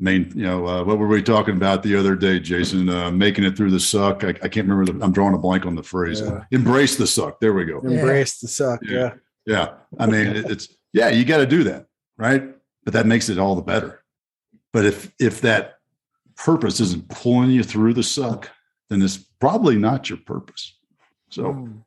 main, 0.00 0.32
you 0.34 0.44
know, 0.44 0.66
uh, 0.66 0.82
what 0.84 0.98
were 0.98 1.06
we 1.06 1.22
talking 1.22 1.56
about 1.56 1.82
the 1.82 1.94
other 1.94 2.16
day, 2.16 2.40
Jason? 2.40 2.88
Uh, 2.88 3.10
making 3.10 3.44
it 3.44 3.54
through 3.54 3.70
the 3.70 3.78
suck. 3.78 4.24
I, 4.24 4.30
I 4.30 4.48
can't 4.48 4.66
remember. 4.66 4.90
The, 4.90 5.04
I'm 5.04 5.12
drawing 5.12 5.34
a 5.34 5.38
blank 5.38 5.66
on 5.66 5.74
the 5.74 5.82
phrase. 5.82 6.22
Yeah. 6.22 6.44
Embrace 6.50 6.96
the 6.96 7.06
suck. 7.06 7.40
There 7.40 7.52
we 7.52 7.66
go. 7.66 7.80
Embrace 7.80 8.40
the 8.40 8.48
suck. 8.48 8.80
Yeah. 8.82 9.12
Yeah. 9.44 9.68
yeah. 9.68 9.74
I 9.98 10.06
mean, 10.06 10.28
it, 10.28 10.50
it's, 10.50 10.74
yeah, 10.94 11.10
you 11.10 11.26
got 11.26 11.38
to 11.38 11.46
do 11.46 11.62
that. 11.64 11.86
Right. 12.16 12.42
But 12.84 12.94
that 12.94 13.06
makes 13.06 13.28
it 13.28 13.38
all 13.38 13.54
the 13.54 13.62
better. 13.62 14.02
But 14.72 14.86
if, 14.86 15.12
if 15.20 15.42
that 15.42 15.74
purpose 16.36 16.80
isn't 16.80 17.08
pulling 17.10 17.50
you 17.50 17.62
through 17.62 17.92
the 17.92 18.02
suck, 18.02 18.48
then 18.88 19.02
it's 19.02 19.18
probably 19.38 19.76
not 19.76 20.08
your 20.08 20.18
purpose. 20.18 20.78
So 21.28 21.52
mm. 21.52 21.82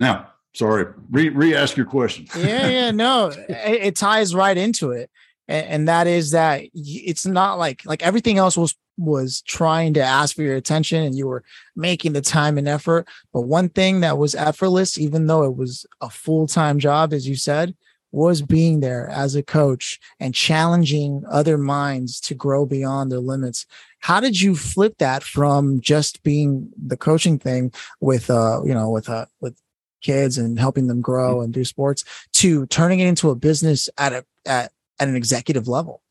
now, 0.00 0.30
sorry, 0.54 0.86
re, 1.10 1.28
re 1.28 1.54
ask 1.54 1.76
your 1.76 1.86
question. 1.86 2.26
yeah. 2.36 2.68
Yeah. 2.68 2.90
No, 2.90 3.28
it, 3.28 3.46
it 3.48 3.96
ties 3.96 4.34
right 4.34 4.56
into 4.56 4.92
it 4.92 5.10
and, 5.50 5.66
and 5.66 5.88
that 5.88 6.06
is 6.06 6.30
that 6.30 6.62
it's 6.72 7.26
not 7.26 7.58
like 7.58 7.84
like 7.84 8.02
everything 8.02 8.38
else 8.38 8.56
was 8.56 8.74
was 8.96 9.42
trying 9.42 9.94
to 9.94 10.00
ask 10.00 10.36
for 10.36 10.42
your 10.42 10.56
attention 10.56 11.02
and 11.02 11.16
you 11.16 11.26
were 11.26 11.42
making 11.74 12.12
the 12.12 12.20
time 12.20 12.56
and 12.58 12.68
effort 12.68 13.06
but 13.32 13.42
one 13.42 13.68
thing 13.68 14.00
that 14.00 14.18
was 14.18 14.34
effortless 14.34 14.98
even 14.98 15.26
though 15.26 15.42
it 15.42 15.56
was 15.56 15.86
a 16.00 16.10
full-time 16.10 16.78
job 16.78 17.12
as 17.12 17.26
you 17.26 17.34
said 17.34 17.74
was 18.12 18.42
being 18.42 18.80
there 18.80 19.08
as 19.08 19.34
a 19.34 19.42
coach 19.42 19.98
and 20.18 20.34
challenging 20.34 21.22
other 21.30 21.56
minds 21.56 22.20
to 22.20 22.34
grow 22.34 22.66
beyond 22.66 23.10
their 23.10 23.20
limits 23.20 23.64
how 24.00 24.20
did 24.20 24.38
you 24.38 24.54
flip 24.54 24.94
that 24.98 25.22
from 25.22 25.80
just 25.80 26.22
being 26.22 26.68
the 26.76 26.96
coaching 26.96 27.38
thing 27.38 27.72
with 28.00 28.28
uh 28.28 28.60
you 28.64 28.74
know 28.74 28.90
with 28.90 29.08
uh 29.08 29.24
with 29.40 29.56
kids 30.00 30.38
and 30.38 30.58
helping 30.58 30.86
them 30.86 31.00
grow 31.00 31.40
and 31.40 31.52
do 31.52 31.64
sports 31.64 32.04
to 32.32 32.66
turning 32.66 33.00
it 33.00 33.06
into 33.06 33.30
a 33.30 33.34
business 33.34 33.88
at 33.98 34.12
a 34.12 34.24
at 34.46 34.72
at 34.98 35.08
an 35.08 35.16
executive 35.16 35.68
level? 35.68 36.02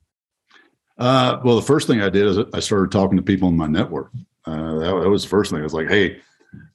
Uh, 0.98 1.40
well, 1.46 1.56
the 1.56 1.62
first 1.62 1.88
thing 1.88 2.02
I 2.02 2.10
did 2.10 2.26
is 2.26 2.38
I 2.54 2.60
started 2.60 2.92
talking 2.92 3.16
to 3.18 3.24
people 3.24 3.48
in 3.48 3.56
my 3.56 3.68
network. 3.68 4.12
Uh, 4.46 4.80
that, 4.80 5.00
that, 5.02 5.10
was 5.10 5.24
the 5.24 5.30
first 5.30 5.52
thing. 5.52 5.62
I 5.62 5.64
was 5.64 5.74
like, 5.74 5.88
hey, 5.88 6.20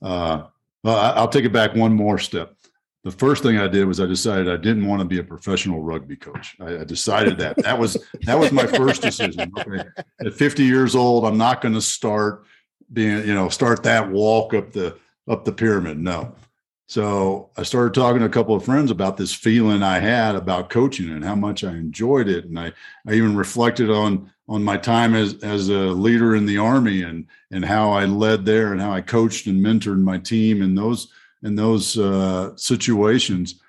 uh, 0.01 0.45
well, 0.83 0.97
I, 0.97 1.21
will 1.21 1.29
take 1.29 1.45
it 1.45 1.53
back 1.53 1.75
one 1.75 1.93
more 1.93 2.19
step. 2.19 2.55
The 3.05 3.11
first 3.11 3.43
thing 3.43 3.59
I 3.59 3.69
did 3.69 3.87
was 3.87 4.01
I 4.01 4.07
decided 4.07 4.49
I 4.49 4.57
didn't 4.57 4.87
want 4.87 5.01
to 5.01 5.05
be 5.07 5.19
a 5.19 5.23
professional 5.23 5.83
rugby 5.83 6.17
coach. 6.17 6.57
I, 6.59 6.79
I 6.79 6.85
decided 6.85 7.37
that 7.39 7.57
that 7.59 7.79
was 7.79 7.99
that 8.23 8.39
was 8.39 8.51
my 8.51 8.67
first 8.67 9.03
decision. 9.03 9.53
Okay. 9.59 9.85
At 10.25 10.33
50 10.33 10.65
years 10.65 10.97
old, 10.97 11.27
I'm 11.27 11.37
not 11.37 11.61
going 11.61 11.75
to 11.75 11.83
start 11.83 12.47
being, 12.93 13.27
you 13.27 13.35
know, 13.35 13.51
start 13.51 13.83
that 13.83 14.11
walk 14.11 14.55
up 14.55 14.73
the 14.73 14.97
up 15.29 15.45
the 15.45 15.53
pyramid. 15.53 15.99
No, 15.99 16.35
so 16.87 17.51
I 17.57 17.63
started 17.63 17.95
talking 17.95 18.21
to 18.21 18.27
a 18.27 18.31
couple 18.31 18.55
of 18.55 18.65
friends 18.65 18.91
about 18.91 19.17
this 19.17 19.33
feeling 19.33 19.83
I 19.83 20.01
had 20.01 20.37
about 20.37 20.69
coaching 20.69 21.11
and 21.11 21.25
how 21.25 21.35
much 21.35 21.65
I 21.65 21.71
enjoyed 21.71 22.29
it. 22.29 22.45
And 22.45 22.59
I, 22.59 22.73
I 23.07 23.15
even 23.15 23.37
reflected 23.37 23.91
on 23.91 24.31
on 24.47 24.63
my 24.63 24.77
time 24.77 25.15
as 25.15 25.43
as 25.43 25.71
a 25.71 25.79
leader 25.79 26.35
in 26.35 26.45
the 26.45 26.59
army 26.59 27.03
and 27.03 27.27
and 27.51 27.65
how 27.65 27.93
I 27.93 28.05
led 28.05 28.45
there 28.45 28.73
and 28.73 28.81
how 28.81 28.93
I 28.93 29.01
coached 29.01 29.47
and 29.47 29.65
mentored 29.65 30.01
my 30.01 30.19
team 30.19 30.61
in 30.61 30.75
those 30.75 31.09
in 31.43 31.55
those 31.55 31.99
uh, 31.99 32.55
situations. 32.57 33.61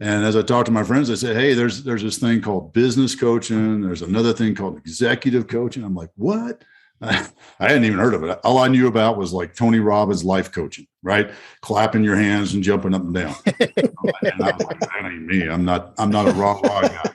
And 0.00 0.24
as 0.24 0.34
I 0.34 0.42
talked 0.42 0.66
to 0.66 0.72
my 0.72 0.82
friends, 0.82 1.10
I 1.10 1.14
said, 1.14 1.36
"Hey, 1.36 1.52
there's 1.52 1.84
there's 1.84 2.02
this 2.02 2.18
thing 2.18 2.40
called 2.40 2.72
business 2.72 3.14
coaching. 3.14 3.82
There's 3.82 4.02
another 4.02 4.32
thing 4.32 4.54
called 4.54 4.78
executive 4.78 5.46
coaching." 5.46 5.84
I'm 5.84 5.94
like, 5.94 6.10
"What?" 6.16 6.64
I, 7.02 7.28
hadn't 7.58 7.84
even 7.84 7.98
heard 7.98 8.14
of 8.14 8.22
it. 8.24 8.38
All 8.44 8.58
I 8.58 8.68
knew 8.68 8.86
about 8.86 9.16
was 9.16 9.32
like 9.32 9.54
Tony 9.54 9.80
Robbins 9.80 10.24
life 10.24 10.52
coaching, 10.52 10.86
right? 11.02 11.30
Clapping 11.60 12.04
your 12.04 12.16
hands 12.16 12.54
and 12.54 12.62
jumping 12.62 12.94
up 12.94 13.02
and 13.02 13.14
down. 13.14 13.34
and 13.46 14.42
I 14.42 14.52
was 14.52 14.64
like, 14.64 14.80
that 14.80 15.02
ain't 15.04 15.26
me. 15.26 15.48
I'm 15.48 15.64
not. 15.64 15.94
I'm 15.98 16.10
not 16.10 16.28
a 16.28 16.32
raw 16.32 16.60
raw 16.60 16.82
guy. 16.82 17.14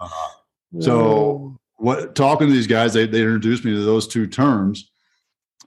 Uh, 0.00 0.80
so 0.80 1.58
what? 1.76 2.14
Talking 2.14 2.46
to 2.46 2.52
these 2.52 2.68
guys, 2.68 2.92
they 2.92 3.06
they 3.06 3.22
introduced 3.22 3.64
me 3.64 3.72
to 3.72 3.82
those 3.82 4.06
two 4.06 4.28
terms, 4.28 4.90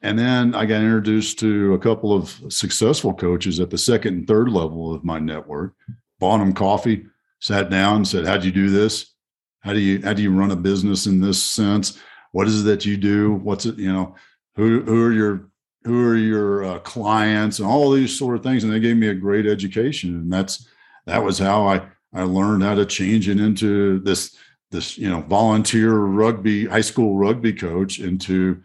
and 0.01 0.17
then 0.17 0.55
I 0.55 0.65
got 0.65 0.81
introduced 0.81 1.39
to 1.39 1.73
a 1.73 1.79
couple 1.79 2.13
of 2.13 2.29
successful 2.49 3.13
coaches 3.13 3.59
at 3.59 3.69
the 3.69 3.77
second 3.77 4.13
and 4.15 4.27
third 4.27 4.49
level 4.49 4.93
of 4.93 5.03
my 5.03 5.19
network. 5.19 5.73
Bought 6.19 6.37
them 6.37 6.53
coffee, 6.53 7.05
sat 7.41 7.69
down, 7.69 7.97
and 7.97 8.07
said, 8.07 8.25
"How'd 8.25 8.45
you 8.45 8.51
do 8.51 8.69
this? 8.69 9.13
How 9.59 9.73
do 9.73 9.79
you 9.79 10.01
how 10.01 10.13
do 10.13 10.21
you 10.21 10.31
run 10.31 10.51
a 10.51 10.55
business 10.55 11.07
in 11.07 11.19
this 11.19 11.43
sense?" 11.43 11.99
What 12.31 12.47
is 12.47 12.61
it 12.61 12.63
that 12.63 12.85
you 12.85 12.97
do 12.97 13.33
what's 13.33 13.65
it 13.65 13.77
you 13.77 13.91
know 13.91 14.15
who 14.55 14.81
who 14.81 15.03
are 15.03 15.11
your 15.11 15.49
who 15.83 16.07
are 16.07 16.15
your 16.15 16.63
uh, 16.63 16.79
clients 16.79 17.59
and 17.59 17.67
all 17.67 17.91
these 17.91 18.17
sort 18.17 18.35
of 18.35 18.43
things 18.43 18.63
and 18.63 18.71
they 18.71 18.79
gave 18.79 18.97
me 18.97 19.07
a 19.07 19.13
great 19.13 19.45
education 19.45 20.15
and 20.15 20.31
that's 20.31 20.67
that 21.05 21.23
was 21.23 21.39
how 21.39 21.67
i 21.67 21.81
i 22.13 22.23
learned 22.23 22.63
how 22.63 22.75
to 22.75 22.85
change 22.85 23.27
it 23.27 23.39
into 23.39 23.99
this 23.99 24.35
this 24.71 24.97
you 24.97 25.09
know 25.09 25.21
volunteer 25.21 25.93
rugby 25.93 26.65
high 26.65 26.81
school 26.81 27.17
rugby 27.17 27.53
coach 27.53 27.99
into 27.99 28.61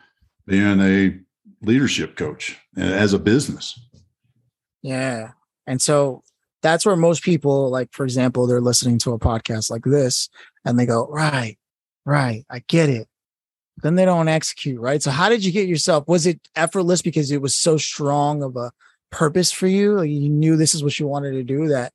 being 0.47 0.81
a 0.81 1.19
leadership 1.63 2.17
coach 2.17 2.59
as 2.77 3.13
a 3.13 3.19
business. 3.19 3.79
Yeah. 4.83 5.31
And 5.67 5.81
so 5.81 6.23
that's 6.63 6.87
where 6.87 6.97
most 6.97 7.23
people, 7.23 7.71
like, 7.71 7.93
for 7.93 8.05
example, 8.05 8.47
they're 8.47 8.61
listening 8.61 8.99
to 9.01 9.13
a 9.13 9.19
podcast 9.19 9.71
like 9.71 9.85
this 9.85 10.29
and 10.65 10.79
they 10.79 10.87
go, 10.87 11.07
right, 11.09 11.59
right, 12.05 12.45
I 12.51 12.63
get 12.69 12.89
it. 12.89 13.09
Then 13.83 13.95
they 13.95 14.05
don't 14.05 14.29
execute, 14.29 14.81
right? 14.81 15.03
So, 15.03 15.11
how 15.11 15.29
did 15.29 15.45
you 15.45 15.53
get 15.53 15.69
yourself? 15.69 16.09
Was 16.09 16.27
it 16.27 16.41
effortless 16.57 17.03
because 17.03 17.31
it 17.31 17.43
was 17.43 17.55
so 17.55 17.77
strong 17.77 18.43
of 18.43 18.57
a 18.57 18.73
purpose 19.11 19.53
for 19.53 19.67
you? 19.67 19.93
Like 19.95 20.11
you 20.11 20.31
knew 20.31 20.57
this 20.57 20.75
is 20.75 20.83
what 20.83 20.99
you 20.99 21.07
wanted 21.07 21.33
to 21.33 21.43
do 21.43 21.69
that 21.69 21.93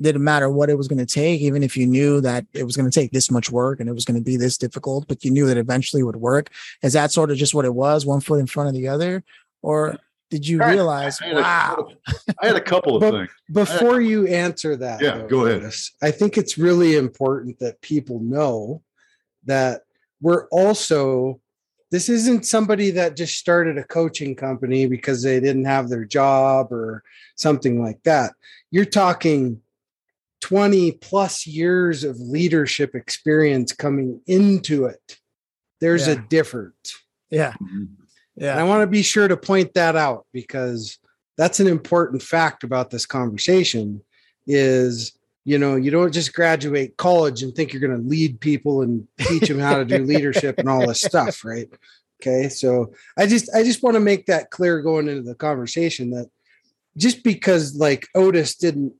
didn't 0.00 0.24
matter 0.24 0.50
what 0.50 0.70
it 0.70 0.76
was 0.76 0.88
going 0.88 0.98
to 0.98 1.06
take, 1.06 1.40
even 1.40 1.62
if 1.62 1.76
you 1.76 1.86
knew 1.86 2.20
that 2.20 2.44
it 2.52 2.64
was 2.64 2.76
going 2.76 2.90
to 2.90 3.00
take 3.00 3.12
this 3.12 3.30
much 3.30 3.50
work 3.50 3.80
and 3.80 3.88
it 3.88 3.92
was 3.92 4.04
going 4.04 4.18
to 4.18 4.24
be 4.24 4.36
this 4.36 4.58
difficult, 4.58 5.06
but 5.06 5.24
you 5.24 5.30
knew 5.30 5.46
that 5.46 5.56
eventually 5.56 6.00
it 6.00 6.04
would 6.04 6.16
work. 6.16 6.50
Is 6.82 6.94
that 6.94 7.12
sort 7.12 7.30
of 7.30 7.36
just 7.36 7.54
what 7.54 7.64
it 7.64 7.74
was, 7.74 8.04
one 8.04 8.20
foot 8.20 8.40
in 8.40 8.46
front 8.46 8.68
of 8.68 8.74
the 8.74 8.88
other? 8.88 9.22
Or 9.62 9.96
did 10.30 10.48
you 10.48 10.58
realize, 10.64 11.22
I 11.22 11.32
wow? 11.32 11.88
A, 12.08 12.34
I 12.42 12.46
had 12.48 12.56
a 12.56 12.60
couple 12.60 12.96
of 12.96 13.02
but 13.02 13.12
things. 13.12 13.30
Before 13.52 14.00
you 14.00 14.26
answer 14.26 14.74
that, 14.76 15.00
yeah, 15.00 15.18
though, 15.18 15.28
go 15.28 15.46
ahead. 15.46 15.72
I 16.02 16.10
think 16.10 16.36
it's 16.36 16.58
really 16.58 16.96
important 16.96 17.60
that 17.60 17.80
people 17.80 18.18
know 18.18 18.82
that 19.44 19.82
we're 20.24 20.48
also 20.48 21.38
this 21.90 22.08
isn't 22.08 22.46
somebody 22.46 22.90
that 22.90 23.14
just 23.14 23.36
started 23.36 23.76
a 23.78 23.84
coaching 23.84 24.34
company 24.34 24.86
because 24.86 25.22
they 25.22 25.38
didn't 25.38 25.66
have 25.66 25.88
their 25.88 26.04
job 26.04 26.72
or 26.72 27.04
something 27.36 27.80
like 27.80 28.02
that. 28.02 28.32
You're 28.72 28.86
talking 28.86 29.60
20 30.40 30.92
plus 30.92 31.46
years 31.46 32.02
of 32.02 32.18
leadership 32.18 32.94
experience 32.96 33.72
coming 33.72 34.20
into 34.26 34.86
it. 34.86 35.18
There's 35.80 36.08
yeah. 36.08 36.14
a 36.14 36.16
difference. 36.16 36.98
Yeah. 37.30 37.52
Mm-hmm. 37.62 37.84
Yeah. 38.36 38.52
And 38.52 38.60
I 38.60 38.64
want 38.64 38.80
to 38.80 38.88
be 38.88 39.02
sure 39.02 39.28
to 39.28 39.36
point 39.36 39.74
that 39.74 39.94
out 39.94 40.26
because 40.32 40.98
that's 41.36 41.60
an 41.60 41.68
important 41.68 42.22
fact 42.22 42.64
about 42.64 42.90
this 42.90 43.06
conversation 43.06 44.02
is 44.46 45.16
you 45.44 45.58
know 45.58 45.76
you 45.76 45.90
don't 45.90 46.12
just 46.12 46.34
graduate 46.34 46.96
college 46.96 47.42
and 47.42 47.54
think 47.54 47.72
you're 47.72 47.86
going 47.86 48.00
to 48.00 48.08
lead 48.08 48.40
people 48.40 48.82
and 48.82 49.06
teach 49.18 49.48
them 49.48 49.58
how 49.58 49.76
to 49.76 49.84
do 49.84 49.98
leadership 50.04 50.58
and 50.58 50.68
all 50.68 50.86
this 50.86 51.02
stuff 51.02 51.44
right? 51.44 51.68
Okay 52.22 52.48
so 52.48 52.92
i 53.18 53.26
just 53.26 53.50
i 53.54 53.62
just 53.62 53.82
want 53.82 53.94
to 53.94 54.00
make 54.00 54.26
that 54.26 54.50
clear 54.50 54.80
going 54.80 55.08
into 55.08 55.22
the 55.22 55.34
conversation 55.34 56.10
that 56.10 56.30
just 56.96 57.22
because 57.22 57.74
like 57.76 58.06
otis 58.14 58.54
didn't 58.56 58.94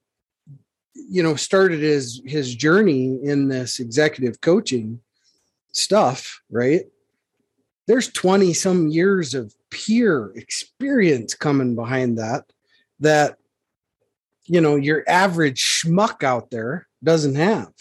you 0.94 1.22
know 1.22 1.34
started 1.34 1.80
his 1.80 2.20
his 2.26 2.54
journey 2.54 3.18
in 3.22 3.48
this 3.48 3.80
executive 3.80 4.40
coaching 4.40 5.00
stuff 5.72 6.40
right? 6.50 6.84
There's 7.86 8.10
20 8.12 8.54
some 8.54 8.88
years 8.88 9.34
of 9.34 9.54
peer 9.70 10.32
experience 10.36 11.34
coming 11.34 11.74
behind 11.74 12.18
that 12.18 12.44
that 13.00 13.36
you 14.46 14.60
know 14.60 14.76
your 14.76 15.04
average 15.08 15.62
schmuck 15.62 16.22
out 16.22 16.50
there 16.50 16.86
doesn't 17.02 17.34
have. 17.34 17.72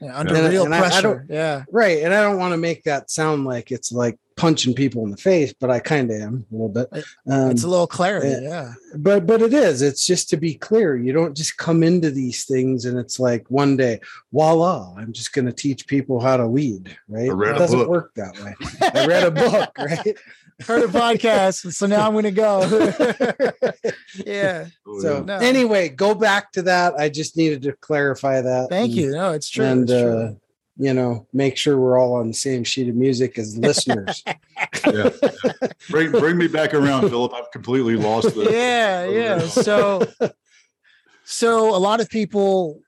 Yeah, 0.00 0.18
under 0.18 0.34
and, 0.34 0.48
real 0.48 0.64
and 0.64 0.74
pressure 0.74 1.26
I, 1.30 1.32
I 1.32 1.36
yeah. 1.36 1.64
Right 1.72 2.02
and 2.02 2.12
i 2.12 2.22
don't 2.22 2.38
want 2.38 2.52
to 2.52 2.58
make 2.58 2.82
that 2.82 3.10
sound 3.10 3.46
like 3.46 3.70
it's 3.70 3.90
like 3.90 4.18
punching 4.36 4.74
people 4.74 5.02
in 5.04 5.10
the 5.10 5.16
face, 5.16 5.54
but 5.58 5.70
I 5.70 5.80
kind 5.80 6.10
of 6.10 6.20
am 6.20 6.46
a 6.50 6.54
little 6.54 6.68
bit. 6.68 6.88
Um, 7.28 7.50
it's 7.50 7.64
a 7.64 7.68
little 7.68 7.86
clarity, 7.86 8.44
yeah. 8.44 8.74
But 8.94 9.26
but 9.26 9.42
it 9.42 9.54
is. 9.54 9.82
It's 9.82 10.06
just 10.06 10.28
to 10.30 10.36
be 10.36 10.54
clear. 10.54 10.96
You 10.96 11.12
don't 11.12 11.36
just 11.36 11.56
come 11.56 11.82
into 11.82 12.10
these 12.10 12.44
things 12.44 12.84
and 12.84 12.98
it's 12.98 13.18
like 13.18 13.50
one 13.50 13.76
day, 13.76 14.00
voila, 14.32 14.94
I'm 14.96 15.12
just 15.12 15.32
going 15.32 15.46
to 15.46 15.52
teach 15.52 15.86
people 15.86 16.20
how 16.20 16.36
to 16.36 16.46
lead. 16.46 16.94
Right? 17.08 17.30
It 17.30 17.58
doesn't 17.58 17.78
book. 17.78 17.88
work 17.88 18.14
that 18.14 18.38
way. 18.40 18.54
I 18.94 19.06
read 19.06 19.24
a 19.24 19.30
book, 19.30 19.70
right? 19.78 20.16
Heard 20.66 20.84
a 20.84 20.88
podcast, 20.88 21.72
so 21.72 21.86
now 21.86 22.06
I'm 22.06 22.12
going 22.12 22.24
to 22.24 22.30
go. 22.30 22.62
yeah. 24.26 24.66
Oh, 24.86 25.00
so 25.00 25.22
no. 25.22 25.36
anyway, 25.36 25.90
go 25.90 26.14
back 26.14 26.52
to 26.52 26.62
that. 26.62 26.94
I 26.94 27.10
just 27.10 27.36
needed 27.36 27.62
to 27.62 27.72
clarify 27.72 28.40
that. 28.40 28.68
Thank 28.70 28.92
and, 28.92 28.96
you. 28.96 29.10
No, 29.10 29.32
it's 29.32 29.50
true. 29.50 29.66
And 29.66 29.82
it's 29.82 29.92
true. 29.92 30.18
Uh, 30.18 30.32
you 30.78 30.92
know, 30.92 31.26
make 31.32 31.56
sure 31.56 31.78
we're 31.78 31.98
all 31.98 32.14
on 32.14 32.28
the 32.28 32.34
same 32.34 32.62
sheet 32.62 32.88
of 32.88 32.94
music 32.94 33.38
as 33.38 33.56
listeners. 33.58 34.22
yeah. 34.86 35.10
Bring 35.90 36.10
bring 36.12 36.36
me 36.36 36.48
back 36.48 36.74
around, 36.74 37.08
Phillip. 37.08 37.32
I've 37.34 37.50
completely 37.50 37.96
lost 37.96 38.34
the 38.34 38.50
Yeah, 38.50 39.06
yeah. 39.06 39.38
So 39.40 40.06
so 41.24 41.74
a 41.74 41.78
lot 41.78 42.00
of 42.00 42.08
people 42.08 42.80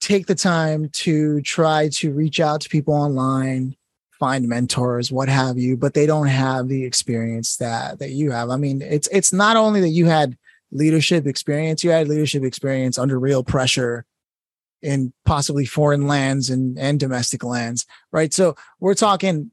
take 0.00 0.26
the 0.26 0.34
time 0.34 0.88
to 0.90 1.40
try 1.42 1.88
to 1.88 2.12
reach 2.12 2.38
out 2.38 2.60
to 2.60 2.68
people 2.68 2.94
online, 2.94 3.74
find 4.18 4.48
mentors, 4.48 5.10
what 5.10 5.28
have 5.28 5.58
you, 5.58 5.76
but 5.76 5.94
they 5.94 6.06
don't 6.06 6.26
have 6.26 6.68
the 6.68 6.84
experience 6.84 7.56
that 7.56 7.98
that 7.98 8.10
you 8.10 8.30
have. 8.30 8.50
I 8.50 8.56
mean, 8.56 8.80
it's 8.80 9.08
it's 9.10 9.32
not 9.32 9.56
only 9.56 9.80
that 9.80 9.88
you 9.88 10.06
had 10.06 10.36
leadership 10.70 11.26
experience, 11.26 11.82
you 11.82 11.90
had 11.90 12.06
leadership 12.08 12.44
experience 12.44 12.98
under 12.98 13.18
real 13.18 13.42
pressure 13.42 14.04
in 14.84 15.12
possibly 15.24 15.64
foreign 15.64 16.06
lands 16.06 16.50
and, 16.50 16.78
and 16.78 17.00
domestic 17.00 17.42
lands, 17.42 17.86
right? 18.12 18.32
So 18.32 18.54
we're 18.80 18.94
talking 18.94 19.50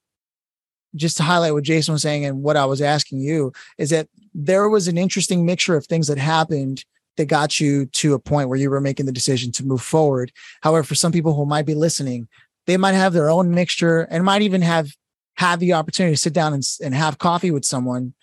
just 0.95 1.17
to 1.17 1.23
highlight 1.23 1.53
what 1.53 1.63
Jason 1.63 1.93
was 1.93 2.01
saying 2.01 2.25
and 2.25 2.43
what 2.43 2.57
I 2.57 2.65
was 2.65 2.81
asking 2.81 3.21
you 3.21 3.53
is 3.77 3.89
that 3.91 4.09
there 4.33 4.67
was 4.67 4.87
an 4.87 4.97
interesting 4.97 5.45
mixture 5.45 5.75
of 5.75 5.85
things 5.85 6.07
that 6.07 6.17
happened 6.17 6.83
that 7.17 7.25
got 7.25 7.59
you 7.59 7.85
to 7.87 8.13
a 8.13 8.19
point 8.19 8.49
where 8.49 8.57
you 8.57 8.69
were 8.69 8.81
making 8.81 9.05
the 9.05 9.11
decision 9.11 9.51
to 9.53 9.65
move 9.65 9.81
forward. 9.81 10.31
However, 10.61 10.83
for 10.83 10.95
some 10.95 11.11
people 11.11 11.33
who 11.33 11.45
might 11.45 11.65
be 11.65 11.75
listening, 11.75 12.27
they 12.67 12.77
might 12.77 12.93
have 12.93 13.13
their 13.13 13.29
own 13.29 13.51
mixture 13.51 14.01
and 14.01 14.23
might 14.23 14.41
even 14.41 14.61
have 14.61 14.91
have 15.35 15.59
the 15.59 15.73
opportunity 15.73 16.13
to 16.13 16.21
sit 16.21 16.33
down 16.33 16.53
and, 16.53 16.63
and 16.83 16.93
have 16.93 17.17
coffee 17.17 17.51
with 17.51 17.65
someone 17.65 18.13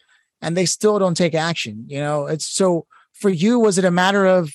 and 0.40 0.56
they 0.56 0.66
still 0.66 0.98
don't 0.98 1.16
take 1.16 1.34
action. 1.34 1.84
You 1.88 2.00
know, 2.00 2.26
it's 2.26 2.46
so 2.46 2.86
for 3.12 3.30
you, 3.30 3.58
was 3.58 3.78
it 3.78 3.84
a 3.84 3.90
matter 3.90 4.26
of 4.26 4.52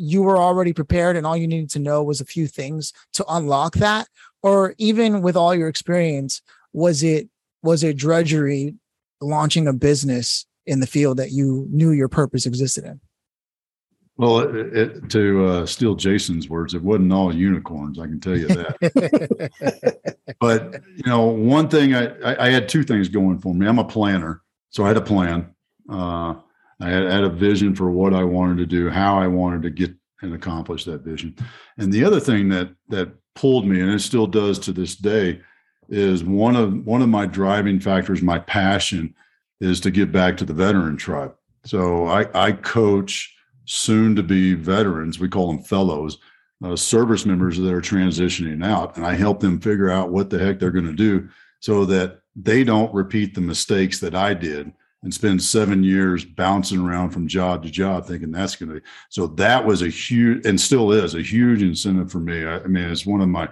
you 0.00 0.22
were 0.22 0.38
already 0.38 0.72
prepared 0.72 1.16
and 1.16 1.26
all 1.26 1.36
you 1.36 1.46
needed 1.46 1.70
to 1.70 1.78
know 1.78 2.02
was 2.02 2.20
a 2.20 2.24
few 2.24 2.46
things 2.46 2.92
to 3.12 3.24
unlock 3.28 3.74
that? 3.74 4.08
Or 4.42 4.74
even 4.78 5.20
with 5.20 5.36
all 5.36 5.54
your 5.54 5.68
experience 5.68 6.40
was 6.72 7.02
it 7.02 7.28
was 7.62 7.84
it 7.84 7.98
drudgery 7.98 8.74
launching 9.20 9.68
a 9.68 9.72
business 9.74 10.46
in 10.64 10.80
the 10.80 10.86
field 10.86 11.18
that 11.18 11.32
you 11.32 11.66
knew 11.70 11.90
your 11.90 12.08
purpose 12.08 12.46
existed 12.46 12.84
in? 12.84 13.00
Well 14.16 14.38
it, 14.40 14.76
it, 14.76 15.10
to 15.10 15.46
uh, 15.46 15.66
steal 15.66 15.94
jason's 15.94 16.48
words 16.48 16.74
it 16.74 16.82
wasn't 16.82 17.12
all 17.12 17.34
unicorns 17.34 17.98
i 17.98 18.06
can 18.06 18.20
tell 18.20 18.36
you 18.36 18.48
that. 18.48 20.10
But 20.40 20.82
you 20.96 21.02
know 21.04 21.26
one 21.26 21.68
thing 21.68 21.94
I, 21.94 22.06
I, 22.20 22.46
I 22.46 22.50
had 22.50 22.66
two 22.66 22.82
things 22.82 23.08
going 23.08 23.40
for 23.40 23.54
me. 23.54 23.66
I'm 23.66 23.78
a 23.78 23.84
planner 23.84 24.42
so 24.70 24.84
i 24.84 24.88
had 24.88 24.96
a 24.96 25.02
plan. 25.02 25.54
Uh, 25.88 26.34
I 26.80 26.88
had, 26.88 27.10
had, 27.10 27.24
a 27.24 27.28
vision 27.28 27.74
for 27.74 27.90
what 27.90 28.14
I 28.14 28.24
wanted 28.24 28.58
to 28.58 28.66
do, 28.66 28.88
how 28.88 29.18
I 29.18 29.26
wanted 29.26 29.62
to 29.62 29.70
get 29.70 29.94
and 30.22 30.34
accomplish 30.34 30.84
that 30.84 31.02
vision. 31.02 31.34
And 31.78 31.92
the 31.92 32.04
other 32.04 32.20
thing 32.20 32.48
that 32.50 32.70
that 32.88 33.12
pulled 33.34 33.66
me, 33.66 33.80
and 33.80 33.90
it 33.90 34.00
still 34.00 34.26
does 34.26 34.58
to 34.60 34.72
this 34.72 34.96
day, 34.96 35.40
is 35.88 36.24
one 36.24 36.56
of 36.56 36.86
one 36.86 37.02
of 37.02 37.08
my 37.08 37.26
driving 37.26 37.80
factors, 37.80 38.22
my 38.22 38.38
passion, 38.38 39.14
is 39.60 39.80
to 39.80 39.90
give 39.90 40.12
back 40.12 40.36
to 40.38 40.44
the 40.44 40.54
veteran 40.54 40.96
tribe. 40.96 41.34
So 41.64 42.06
I, 42.06 42.26
I 42.34 42.52
coach 42.52 43.34
soon 43.66 44.16
to 44.16 44.22
be 44.22 44.54
veterans. 44.54 45.18
We 45.18 45.28
call 45.28 45.48
them 45.48 45.62
fellows, 45.62 46.18
uh, 46.64 46.76
service 46.76 47.26
members 47.26 47.58
that 47.58 47.72
are 47.72 47.80
transitioning 47.80 48.64
out, 48.64 48.96
and 48.96 49.06
I 49.06 49.14
help 49.14 49.40
them 49.40 49.60
figure 49.60 49.90
out 49.90 50.10
what 50.10 50.30
the 50.30 50.38
heck 50.38 50.58
they're 50.58 50.70
going 50.70 50.86
to 50.86 50.92
do 50.92 51.28
so 51.60 51.84
that 51.84 52.20
they 52.34 52.64
don't 52.64 52.92
repeat 52.94 53.34
the 53.34 53.40
mistakes 53.40 54.00
that 54.00 54.14
I 54.14 54.34
did 54.34 54.72
and 55.02 55.14
spend 55.14 55.42
seven 55.42 55.82
years 55.82 56.24
bouncing 56.24 56.80
around 56.80 57.10
from 57.10 57.26
job 57.26 57.62
to 57.62 57.70
job 57.70 58.06
thinking 58.06 58.30
that's 58.30 58.56
going 58.56 58.68
to 58.68 58.80
be 58.80 58.86
so 59.08 59.26
that 59.26 59.64
was 59.64 59.82
a 59.82 59.88
huge 59.88 60.44
and 60.46 60.60
still 60.60 60.92
is 60.92 61.14
a 61.14 61.22
huge 61.22 61.62
incentive 61.62 62.10
for 62.10 62.18
me. 62.18 62.44
I, 62.44 62.58
I 62.58 62.66
mean 62.66 62.84
it's 62.90 63.06
one 63.06 63.20
of 63.20 63.28
my 63.28 63.48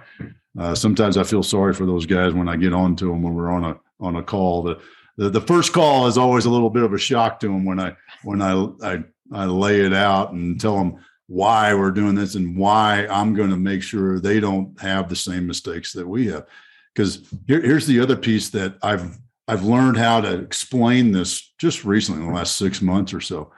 uh, 0.59 0.75
sometimes 0.75 1.17
i 1.17 1.23
feel 1.23 1.43
sorry 1.43 1.73
for 1.73 1.85
those 1.85 2.05
guys 2.05 2.33
when 2.33 2.49
i 2.49 2.55
get 2.55 2.73
on 2.73 2.95
to 2.97 3.05
them 3.05 3.21
when 3.21 3.33
we're 3.33 3.51
on 3.51 3.63
a 3.63 3.79
on 3.99 4.15
a 4.15 4.23
call. 4.23 4.63
The, 4.63 4.79
the 5.17 5.29
the 5.29 5.41
first 5.41 5.73
call 5.73 6.07
is 6.07 6.17
always 6.17 6.45
a 6.45 6.49
little 6.49 6.69
bit 6.69 6.83
of 6.83 6.93
a 6.93 6.97
shock 6.97 7.39
to 7.41 7.47
them 7.47 7.65
when 7.65 7.79
i 7.79 7.95
when 8.23 8.41
i 8.41 8.53
i, 8.83 9.03
I 9.31 9.45
lay 9.45 9.81
it 9.81 9.93
out 9.93 10.31
and 10.31 10.59
tell 10.59 10.77
them 10.77 11.03
why 11.27 11.73
we're 11.75 11.91
doing 11.91 12.15
this 12.15 12.35
and 12.35 12.57
why 12.57 13.07
i'm 13.07 13.33
going 13.33 13.49
to 13.49 13.57
make 13.57 13.83
sure 13.83 14.19
they 14.19 14.39
don't 14.39 14.79
have 14.79 15.09
the 15.09 15.15
same 15.15 15.45
mistakes 15.47 15.93
that 15.93 16.07
we 16.07 16.27
have. 16.27 16.47
Because 16.93 17.21
here, 17.47 17.61
here's 17.61 17.85
the 17.87 17.99
other 17.99 18.15
piece 18.15 18.49
that 18.49 18.75
i've 18.83 19.17
I've 19.49 19.63
learned 19.63 19.97
how 19.97 20.21
to 20.21 20.39
explain 20.41 21.11
this 21.11 21.53
just 21.57 21.83
recently 21.83 22.21
in 22.21 22.27
the 22.27 22.35
last 22.35 22.55
six 22.55 22.83
months 22.83 23.15
or 23.15 23.19
so. 23.19 23.51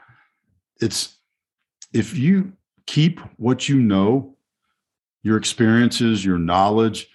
It's 0.80 1.17
if 1.93 2.17
you 2.17 2.54
keep 2.88 3.19
what 3.36 3.67
you 3.67 3.75
know, 3.75 4.38
your 5.21 5.36
experiences, 5.36 6.23
your 6.23 6.38
knowledge 6.38 7.10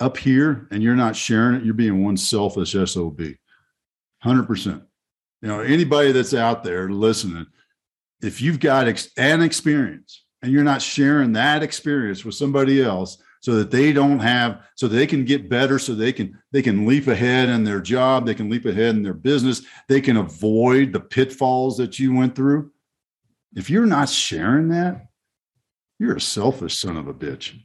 up 0.00 0.16
here, 0.16 0.66
and 0.72 0.82
you're 0.82 0.96
not 0.96 1.14
sharing 1.14 1.54
it, 1.54 1.64
you're 1.64 1.72
being 1.72 2.02
one 2.02 2.16
selfish 2.16 2.72
SOB. 2.72 3.20
100%. 4.24 4.82
You 5.42 5.48
know, 5.48 5.60
anybody 5.60 6.10
that's 6.10 6.34
out 6.34 6.64
there 6.64 6.90
listening, 6.90 7.46
if 8.20 8.42
you've 8.42 8.58
got 8.58 8.88
ex- 8.88 9.12
an 9.16 9.40
experience 9.40 10.24
and 10.42 10.50
you're 10.50 10.64
not 10.64 10.82
sharing 10.82 11.34
that 11.34 11.62
experience 11.62 12.24
with 12.24 12.34
somebody 12.34 12.82
else, 12.82 13.18
so 13.40 13.54
that 13.54 13.70
they 13.70 13.92
don't 13.92 14.18
have 14.18 14.62
so 14.74 14.88
they 14.88 15.06
can 15.06 15.24
get 15.24 15.48
better 15.48 15.78
so 15.78 15.94
they 15.94 16.12
can 16.12 16.36
they 16.52 16.62
can 16.62 16.86
leap 16.86 17.06
ahead 17.06 17.48
in 17.48 17.64
their 17.64 17.80
job 17.80 18.26
they 18.26 18.34
can 18.34 18.50
leap 18.50 18.64
ahead 18.64 18.96
in 18.96 19.02
their 19.02 19.14
business 19.14 19.62
they 19.88 20.00
can 20.00 20.16
avoid 20.16 20.92
the 20.92 21.00
pitfalls 21.00 21.76
that 21.76 21.98
you 21.98 22.14
went 22.14 22.34
through 22.34 22.70
if 23.54 23.70
you're 23.70 23.86
not 23.86 24.08
sharing 24.08 24.68
that 24.68 25.06
you're 25.98 26.16
a 26.16 26.20
selfish 26.20 26.78
son 26.78 26.96
of 26.96 27.08
a 27.08 27.14
bitch 27.14 27.60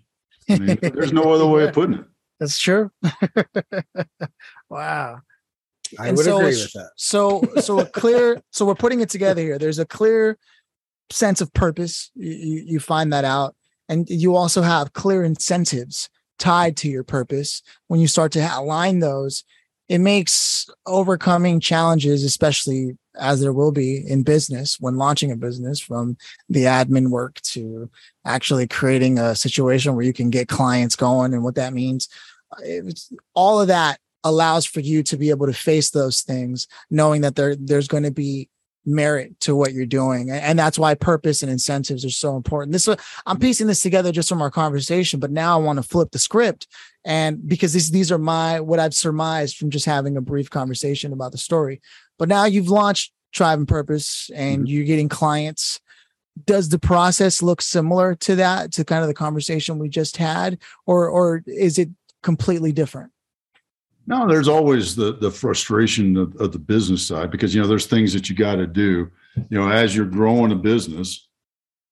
I 0.49 0.59
mean, 0.59 0.77
there's 0.81 1.13
no 1.13 1.33
other 1.33 1.47
way 1.47 1.65
of 1.65 1.73
putting 1.73 1.95
it 1.95 2.05
That's 2.39 2.59
true. 2.59 2.91
wow. 4.69 5.21
I 5.99 6.07
And 6.07 6.17
would 6.17 6.25
so 6.25 6.37
agree 6.37 6.49
with 6.49 6.73
that. 6.73 6.91
So 6.97 7.43
so 7.61 7.79
a 7.79 7.85
clear 7.85 8.41
so 8.51 8.65
we're 8.65 8.75
putting 8.75 9.01
it 9.01 9.09
together 9.09 9.41
here. 9.41 9.57
There's 9.57 9.79
a 9.79 9.85
clear 9.85 10.37
sense 11.09 11.41
of 11.41 11.53
purpose. 11.53 12.11
You, 12.15 12.31
you 12.31 12.63
you 12.65 12.79
find 12.79 13.13
that 13.13 13.25
out. 13.25 13.55
And 13.89 14.09
you 14.09 14.35
also 14.35 14.61
have 14.61 14.93
clear 14.93 15.23
incentives 15.23 16.09
tied 16.39 16.77
to 16.77 16.89
your 16.89 17.03
purpose. 17.03 17.61
When 17.87 17.99
you 17.99 18.07
start 18.07 18.31
to 18.33 18.39
align 18.39 18.99
those, 18.99 19.43
it 19.89 19.99
makes 19.99 20.69
overcoming 20.85 21.59
challenges, 21.59 22.23
especially 22.23 22.97
as 23.19 23.41
there 23.41 23.53
will 23.53 23.71
be 23.71 24.03
in 24.07 24.23
business 24.23 24.79
when 24.79 24.97
launching 24.97 25.31
a 25.31 25.35
business 25.35 25.79
from 25.79 26.17
the 26.49 26.63
admin 26.63 27.09
work 27.09 27.39
to 27.41 27.89
actually 28.25 28.67
creating 28.67 29.19
a 29.19 29.35
situation 29.35 29.95
where 29.95 30.05
you 30.05 30.13
can 30.13 30.29
get 30.29 30.47
clients 30.47 30.95
going 30.95 31.33
and 31.33 31.43
what 31.43 31.55
that 31.55 31.73
means. 31.73 32.07
It's, 32.63 33.11
all 33.35 33.61
of 33.61 33.67
that 33.67 33.99
allows 34.23 34.65
for 34.65 34.79
you 34.79 35.03
to 35.03 35.17
be 35.17 35.29
able 35.29 35.45
to 35.45 35.53
face 35.53 35.91
those 35.91 36.21
things, 36.21 36.67
knowing 36.89 37.21
that 37.21 37.35
there 37.35 37.55
there's 37.55 37.87
going 37.87 38.03
to 38.03 38.11
be 38.11 38.49
merit 38.85 39.39
to 39.41 39.55
what 39.55 39.73
you're 39.73 39.85
doing, 39.85 40.29
and, 40.29 40.59
that's 40.59 40.77
why 40.77 40.93
purpose 40.93 41.41
and 41.41 41.51
incentives 41.51 42.05
are 42.05 42.09
so 42.09 42.35
important. 42.35 42.73
This 42.73 42.87
uh, 42.87 42.95
I'm 43.25 43.39
piecing 43.39 43.67
this 43.67 43.81
together 43.81 44.11
just 44.11 44.29
from 44.29 44.41
our 44.41 44.51
conversation, 44.51 45.19
but 45.19 45.31
now 45.31 45.57
I 45.57 45.61
want 45.61 45.77
to 45.77 45.83
flip 45.83 46.11
the 46.11 46.19
script, 46.19 46.67
and 47.05 47.47
because 47.47 47.73
these 47.73 47.91
these 47.91 48.11
are 48.11 48.17
my 48.17 48.59
what 48.59 48.79
I've 48.79 48.93
surmised 48.93 49.57
from 49.57 49.69
just 49.69 49.85
having 49.85 50.17
a 50.17 50.21
brief 50.21 50.49
conversation 50.49 51.13
about 51.13 51.31
the 51.31 51.37
story. 51.37 51.81
But 52.19 52.29
now 52.29 52.45
you've 52.45 52.69
launched 52.69 53.13
Tribe 53.31 53.59
and 53.59 53.67
Purpose, 53.67 54.29
and 54.35 54.59
mm-hmm. 54.59 54.67
you're 54.67 54.85
getting 54.85 55.09
clients. 55.09 55.79
Does 56.45 56.69
the 56.69 56.79
process 56.79 57.43
look 57.43 57.61
similar 57.61 58.15
to 58.15 58.35
that, 58.37 58.71
to 58.73 58.83
kind 58.83 59.01
of 59.01 59.07
the 59.07 59.13
conversation 59.13 59.79
we 59.79 59.89
just 59.89 60.17
had, 60.17 60.59
or 60.85 61.07
or 61.07 61.43
is 61.47 61.77
it 61.77 61.89
completely 62.21 62.71
different? 62.71 63.12
No, 64.05 64.27
there's 64.27 64.47
always 64.47 64.95
the 64.95 65.13
the 65.13 65.31
frustration 65.31 66.17
of, 66.17 66.35
of 66.35 66.51
the 66.51 66.59
business 66.59 67.05
side 67.07 67.31
because 67.31 67.55
you 67.55 67.61
know 67.61 67.67
there's 67.67 67.85
things 67.85 68.13
that 68.13 68.29
you 68.29 68.35
got 68.35 68.55
to 68.55 68.67
do. 68.67 69.09
You 69.49 69.59
know, 69.59 69.69
as 69.69 69.95
you're 69.95 70.05
growing 70.05 70.51
a 70.51 70.55
business, 70.55 71.27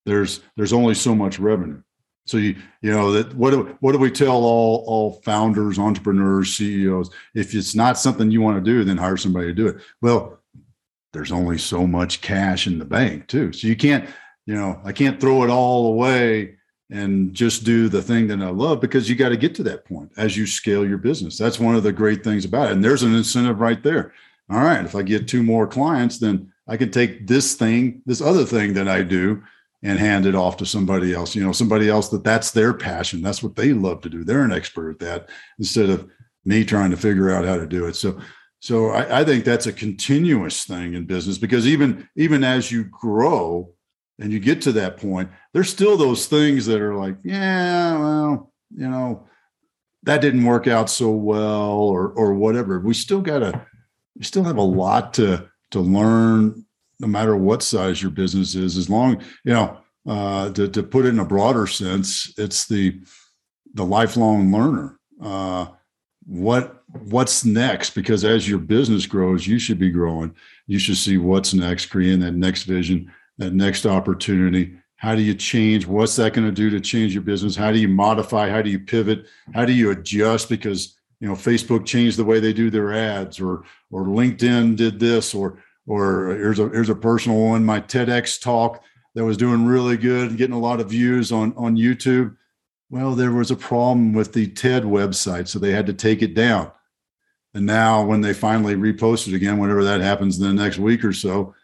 there's 0.04 0.40
there's 0.56 0.72
only 0.72 0.94
so 0.94 1.14
much 1.14 1.38
revenue. 1.38 1.82
So 2.26 2.36
you 2.36 2.56
you 2.82 2.90
know 2.90 3.12
that 3.12 3.34
what 3.34 3.50
do 3.50 3.76
what 3.80 3.92
do 3.92 3.98
we 3.98 4.10
tell 4.10 4.44
all 4.44 4.84
all 4.86 5.22
founders, 5.24 5.78
entrepreneurs, 5.78 6.54
CEOs? 6.56 7.10
If 7.34 7.54
it's 7.54 7.74
not 7.74 7.98
something 7.98 8.30
you 8.30 8.42
want 8.42 8.62
to 8.62 8.70
do, 8.70 8.84
then 8.84 8.96
hire 8.96 9.16
somebody 9.16 9.46
to 9.46 9.54
do 9.54 9.68
it. 9.68 9.76
Well, 10.02 10.38
there's 11.12 11.32
only 11.32 11.58
so 11.58 11.86
much 11.86 12.20
cash 12.20 12.66
in 12.66 12.78
the 12.78 12.84
bank 12.84 13.26
too, 13.26 13.52
so 13.52 13.66
you 13.66 13.76
can't 13.76 14.08
you 14.46 14.54
know 14.54 14.80
I 14.84 14.92
can't 14.92 15.20
throw 15.20 15.42
it 15.44 15.50
all 15.50 15.86
away 15.86 16.58
and 16.92 17.32
just 17.32 17.64
do 17.64 17.88
the 17.88 18.02
thing 18.02 18.26
that 18.28 18.42
I 18.42 18.50
love 18.50 18.80
because 18.80 19.08
you 19.08 19.16
got 19.16 19.30
to 19.30 19.36
get 19.36 19.54
to 19.54 19.62
that 19.62 19.86
point 19.86 20.12
as 20.18 20.36
you 20.36 20.46
scale 20.46 20.86
your 20.86 20.98
business. 20.98 21.38
That's 21.38 21.58
one 21.58 21.74
of 21.74 21.82
the 21.82 21.92
great 21.92 22.22
things 22.22 22.44
about 22.44 22.68
it. 22.68 22.72
And 22.72 22.84
there's 22.84 23.02
an 23.02 23.14
incentive 23.14 23.60
right 23.60 23.82
there. 23.82 24.12
All 24.50 24.60
right, 24.60 24.84
if 24.84 24.94
I 24.94 25.02
get 25.02 25.26
two 25.26 25.42
more 25.42 25.66
clients, 25.66 26.18
then 26.18 26.52
I 26.68 26.76
can 26.76 26.90
take 26.90 27.26
this 27.26 27.54
thing, 27.54 28.02
this 28.04 28.20
other 28.20 28.44
thing 28.44 28.74
that 28.74 28.88
I 28.88 29.02
do 29.02 29.42
and 29.82 29.98
hand 29.98 30.26
it 30.26 30.34
off 30.34 30.58
to 30.58 30.66
somebody 30.66 31.14
else, 31.14 31.34
you 31.34 31.42
know, 31.42 31.52
somebody 31.52 31.88
else 31.88 32.10
that 32.10 32.24
that's 32.24 32.50
their 32.50 32.74
passion. 32.74 33.22
That's 33.22 33.42
what 33.42 33.56
they 33.56 33.72
love 33.72 34.02
to 34.02 34.10
do. 34.10 34.22
They're 34.22 34.44
an 34.44 34.52
expert 34.52 34.90
at 34.90 34.98
that 34.98 35.30
instead 35.58 35.88
of 35.88 36.10
me 36.44 36.62
trying 36.62 36.90
to 36.90 36.96
figure 36.98 37.30
out 37.30 37.46
how 37.46 37.56
to 37.56 37.66
do 37.66 37.86
it. 37.86 37.96
So, 37.96 38.20
so 38.60 38.90
I, 38.90 39.20
I 39.20 39.24
think 39.24 39.44
that's 39.44 39.66
a 39.66 39.72
continuous 39.72 40.64
thing 40.64 40.92
in 40.92 41.06
business 41.06 41.38
because 41.38 41.66
even, 41.66 42.06
even 42.16 42.44
as 42.44 42.70
you 42.70 42.84
grow, 42.84 43.71
and 44.18 44.32
you 44.32 44.38
get 44.38 44.62
to 44.62 44.72
that 44.72 44.96
point, 44.96 45.30
there's 45.52 45.70
still 45.70 45.96
those 45.96 46.26
things 46.26 46.66
that 46.66 46.80
are 46.80 46.94
like, 46.94 47.16
yeah, 47.24 47.98
well, 47.98 48.52
you 48.74 48.88
know, 48.88 49.26
that 50.04 50.20
didn't 50.20 50.44
work 50.44 50.66
out 50.66 50.90
so 50.90 51.10
well, 51.10 51.78
or 51.80 52.10
or 52.10 52.34
whatever. 52.34 52.80
We 52.80 52.94
still 52.94 53.20
gotta, 53.20 53.66
we 54.16 54.24
still 54.24 54.44
have 54.44 54.56
a 54.56 54.62
lot 54.62 55.14
to 55.14 55.48
to 55.70 55.80
learn, 55.80 56.64
no 57.00 57.06
matter 57.06 57.36
what 57.36 57.62
size 57.62 58.02
your 58.02 58.10
business 58.10 58.54
is. 58.54 58.76
As 58.76 58.90
long, 58.90 59.22
you 59.44 59.52
know, 59.52 59.78
uh, 60.06 60.50
to 60.50 60.68
to 60.68 60.82
put 60.82 61.06
it 61.06 61.10
in 61.10 61.20
a 61.20 61.24
broader 61.24 61.66
sense, 61.66 62.32
it's 62.36 62.66
the 62.66 63.00
the 63.74 63.84
lifelong 63.84 64.52
learner. 64.52 64.98
Uh, 65.22 65.66
what 66.26 66.82
what's 67.04 67.44
next? 67.44 67.90
Because 67.90 68.24
as 68.24 68.48
your 68.48 68.58
business 68.58 69.06
grows, 69.06 69.46
you 69.46 69.58
should 69.58 69.78
be 69.78 69.90
growing. 69.90 70.34
You 70.66 70.78
should 70.78 70.96
see 70.96 71.16
what's 71.16 71.54
next, 71.54 71.86
creating 71.86 72.20
that 72.20 72.34
next 72.34 72.64
vision 72.64 73.10
that 73.42 73.52
next 73.52 73.86
opportunity. 73.86 74.76
How 74.96 75.14
do 75.14 75.22
you 75.22 75.34
change? 75.34 75.86
What's 75.86 76.16
that 76.16 76.32
going 76.32 76.46
to 76.46 76.52
do 76.52 76.70
to 76.70 76.80
change 76.80 77.12
your 77.12 77.22
business? 77.22 77.56
How 77.56 77.72
do 77.72 77.78
you 77.78 77.88
modify? 77.88 78.48
How 78.48 78.62
do 78.62 78.70
you 78.70 78.78
pivot? 78.78 79.26
How 79.52 79.64
do 79.64 79.72
you 79.72 79.90
adjust? 79.90 80.48
Because 80.48 80.96
you 81.22 81.28
know 81.28 81.34
facebook 81.34 81.86
changed 81.86 82.18
the 82.18 82.24
way 82.24 82.40
they 82.40 82.52
do 82.52 82.68
their 82.68 82.92
ads 82.92 83.40
or 83.40 83.62
or 83.92 84.06
linkedin 84.06 84.76
did 84.76 84.98
this 84.98 85.34
or 85.34 85.56
or 85.86 86.34
here's 86.34 86.58
a 86.58 86.68
here's 86.70 86.88
a 86.88 86.96
personal 86.96 87.38
one 87.38 87.64
my 87.64 87.80
tedx 87.80 88.42
talk 88.42 88.82
that 89.14 89.24
was 89.24 89.36
doing 89.36 89.64
really 89.64 89.96
good 89.96 90.30
and 90.30 90.38
getting 90.38 90.56
a 90.56 90.58
lot 90.58 90.80
of 90.80 90.90
views 90.90 91.30
on 91.30 91.54
on 91.56 91.76
youtube. 91.76 92.36
Well 92.90 93.14
there 93.14 93.32
was 93.32 93.52
a 93.52 93.56
problem 93.56 94.12
with 94.12 94.32
the 94.32 94.48
ted 94.48 94.82
website 94.82 95.46
so 95.46 95.58
they 95.58 95.70
had 95.70 95.86
to 95.86 95.94
take 95.94 96.22
it 96.22 96.34
down. 96.34 96.72
And 97.54 97.66
now 97.66 98.04
when 98.04 98.20
they 98.20 98.34
finally 98.34 98.74
repost 98.74 99.28
it 99.28 99.34
again 99.34 99.58
whenever 99.58 99.84
that 99.84 100.00
happens 100.00 100.40
in 100.40 100.44
the 100.44 100.62
next 100.62 100.78
week 100.78 101.04
or 101.04 101.12
so 101.12 101.54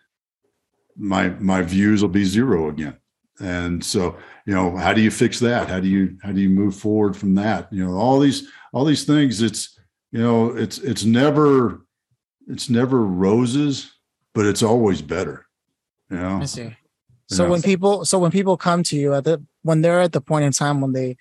my 0.99 1.29
my 1.39 1.63
views 1.63 2.03
will 2.03 2.09
be 2.09 2.25
zero 2.25 2.69
again 2.69 2.97
and 3.41 3.85
so 3.85 4.17
you 4.47 4.55
know 4.55 4.77
how 4.77 4.93
do 4.93 5.01
you 5.01 5.11
fix 5.11 5.39
that 5.39 5.69
how 5.69 5.81
do 5.81 5.89
you 5.89 6.17
how 6.23 6.33
do 6.33 6.41
you 6.41 6.51
move 6.51 6.75
forward 6.75 7.17
from 7.17 7.35
that 7.35 7.73
you 7.73 7.85
know 7.85 7.95
all 7.95 8.19
these 8.19 8.49
all 8.73 8.85
these 8.85 9.05
things 9.05 9.41
it's 9.41 9.79
you 10.11 10.21
know 10.21 10.49
it's 10.57 10.79
it's 10.79 11.05
never 11.05 11.87
it's 12.49 12.69
never 12.69 13.05
roses 13.05 13.93
but 14.35 14.45
it's 14.45 14.63
always 14.63 15.01
better 15.01 15.47
you 16.11 16.17
know 16.17 16.41
I 16.41 16.45
see. 16.47 16.77
So 17.31 17.45
Yeah. 17.45 17.51
when 17.51 17.63
people, 17.63 18.05
so 18.05 18.19
when 18.19 18.31
people 18.31 18.57
come 18.57 18.83
to 18.85 18.97
you 18.97 19.15
at 19.15 19.25
the 19.25 19.43
when 19.63 19.83
they're 19.83 20.01
at 20.01 20.13
the 20.13 20.21
point 20.21 20.45
in 20.47 20.53
time 20.53 20.81
when 20.81 20.93
they 20.93 21.17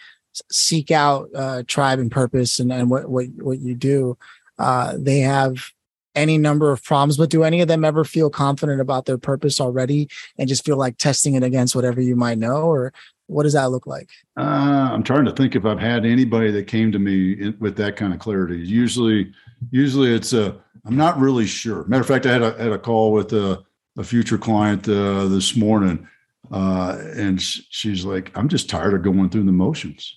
seek 0.51 0.89
out 0.91 1.29
uh, 1.35 1.63
tribe 1.67 1.99
and 1.99 2.09
purpose 2.09 2.59
and, 2.59 2.71
and 2.71 2.89
what 2.89 3.09
what 3.09 3.25
what 3.39 3.59
you 3.59 3.75
do, 3.75 4.17
uh, 4.57 4.93
they 4.97 5.19
have 5.19 5.71
any 6.17 6.37
number 6.37 6.71
of 6.71 6.83
problems. 6.83 7.17
But 7.17 7.29
do 7.29 7.43
any 7.43 7.61
of 7.61 7.67
them 7.67 7.85
ever 7.85 8.03
feel 8.03 8.29
confident 8.29 8.81
about 8.81 9.05
their 9.05 9.17
purpose 9.17 9.61
already 9.61 10.09
and 10.37 10.49
just 10.49 10.65
feel 10.65 10.77
like 10.77 10.97
testing 10.97 11.35
it 11.35 11.43
against 11.43 11.75
whatever 11.75 12.01
you 12.01 12.15
might 12.15 12.37
know, 12.37 12.63
or 12.63 12.91
what 13.27 13.43
does 13.43 13.53
that 13.53 13.71
look 13.71 13.85
like? 13.85 14.09
Uh, 14.37 14.89
I'm 14.91 15.03
trying 15.03 15.25
to 15.25 15.31
think 15.31 15.55
if 15.55 15.65
I've 15.65 15.79
had 15.79 16.05
anybody 16.05 16.51
that 16.51 16.67
came 16.67 16.91
to 16.91 16.99
me 16.99 17.33
in, 17.33 17.57
with 17.59 17.75
that 17.77 17.95
kind 17.95 18.13
of 18.13 18.19
clarity. 18.19 18.57
Usually, 18.57 19.31
usually 19.71 20.13
it's 20.13 20.33
a 20.33 20.57
I'm 20.85 20.95
not 20.95 21.19
really 21.19 21.45
sure. 21.45 21.83
Matter 21.85 22.01
of 22.01 22.07
fact, 22.07 22.25
I 22.25 22.31
had 22.31 22.41
a 22.41 22.57
had 22.57 22.71
a 22.71 22.79
call 22.79 23.11
with 23.11 23.33
a, 23.33 23.61
a 23.97 24.03
future 24.03 24.37
client 24.37 24.87
uh, 24.87 25.27
this 25.27 25.55
morning, 25.57 26.07
uh, 26.49 26.97
and 27.13 27.41
she's 27.41 28.05
like, 28.05 28.31
"I'm 28.35 28.47
just 28.47 28.69
tired 28.69 28.93
of 28.93 29.01
going 29.01 29.29
through 29.29 29.43
the 29.43 29.51
motions. 29.51 30.15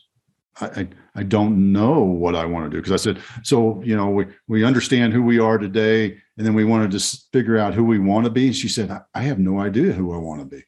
I 0.60 0.88
I, 1.14 1.22
don't 1.22 1.72
know 1.72 2.00
what 2.00 2.34
I 2.34 2.44
want 2.44 2.66
to 2.66 2.70
do." 2.70 2.82
Because 2.82 2.92
I 2.92 2.96
said, 2.96 3.22
"So 3.42 3.82
you 3.82 3.96
know, 3.96 4.10
we 4.10 4.26
we 4.48 4.64
understand 4.64 5.12
who 5.12 5.22
we 5.22 5.38
are 5.38 5.58
today, 5.58 6.18
and 6.36 6.46
then 6.46 6.54
we 6.54 6.64
want 6.64 6.82
to 6.84 6.88
just 6.88 7.30
figure 7.32 7.58
out 7.58 7.74
who 7.74 7.84
we 7.84 7.98
want 7.98 8.24
to 8.24 8.30
be." 8.30 8.46
And 8.46 8.56
she 8.56 8.68
said, 8.68 8.90
"I 9.14 9.22
have 9.22 9.38
no 9.38 9.60
idea 9.60 9.92
who 9.92 10.12
I 10.12 10.18
want 10.18 10.40
to 10.40 10.46
be." 10.46 10.64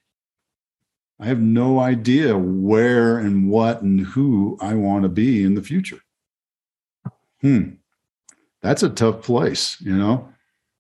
I 1.22 1.26
have 1.26 1.40
no 1.40 1.78
idea 1.78 2.36
where 2.36 3.18
and 3.18 3.48
what 3.48 3.82
and 3.82 4.00
who 4.00 4.58
I 4.60 4.74
want 4.74 5.04
to 5.04 5.08
be 5.08 5.44
in 5.44 5.54
the 5.54 5.62
future. 5.62 6.00
Hmm. 7.40 7.74
That's 8.60 8.82
a 8.82 8.88
tough 8.88 9.22
place, 9.22 9.80
you 9.80 9.96
know? 9.96 10.32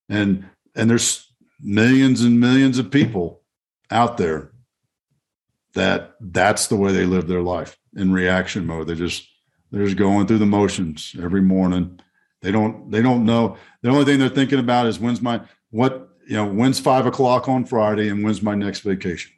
And 0.08 0.48
and 0.74 0.90
there's 0.90 1.32
millions 1.60 2.22
and 2.22 2.40
millions 2.40 2.78
of 2.78 2.90
people 2.90 3.42
out 3.90 4.16
there 4.16 4.50
that 5.74 6.14
that's 6.20 6.66
the 6.66 6.76
way 6.76 6.92
they 6.92 7.04
live 7.04 7.28
their 7.28 7.42
life 7.42 7.78
in 7.96 8.12
reaction 8.12 8.66
mode. 8.66 8.86
They 8.86 8.94
just 8.94 9.28
they're 9.70 9.84
just 9.84 9.96
going 9.96 10.26
through 10.26 10.38
the 10.38 10.46
motions 10.46 11.14
every 11.22 11.42
morning. 11.42 12.00
They 12.40 12.52
don't 12.52 12.90
they 12.90 13.02
don't 13.02 13.24
know. 13.24 13.56
The 13.82 13.90
only 13.90 14.04
thing 14.04 14.18
they're 14.18 14.28
thinking 14.28 14.58
about 14.58 14.86
is 14.86 14.98
when's 14.98 15.22
my 15.22 15.40
what 15.70 16.08
you 16.26 16.36
know, 16.36 16.46
when's 16.46 16.80
five 16.80 17.06
o'clock 17.06 17.48
on 17.48 17.64
Friday 17.64 18.08
and 18.08 18.22
when's 18.22 18.42
my 18.42 18.54
next 18.54 18.80
vacation. 18.80 19.32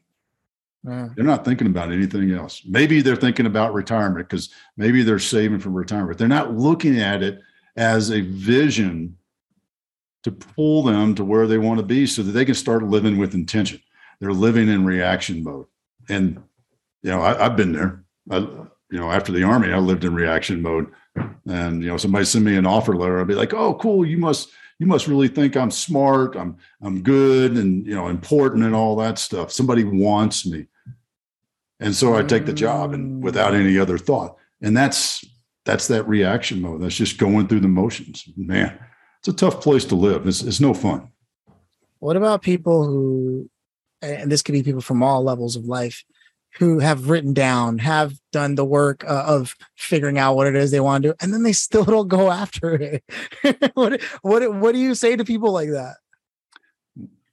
Uh, 0.88 1.08
They're 1.14 1.24
not 1.24 1.44
thinking 1.44 1.66
about 1.66 1.90
anything 1.90 2.30
else. 2.32 2.62
Maybe 2.66 3.00
they're 3.00 3.16
thinking 3.16 3.46
about 3.46 3.72
retirement 3.72 4.28
because 4.28 4.50
maybe 4.76 5.02
they're 5.02 5.18
saving 5.18 5.60
for 5.60 5.70
retirement. 5.70 6.18
They're 6.18 6.28
not 6.28 6.54
looking 6.54 7.00
at 7.00 7.22
it 7.22 7.40
as 7.76 8.10
a 8.10 8.20
vision 8.20 9.16
to 10.24 10.30
pull 10.30 10.82
them 10.82 11.14
to 11.14 11.24
where 11.24 11.46
they 11.46 11.58
want 11.58 11.80
to 11.80 11.86
be 11.86 12.06
so 12.06 12.22
that 12.22 12.32
they 12.32 12.44
can 12.44 12.54
start 12.54 12.82
living 12.82 13.16
with 13.16 13.34
intention. 13.34 13.80
They're 14.20 14.32
living 14.32 14.68
in 14.68 14.84
reaction 14.84 15.42
mode. 15.42 15.66
And, 16.08 16.42
you 17.02 17.10
know, 17.10 17.22
I, 17.22 17.46
I've 17.46 17.56
been 17.56 17.72
there. 17.72 18.03
I, 18.30 18.38
you 18.38 19.00
know, 19.00 19.10
after 19.10 19.32
the 19.32 19.42
army, 19.42 19.72
I 19.72 19.78
lived 19.78 20.04
in 20.04 20.14
reaction 20.14 20.62
mode. 20.62 20.90
And 21.46 21.82
you 21.82 21.88
know, 21.88 21.96
somebody 21.96 22.24
send 22.24 22.44
me 22.44 22.56
an 22.56 22.66
offer 22.66 22.96
letter, 22.96 23.20
I'd 23.20 23.28
be 23.28 23.34
like, 23.34 23.54
"Oh, 23.54 23.74
cool! 23.74 24.04
You 24.04 24.18
must 24.18 24.50
you 24.78 24.86
must 24.86 25.06
really 25.06 25.28
think 25.28 25.56
I'm 25.56 25.70
smart, 25.70 26.36
I'm 26.36 26.56
I'm 26.82 27.02
good, 27.02 27.52
and 27.52 27.86
you 27.86 27.94
know, 27.94 28.08
important, 28.08 28.64
and 28.64 28.74
all 28.74 28.96
that 28.96 29.18
stuff. 29.18 29.52
Somebody 29.52 29.84
wants 29.84 30.46
me, 30.46 30.66
and 31.80 31.94
so 31.94 32.16
I 32.16 32.22
take 32.22 32.46
the 32.46 32.52
job, 32.52 32.92
and 32.92 33.22
without 33.22 33.54
any 33.54 33.78
other 33.78 33.98
thought. 33.98 34.36
And 34.60 34.76
that's 34.76 35.24
that's 35.64 35.88
that 35.88 36.08
reaction 36.08 36.60
mode. 36.60 36.82
That's 36.82 36.96
just 36.96 37.18
going 37.18 37.46
through 37.46 37.60
the 37.60 37.68
motions. 37.68 38.24
Man, 38.36 38.78
it's 39.20 39.28
a 39.28 39.32
tough 39.32 39.60
place 39.60 39.84
to 39.86 39.94
live. 39.94 40.26
It's 40.26 40.42
it's 40.42 40.60
no 40.60 40.74
fun. 40.74 41.08
What 42.00 42.16
about 42.16 42.42
people 42.42 42.84
who, 42.84 43.48
and 44.02 44.30
this 44.30 44.42
could 44.42 44.52
be 44.52 44.62
people 44.62 44.82
from 44.82 45.02
all 45.02 45.22
levels 45.22 45.56
of 45.56 45.66
life, 45.66 46.04
who 46.58 46.78
have 46.78 47.10
written 47.10 47.32
down, 47.32 47.78
have 47.78 48.14
done 48.32 48.54
the 48.54 48.64
work 48.64 49.04
uh, 49.04 49.24
of 49.26 49.54
figuring 49.76 50.18
out 50.18 50.36
what 50.36 50.46
it 50.46 50.54
is 50.54 50.70
they 50.70 50.80
want 50.80 51.02
to 51.02 51.10
do, 51.10 51.14
and 51.20 51.32
then 51.32 51.42
they 51.42 51.52
still 51.66 51.84
don't 51.84 52.08
go 52.08 52.30
after 52.30 52.74
it. 52.74 53.04
what 53.74 54.00
what 54.22 54.54
what 54.54 54.72
do 54.72 54.78
you 54.78 54.94
say 54.94 55.16
to 55.16 55.24
people 55.24 55.52
like 55.52 55.70
that? 55.70 55.96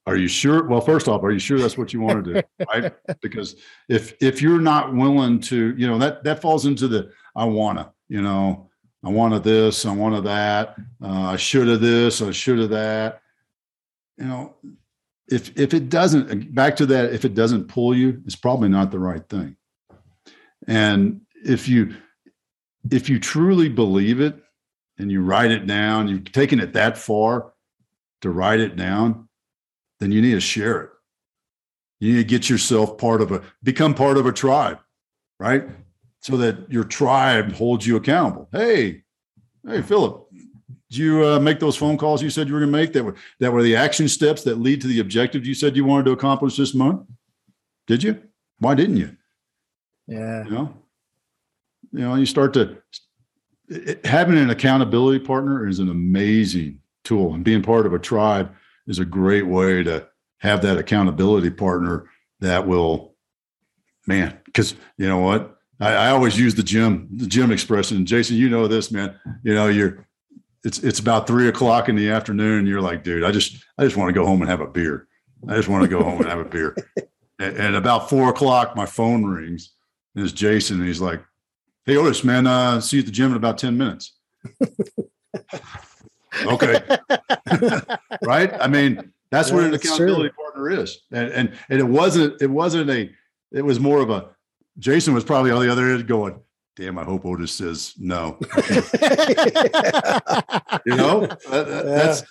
Are 0.08 0.16
you 0.16 0.28
sure? 0.28 0.68
Well, 0.68 0.82
first 0.82 1.08
off, 1.08 1.24
are 1.24 1.32
you 1.32 1.40
sure 1.40 1.60
that's 1.60 1.78
what 1.78 1.94
you 1.94 2.02
want 2.02 2.26
to 2.26 2.34
do? 2.34 2.66
right? 2.74 2.94
Because 3.22 3.56
if 3.88 4.16
if 4.22 4.42
you're 4.42 4.60
not 4.60 4.94
willing 4.96 5.40
to, 5.42 5.76
you 5.78 5.88
know, 5.88 5.98
that 6.00 6.24
that 6.24 6.42
falls 6.42 6.66
into 6.66 6.88
the 6.88 7.12
I 7.36 7.46
wanna, 7.46 7.94
you 8.10 8.22
know, 8.22 8.70
I 9.04 9.10
wanted 9.10 9.44
this, 9.44 9.86
I 9.86 9.94
wanted 9.94 10.24
that, 10.24 10.76
uh, 11.04 11.32
I 11.32 11.36
should 11.36 11.68
have 11.68 11.82
this, 11.82 12.22
I 12.22 12.32
should 12.32 12.60
have 12.60 12.72
that. 12.72 13.22
You 14.18 14.26
know, 14.26 14.56
if 15.32 15.58
if 15.58 15.74
it 15.74 15.90
doesn't 15.90 16.54
back 16.54 16.76
to 16.76 16.86
that 16.88 17.14
if 17.14 17.26
it 17.26 17.34
doesn't 17.34 17.68
pull 17.68 17.96
you 17.96 18.22
it's 18.26 18.36
probably 18.36 18.70
not 18.70 18.92
the 18.92 19.00
right 19.00 19.28
thing. 19.30 19.56
And 20.68 21.22
if 21.44 21.68
you 21.68 21.96
if 22.90 23.10
you 23.10 23.20
truly 23.20 23.70
believe 23.70 24.20
it 24.20 24.36
and 24.98 25.12
you 25.12 25.22
write 25.22 25.52
it 25.52 25.66
down 25.66 26.08
you've 26.08 26.32
taken 26.32 26.60
it 26.60 26.74
that 26.74 26.98
far 26.98 27.54
to 28.22 28.30
write 28.30 28.60
it 28.60 28.76
down 28.76 29.30
then 30.00 30.12
you 30.12 30.22
need 30.22 30.34
to 30.34 30.42
share 30.42 30.82
it. 30.82 30.90
You 32.00 32.14
need 32.14 32.20
to 32.20 32.24
get 32.24 32.50
yourself 32.50 32.98
part 32.98 33.22
of 33.22 33.32
a 33.32 33.42
become 33.64 33.94
part 33.94 34.18
of 34.18 34.26
a 34.26 34.32
tribe 34.32 34.80
right? 35.40 35.64
So 36.20 36.38
that 36.38 36.72
your 36.72 36.84
tribe 36.84 37.54
holds 37.54 37.88
you 37.88 37.96
accountable. 37.96 38.50
Hey 38.52 39.04
hey 39.66 39.82
Phillip 39.82 40.28
did 40.92 40.98
you 40.98 41.26
uh, 41.26 41.40
make 41.40 41.62
those 41.62 41.78
phone 41.78 41.98
calls 41.98 42.22
you 42.22 42.30
said 42.30 42.50
you 42.50 42.54
were 42.54 42.60
going 42.60 42.72
to 42.72 42.78
make 42.78 42.92
that 42.92 43.04
were 43.04 43.16
that 43.40 43.54
were 43.54 43.64
the 43.64 43.78
action 43.78 44.10
steps 44.10 44.44
that 44.44 44.60
lead 44.60 44.82
to 44.82 44.88
the 44.88 45.00
objective 45.00 45.46
you 45.46 45.54
said 45.54 45.78
you 45.78 45.86
wanted 45.86 46.04
to 46.06 46.12
accomplish 46.12 46.58
this 46.58 46.74
month? 46.74 47.08
Did 47.88 48.04
you? 48.04 48.22
Why 48.60 48.76
didn't 48.76 48.98
you? 48.98 49.16
Yeah. 50.06 50.44
You 50.44 50.52
know, 50.52 50.74
you 51.94 52.00
know, 52.00 52.16
you 52.16 52.26
start 52.26 52.54
to 52.56 52.78
it, 53.70 54.06
having 54.06 54.38
an 54.38 54.50
accountability 54.50 55.24
partner 55.24 55.66
is 55.66 55.80
an 55.80 55.90
amazing 55.90 56.82
tool, 57.06 57.34
and 57.34 57.44
being 57.44 57.64
part 57.64 57.86
of 57.86 57.94
a 57.94 58.00
tribe 58.00 58.54
is 58.86 59.00
a 59.00 59.06
great 59.06 59.48
way 59.48 59.84
to 59.84 60.06
have 60.40 60.62
that 60.64 60.78
accountability 60.78 61.52
partner 61.52 62.10
that 62.42 62.68
will, 62.68 63.16
man, 64.08 64.38
because 64.44 64.76
you 64.98 65.08
know 65.08 65.20
what. 65.20 65.58
I, 65.80 65.94
I 65.94 66.10
always 66.10 66.38
use 66.38 66.54
the 66.54 66.64
gym, 66.64 67.08
the 67.16 67.26
gym 67.28 67.50
expression. 67.50 68.06
Jason, 68.06 68.36
you 68.36 68.50
know 68.50 68.68
this, 68.68 68.92
man. 68.92 69.16
You 69.42 69.56
know, 69.56 69.68
you're 69.68 70.06
it's 70.64 70.80
it's 70.80 71.00
about 71.00 71.28
three 71.28 71.48
o'clock 71.48 71.90
in 71.90 71.96
the 71.96 72.10
afternoon. 72.10 72.66
You're 72.66 72.82
like, 72.82 73.04
dude, 73.04 73.24
I 73.24 73.32
just 73.32 73.64
I 73.78 73.84
just 73.84 73.98
want 73.98 74.10
to 74.10 74.14
go 74.14 74.26
home 74.26 74.42
and 74.42 74.50
have 74.50 74.62
a 74.62 74.68
beer. 74.68 75.08
I 75.48 75.56
just 75.56 75.68
want 75.68 75.84
to 75.84 75.90
go 75.90 76.04
home 76.04 76.20
and 76.20 76.30
have 76.30 76.40
a 76.40 76.46
beer. 76.46 76.76
And, 77.40 77.58
and, 77.58 77.76
about 77.76 78.08
four 78.08 78.30
o'clock, 78.30 78.76
my 78.76 78.86
phone 78.86 79.26
rings, 79.26 79.72
and 80.14 80.24
it's 80.24 80.32
Jason, 80.32 80.78
and 80.78 80.86
he's 80.86 81.02
like, 81.02 81.24
"Hey, 81.88 81.98
Otis, 81.98 82.24
man, 82.24 82.46
uh, 82.46 82.80
see 82.80 82.98
you 82.98 83.00
at 83.00 83.08
the 83.08 83.12
gym 83.12 83.32
in 83.32 83.38
about 83.38 83.58
ten 83.58 83.76
minutes." 83.80 84.14
okay, 86.46 86.84
right? 88.24 88.54
I 88.62 88.68
mean, 88.68 89.12
that's 89.32 89.50
yeah, 89.50 89.56
what 89.56 89.64
an 89.64 89.74
accountability 89.74 90.30
true. 90.30 90.46
partner 90.46 90.70
is, 90.70 91.02
and, 91.12 91.32
and 91.32 91.54
and 91.70 91.80
it 91.80 91.88
wasn't 91.88 92.40
it 92.44 92.52
wasn't 92.52 92.92
a 92.92 93.10
it 93.52 93.64
was 93.64 93.80
more 93.80 94.04
of 94.04 94.12
a 94.12 94.30
Jason 94.78 95.16
was 95.16 95.24
probably 95.24 95.50
on 95.50 95.66
the 95.66 95.72
other 95.72 95.88
end 95.88 96.06
going, 96.08 96.40
damn, 96.76 96.98
I 96.98 97.04
hope 97.04 97.26
Otis 97.26 97.52
says 97.52 97.94
no. 97.98 98.38
you 98.42 98.50
know, 100.96 101.26
that, 101.26 101.40
that, 101.50 101.68
yeah. 101.68 101.82
that's, 101.84 102.24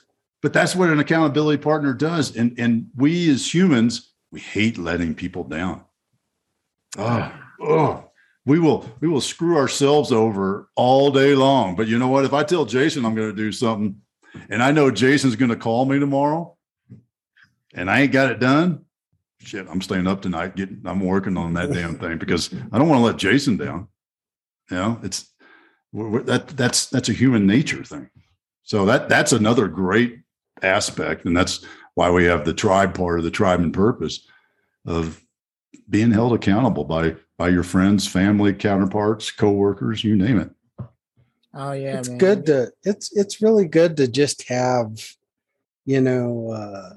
but 0.43 0.53
that's 0.53 0.75
what 0.75 0.91
an 0.91 1.01
accountability 1.01 1.63
partner 1.63 1.93
does. 1.93 2.37
And, 2.37 2.59
and 2.59 2.89
we 2.97 3.31
as 3.31 3.53
humans, 3.53 4.13
we 4.31 4.41
hate 4.41 4.79
letting 4.79 5.15
people 5.15 5.45
down. 5.45 5.85
Oh, 6.99 7.33
oh, 7.61 8.05
we 8.47 8.59
will, 8.59 8.91
we 9.01 9.09
will 9.09 9.21
screw 9.21 9.57
ourselves 9.57 10.13
over 10.13 10.69
all 10.75 11.11
day 11.11 11.35
long. 11.35 11.77
But 11.77 11.89
you 11.89 11.99
know 11.99 12.09
what? 12.09 12.25
If 12.25 12.33
I 12.33 12.43
tell 12.43 12.65
Jason 12.65 13.05
I'm 13.05 13.15
going 13.15 13.31
to 13.31 13.37
do 13.37 13.53
something 13.53 14.01
and 14.49 14.63
I 14.63 14.73
know 14.73 14.91
Jason's 14.91 15.37
going 15.37 15.51
to 15.51 15.57
call 15.57 15.85
me 15.85 15.99
tomorrow 15.99 16.57
and 17.75 17.91
I 17.91 18.01
ain't 18.01 18.13
got 18.13 18.31
it 18.31 18.41
done, 18.41 18.85
shit, 19.41 19.67
I'm 19.69 19.83
staying 19.83 20.07
up 20.07 20.23
tonight. 20.23 20.57
Getting, 20.57 20.83
I'm 20.85 21.01
working 21.01 21.37
on 21.37 21.55
that 21.55 21.73
damn 21.73 21.99
thing 21.99 22.19
because 22.19 22.53
I 22.73 22.79
don't 22.79 22.89
want 22.89 23.01
to 23.01 23.05
let 23.05 23.19
Jason 23.19 23.57
down. 23.57 23.89
You 24.71 24.77
know, 24.77 25.01
it's 25.03 25.31
that 25.93 26.49
that's 26.49 26.87
that's 26.87 27.09
a 27.09 27.15
human 27.15 27.47
nature 27.47 27.85
thing. 27.85 28.09
So 28.63 28.85
that 28.87 29.09
that's 29.09 29.33
another 29.33 29.69
great 29.69 30.21
aspect, 30.63 31.25
and 31.25 31.37
that's 31.37 31.65
why 31.95 32.11
we 32.11 32.25
have 32.25 32.45
the 32.45 32.55
tribe 32.55 32.95
part 32.95 33.19
of 33.19 33.25
the 33.25 33.31
tribe 33.31 33.61
and 33.61 33.75
purpose 33.75 34.27
of 34.87 35.21
being 35.89 36.13
held 36.13 36.33
accountable 36.33 36.85
by 36.85 37.17
by 37.37 37.49
your 37.49 37.63
friends, 37.63 38.07
family, 38.07 38.53
counterparts, 38.53 39.31
coworkers, 39.31 40.05
you 40.05 40.15
name 40.17 40.39
it. 40.39 40.51
Oh 41.53 41.73
yeah, 41.73 41.99
it's 41.99 42.09
man. 42.09 42.19
good 42.19 42.47
to 42.47 42.73
it's 42.85 43.17
it's 43.17 43.43
really 43.43 43.67
good 43.67 43.97
to 43.97 44.07
just 44.07 44.49
have, 44.49 45.17
you 45.85 46.01
know, 46.01 46.51
uh, 46.51 46.95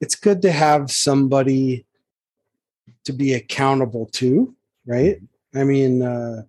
it's 0.00 0.14
good 0.14 0.42
to 0.42 0.52
have 0.52 0.90
somebody 0.90 1.86
to 3.04 3.12
be 3.12 3.32
accountable 3.32 4.06
to, 4.06 4.54
right? 4.84 5.20
I 5.54 5.64
mean, 5.64 6.02
uh, 6.02 6.42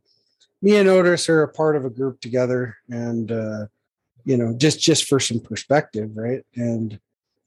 me 0.61 0.77
and 0.77 0.87
Otis 0.87 1.27
are 1.29 1.43
a 1.43 1.47
part 1.47 1.75
of 1.75 1.85
a 1.85 1.89
group 1.89 2.21
together, 2.21 2.77
and 2.89 3.31
uh, 3.31 3.65
you 4.23 4.37
know, 4.37 4.53
just 4.55 4.79
just 4.79 5.05
for 5.05 5.19
some 5.19 5.39
perspective, 5.39 6.11
right? 6.15 6.43
And 6.55 6.99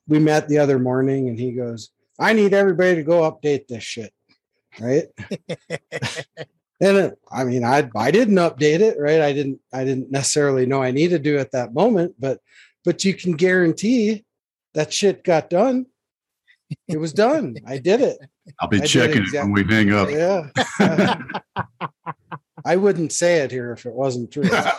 we 0.08 0.18
met 0.18 0.48
the 0.48 0.58
other 0.58 0.78
morning, 0.78 1.28
and 1.28 1.38
he 1.38 1.52
goes, 1.52 1.90
"I 2.18 2.32
need 2.32 2.54
everybody 2.54 2.96
to 2.96 3.02
go 3.02 3.30
update 3.30 3.68
this 3.68 3.84
shit," 3.84 4.12
right? 4.80 5.04
and 6.80 6.96
it, 6.96 7.18
I 7.30 7.44
mean, 7.44 7.64
I 7.64 7.88
I 7.96 8.10
didn't 8.10 8.36
update 8.36 8.80
it, 8.80 8.98
right? 8.98 9.20
I 9.20 9.32
didn't 9.32 9.60
I 9.72 9.84
didn't 9.84 10.10
necessarily 10.10 10.66
know 10.66 10.82
I 10.82 10.90
needed 10.90 11.24
to 11.24 11.38
at 11.38 11.52
that 11.52 11.72
moment, 11.72 12.14
but 12.18 12.40
but 12.84 13.04
you 13.04 13.14
can 13.14 13.32
guarantee 13.32 14.24
that 14.74 14.92
shit 14.92 15.24
got 15.24 15.50
done. 15.50 15.86
It 16.88 16.98
was 16.98 17.12
done. 17.12 17.56
I 17.66 17.78
did 17.78 18.00
it. 18.00 18.18
I'll 18.60 18.68
be 18.68 18.82
I 18.82 18.86
checking 18.86 19.22
exactly. 19.22 19.38
it 19.38 19.42
when 19.42 19.52
we 19.52 19.74
hang 19.74 19.92
up. 19.92 20.10
Yeah. 20.10 20.48
I 22.66 22.76
wouldn't 22.76 23.12
say 23.12 23.40
it 23.40 23.50
here 23.50 23.72
if 23.72 23.84
it 23.84 23.92
wasn't 23.92 24.30
true. 24.32 24.44
yeah, 24.44 24.70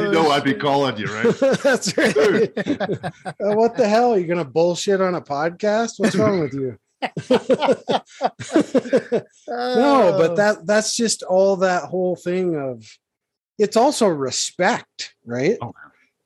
you 0.00 0.10
know 0.10 0.28
I'd 0.32 0.42
be 0.42 0.54
calling 0.54 0.96
you, 0.96 1.06
right? 1.06 1.36
That's 1.62 1.96
right. 1.96 2.16
uh, 2.66 3.54
what 3.54 3.76
the 3.76 3.86
hell? 3.88 4.14
Are 4.14 4.18
you 4.18 4.26
gonna 4.26 4.44
bullshit 4.44 5.00
on 5.00 5.14
a 5.14 5.20
podcast? 5.20 5.92
What's 5.98 6.16
wrong 6.16 6.40
with 6.40 6.52
you? 6.52 6.78
no, 9.48 10.16
but 10.18 10.36
that 10.36 10.66
that's 10.66 10.96
just 10.96 11.22
all 11.22 11.56
that 11.56 11.84
whole 11.84 12.16
thing 12.16 12.56
of 12.56 12.84
it's 13.56 13.76
also 13.76 14.08
respect, 14.08 15.14
right? 15.24 15.58
Oh, 15.62 15.74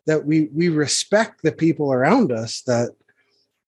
that 0.06 0.24
we 0.24 0.48
we 0.54 0.70
respect 0.70 1.42
the 1.42 1.52
people 1.52 1.92
around 1.92 2.32
us 2.32 2.62
that 2.62 2.92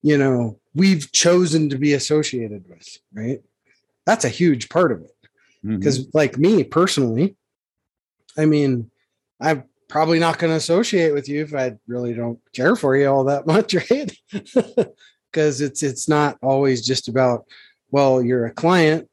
you 0.00 0.16
know 0.16 0.58
we've 0.74 1.12
chosen 1.12 1.68
to 1.68 1.76
be 1.76 1.92
associated 1.92 2.64
with, 2.70 2.88
right? 3.12 3.42
That's 4.06 4.24
a 4.24 4.30
huge 4.30 4.70
part 4.70 4.92
of 4.92 5.02
it 5.02 5.10
because 5.64 6.00
mm-hmm. 6.00 6.16
like 6.16 6.38
me 6.38 6.64
personally 6.64 7.36
i 8.36 8.44
mean 8.44 8.90
i'm 9.40 9.64
probably 9.88 10.18
not 10.18 10.38
going 10.38 10.50
to 10.50 10.56
associate 10.56 11.12
with 11.12 11.28
you 11.28 11.42
if 11.42 11.54
i 11.54 11.74
really 11.86 12.14
don't 12.14 12.38
care 12.52 12.76
for 12.76 12.96
you 12.96 13.06
all 13.06 13.24
that 13.24 13.46
much 13.46 13.74
right? 13.74 14.12
Because 15.30 15.60
it's 15.60 15.82
it's 15.82 16.08
not 16.08 16.38
always 16.40 16.86
just 16.86 17.06
about 17.06 17.44
well 17.90 18.22
you're 18.22 18.46
a 18.46 18.50
client. 18.50 19.10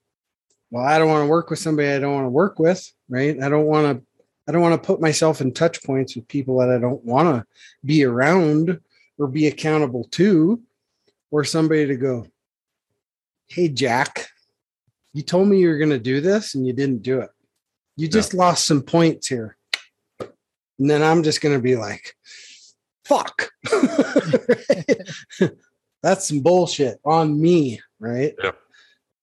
Well 0.72 0.86
i 0.86 0.98
don't 0.98 1.10
want 1.10 1.26
to 1.26 1.30
work 1.30 1.50
with 1.50 1.60
somebody 1.60 1.90
i 1.90 2.00
don't 2.00 2.14
want 2.14 2.26
to 2.26 2.30
work 2.30 2.58
with 2.58 2.90
right? 3.10 3.38
I 3.42 3.50
don't 3.50 3.66
want 3.66 4.00
to 4.00 4.06
i 4.48 4.54
don't 4.54 4.62
want 4.62 4.82
to 4.82 4.88
put 4.88 5.02
myself 5.02 5.42
in 5.42 5.54
touch 5.54 5.84
points 5.84 6.16
with 6.16 6.28
people 6.30 6.58
that 6.60 6.70
i 6.70 6.78
don't 6.78 7.04
want 7.04 7.28
to 7.28 7.46
be 7.84 8.06
around 8.06 8.80
or 9.18 9.28
be 9.28 9.48
accountable 9.48 10.06
to 10.12 10.62
or 11.32 11.44
somebody 11.44 11.86
to 11.86 11.98
go 11.98 12.26
hey 13.48 13.68
jack 13.68 14.30
you 15.16 15.24
told 15.24 15.48
me 15.48 15.58
you 15.58 15.70
were 15.70 15.78
going 15.78 15.92
to 15.92 15.98
do 15.98 16.20
this 16.20 16.56
and 16.56 16.68
you 16.68 16.74
didn't 16.74 17.02
do 17.02 17.22
it. 17.22 17.30
You 17.96 18.10
just 18.10 18.34
yeah. 18.34 18.40
lost 18.40 18.68
some 18.68 18.82
points 18.82 19.28
here. 19.28 19.56
And 20.20 20.90
then 20.90 21.02
I'm 21.02 21.24
just 21.24 21.40
going 21.40 21.56
to 21.56 21.62
be 21.62 21.78
like, 21.78 22.18
fuck. 23.06 23.50
That's 26.04 26.28
some 26.28 26.42
bullshit 26.42 27.00
on 27.06 27.40
me. 27.40 27.80
Right. 27.98 28.36
Yeah. 28.44 28.52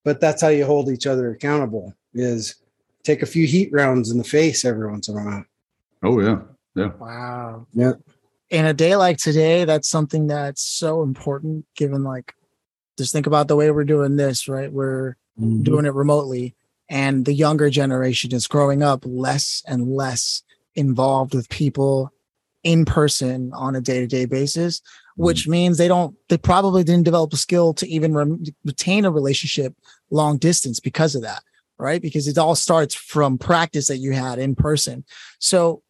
but 0.02 0.18
that's 0.18 0.40
how 0.40 0.48
you 0.48 0.64
hold 0.64 0.88
each 0.88 1.06
other 1.06 1.30
accountable 1.30 1.92
is 2.14 2.56
take 3.04 3.20
a 3.22 3.26
few 3.26 3.46
heat 3.46 3.68
rounds 3.70 4.10
in 4.10 4.16
the 4.16 4.24
face 4.24 4.64
every 4.64 4.90
once 4.90 5.08
in 5.08 5.18
a 5.18 5.22
while. 5.22 5.44
Oh 6.02 6.20
yeah. 6.20 6.40
Yeah. 6.74 6.92
Wow. 6.98 7.66
Yeah. 7.74 7.92
In 8.48 8.64
a 8.64 8.72
day 8.72 8.96
like 8.96 9.18
today, 9.18 9.66
that's 9.66 9.88
something 9.88 10.26
that's 10.26 10.62
so 10.62 11.02
important 11.02 11.66
given 11.76 12.02
like 12.02 12.32
just 12.96 13.12
think 13.12 13.26
about 13.26 13.46
the 13.46 13.56
way 13.56 13.70
we're 13.70 13.84
doing 13.84 14.16
this, 14.16 14.48
right? 14.48 14.72
We're 14.72 15.16
Mm-hmm. 15.40 15.62
doing 15.62 15.86
it 15.86 15.94
remotely 15.94 16.54
and 16.90 17.24
the 17.24 17.32
younger 17.32 17.70
generation 17.70 18.34
is 18.34 18.46
growing 18.46 18.82
up 18.82 19.02
less 19.06 19.62
and 19.66 19.88
less 19.88 20.42
involved 20.74 21.34
with 21.34 21.48
people 21.48 22.12
in 22.64 22.84
person 22.84 23.50
on 23.54 23.74
a 23.74 23.80
day-to-day 23.80 24.26
basis 24.26 24.82
which 25.16 25.48
means 25.48 25.78
they 25.78 25.88
don't 25.88 26.14
they 26.28 26.36
probably 26.36 26.84
didn't 26.84 27.06
develop 27.06 27.32
a 27.32 27.38
skill 27.38 27.72
to 27.72 27.88
even 27.88 28.12
rem- 28.12 28.44
retain 28.66 29.06
a 29.06 29.10
relationship 29.10 29.74
long 30.10 30.36
distance 30.36 30.80
because 30.80 31.14
of 31.14 31.22
that 31.22 31.42
right 31.78 32.02
because 32.02 32.28
it 32.28 32.36
all 32.36 32.54
starts 32.54 32.94
from 32.94 33.38
practice 33.38 33.86
that 33.86 33.96
you 33.96 34.12
had 34.12 34.38
in 34.38 34.54
person 34.54 35.02
so 35.38 35.82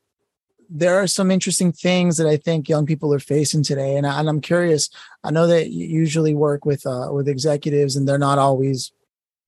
there 0.71 1.03
are 1.03 1.09
some 1.09 1.33
interesting 1.33 1.73
things 1.73 2.17
that 2.17 2.29
I 2.29 2.37
think 2.37 2.69
young 2.69 2.87
people 2.87 3.13
are 3.13 3.19
facing 3.19 3.63
today, 3.63 3.97
and, 3.97 4.07
I, 4.07 4.19
and 4.19 4.27
I'm 4.27 4.41
curious. 4.41 4.89
I 5.23 5.31
know 5.31 5.47
that 5.47 5.71
you 5.71 5.87
usually 5.87 6.35
work 6.35 6.65
with 6.65 6.87
uh, 6.87 7.11
with 7.13 7.29
executives, 7.29 7.95
and 7.95 8.09
they're 8.09 8.17
not 8.17 8.39
always 8.39 8.91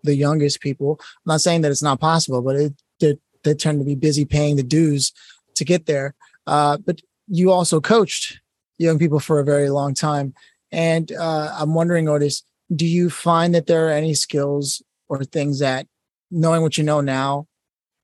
the 0.05 0.15
youngest 0.15 0.61
people. 0.61 0.99
I'm 1.01 1.33
not 1.33 1.41
saying 1.41 1.63
that 1.63 1.73
it's 1.73 1.83
not 1.83 2.01
possible, 2.01 2.43
but 2.43 2.57
it, 2.57 2.75
they 3.01 3.19
they 3.43 3.55
tend 3.55 3.81
to 3.81 3.85
be 3.85 3.95
busy 3.97 4.25
paying 4.25 4.57
the 4.57 4.63
dues 4.63 5.13
to 5.57 5.65
get 5.65 5.87
there. 5.87 6.15
Uh, 6.47 6.77
but 6.79 7.01
you 7.27 7.51
also 7.51 7.81
coached 7.81 8.41
young 8.79 8.99
people 8.99 9.19
for 9.19 9.41
a 9.41 9.45
very 9.45 9.71
long 9.71 9.95
time, 9.95 10.35
and 10.71 11.11
uh, 11.13 11.57
I'm 11.59 11.75
wondering, 11.75 12.09
Otis, 12.09 12.45
do 12.75 12.87
you 12.87 13.11
find 13.11 13.55
that 13.55 13.67
there 13.67 13.89
are 13.89 13.93
any 13.93 14.15
skills 14.15 14.83
or 15.09 15.25
things 15.25 15.59
that, 15.59 15.87
knowing 16.31 16.63
what 16.63 16.79
you 16.79 16.85
know 16.85 17.01
now, 17.01 17.47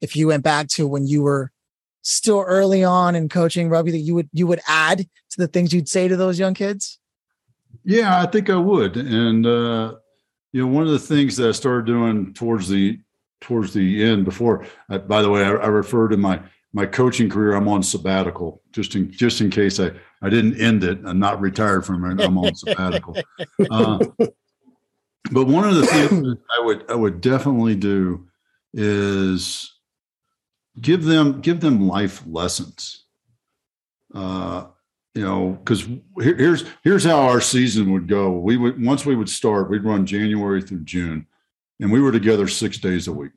if 0.00 0.16
you 0.16 0.28
went 0.28 0.42
back 0.42 0.68
to 0.68 0.86
when 0.86 1.06
you 1.06 1.22
were 1.22 1.52
still 2.02 2.44
early 2.46 2.82
on 2.82 3.14
in 3.14 3.28
coaching 3.28 3.68
rugby 3.68 3.90
that 3.90 3.98
you 3.98 4.14
would 4.14 4.28
you 4.32 4.46
would 4.46 4.60
add 4.66 4.98
to 4.98 5.36
the 5.36 5.46
things 5.46 5.72
you'd 5.72 5.88
say 5.88 6.08
to 6.08 6.16
those 6.16 6.38
young 6.38 6.54
kids? 6.54 6.98
Yeah, 7.84 8.20
I 8.20 8.26
think 8.26 8.50
I 8.50 8.56
would. 8.56 8.96
And 8.96 9.46
uh, 9.46 9.94
you 10.52 10.62
know, 10.62 10.72
one 10.72 10.84
of 10.84 10.92
the 10.92 10.98
things 10.98 11.36
that 11.36 11.48
I 11.48 11.52
started 11.52 11.86
doing 11.86 12.32
towards 12.34 12.68
the 12.68 12.98
towards 13.40 13.72
the 13.72 14.04
end 14.04 14.24
before. 14.24 14.66
Uh, 14.88 14.98
by 14.98 15.22
the 15.22 15.30
way, 15.30 15.44
I, 15.44 15.50
I 15.50 15.66
refer 15.66 16.08
to 16.08 16.16
my 16.16 16.40
my 16.72 16.86
coaching 16.86 17.28
career. 17.28 17.54
I'm 17.54 17.68
on 17.68 17.82
sabbatical, 17.82 18.62
just 18.72 18.94
in 18.94 19.10
just 19.12 19.40
in 19.40 19.50
case 19.50 19.80
I 19.80 19.92
I 20.22 20.28
didn't 20.28 20.60
end 20.60 20.84
it. 20.84 21.00
I'm 21.04 21.18
not 21.18 21.40
retired 21.40 21.84
from 21.84 22.04
it. 22.04 22.24
I'm 22.24 22.38
on 22.38 22.54
sabbatical. 22.54 23.16
Uh, 23.70 23.98
but 25.32 25.46
one 25.46 25.68
of 25.68 25.74
the 25.74 25.86
things 25.86 26.36
I 26.58 26.64
would 26.64 26.90
I 26.90 26.94
would 26.94 27.20
definitely 27.20 27.76
do 27.76 28.26
is 28.72 29.70
give 30.80 31.04
them 31.04 31.40
give 31.40 31.60
them 31.60 31.86
life 31.86 32.22
lessons. 32.26 33.04
Uh, 34.14 34.66
you 35.14 35.24
know, 35.24 35.50
because 35.50 35.82
here, 36.20 36.36
here's 36.36 36.64
here's 36.84 37.04
how 37.04 37.20
our 37.20 37.40
season 37.40 37.92
would 37.92 38.08
go. 38.08 38.30
We 38.30 38.56
would 38.56 38.82
once 38.82 39.04
we 39.04 39.16
would 39.16 39.28
start, 39.28 39.70
we'd 39.70 39.84
run 39.84 40.06
January 40.06 40.62
through 40.62 40.84
June, 40.84 41.26
and 41.80 41.90
we 41.90 42.00
were 42.00 42.12
together 42.12 42.46
six 42.46 42.78
days 42.78 43.08
a 43.08 43.12
week. 43.12 43.32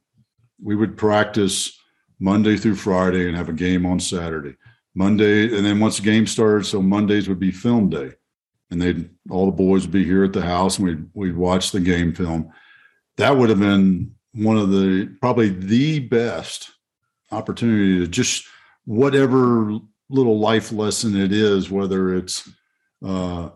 We 0.62 0.76
would 0.76 0.98
practice 0.98 1.78
Monday 2.20 2.58
through 2.58 2.76
Friday 2.76 3.28
and 3.28 3.36
have 3.36 3.50
a 3.50 3.54
game 3.54 3.86
on 3.86 4.00
Saturday. 4.00 4.56
Monday, 4.96 5.56
and 5.56 5.66
then 5.66 5.80
once 5.80 5.98
the 5.98 6.04
game 6.04 6.28
started, 6.28 6.66
so 6.66 6.82
Mondays 6.82 7.28
would 7.28 7.40
be 7.40 7.52
film 7.52 7.90
day, 7.90 8.12
and 8.70 8.80
they'd 8.80 9.10
all 9.30 9.48
the 9.48 9.52
boys 9.52 9.84
would 9.84 9.92
be 9.92 10.06
here 10.06 10.24
at 10.24 10.34
the 10.34 10.44
house, 10.44 10.78
and 10.78 10.88
we'd 10.88 11.06
we'd 11.14 11.36
watch 11.36 11.72
the 11.72 11.80
game 11.80 12.14
film. 12.14 12.52
That 13.18 13.36
would 13.36 13.50
have 13.50 13.60
been 13.60 14.14
one 14.34 14.58
of 14.58 14.70
the 14.70 15.16
probably 15.20 15.50
the 15.50 16.00
best 16.00 16.72
opportunity 17.32 18.00
to 18.00 18.08
just 18.08 18.46
whatever 18.86 19.80
little 20.14 20.40
life 20.40 20.72
lesson 20.72 21.20
it 21.20 21.32
is, 21.32 21.70
whether 21.70 22.16
it's 22.16 22.50
uh, 23.06 23.50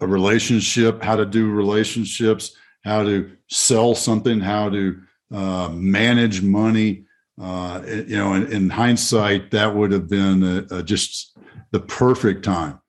a 0.00 0.06
relationship, 0.06 1.02
how 1.02 1.16
to 1.16 1.26
do 1.26 1.50
relationships, 1.50 2.56
how 2.84 3.02
to 3.02 3.30
sell 3.48 3.94
something, 3.94 4.40
how 4.40 4.70
to 4.70 5.00
uh, 5.32 5.68
manage 5.72 6.42
money. 6.42 7.04
Uh, 7.40 7.82
you 7.86 8.16
know, 8.16 8.34
in, 8.34 8.50
in 8.52 8.70
hindsight, 8.70 9.50
that 9.50 9.74
would 9.74 9.92
have 9.92 10.08
been 10.08 10.42
a, 10.42 10.76
a 10.78 10.82
just 10.82 11.36
the 11.72 11.80
perfect 11.80 12.44
time, 12.44 12.80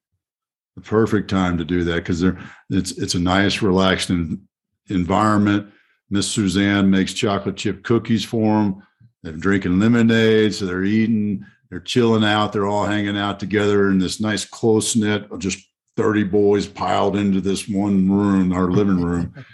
the 0.75 0.81
perfect 0.81 1.29
time 1.29 1.57
to 1.57 1.65
do 1.65 1.83
that 1.83 1.95
because 1.95 2.21
there 2.21 2.37
it's 2.69 2.91
it's 2.91 3.15
a 3.15 3.19
nice, 3.19 3.61
relaxed 3.61 4.09
en- 4.09 4.47
environment. 4.89 5.67
Miss 6.09 6.29
Suzanne 6.29 6.89
makes 6.89 7.13
chocolate 7.13 7.57
chip 7.57 7.83
cookies 7.83 8.23
for 8.23 8.45
them. 8.45 8.83
They're 9.23 9.33
drinking 9.33 9.79
lemonade, 9.79 10.53
so 10.53 10.67
they're 10.67 10.83
eating, 10.83 11.43
they're 11.69 11.79
chilling 11.79 12.23
out, 12.23 12.53
they're 12.53 12.67
all 12.67 12.85
hanging 12.85 13.17
out 13.17 13.39
together 13.39 13.89
in 13.89 13.99
this 13.99 14.19
nice 14.19 14.45
close 14.45 14.95
knit 14.95 15.29
of 15.31 15.39
just 15.39 15.59
30 15.97 16.25
boys 16.25 16.67
piled 16.67 17.15
into 17.15 17.41
this 17.41 17.67
one 17.67 18.09
room, 18.09 18.51
our 18.51 18.71
living 18.71 19.01
room. 19.01 19.33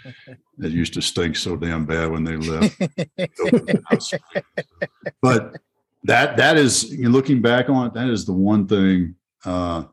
It 0.58 0.70
used 0.70 0.94
to 0.94 1.02
stink 1.02 1.34
so 1.34 1.56
damn 1.56 1.86
bad 1.86 2.10
when 2.10 2.22
they 2.22 2.36
left. 2.36 2.78
but 5.22 5.56
that 6.04 6.36
that 6.36 6.56
is 6.56 6.94
looking 6.98 7.42
back 7.42 7.68
on 7.68 7.86
it, 7.86 7.94
that 7.94 8.08
is 8.08 8.26
the 8.26 8.32
one 8.32 8.68
thing 8.68 9.16
uh, 9.44 9.84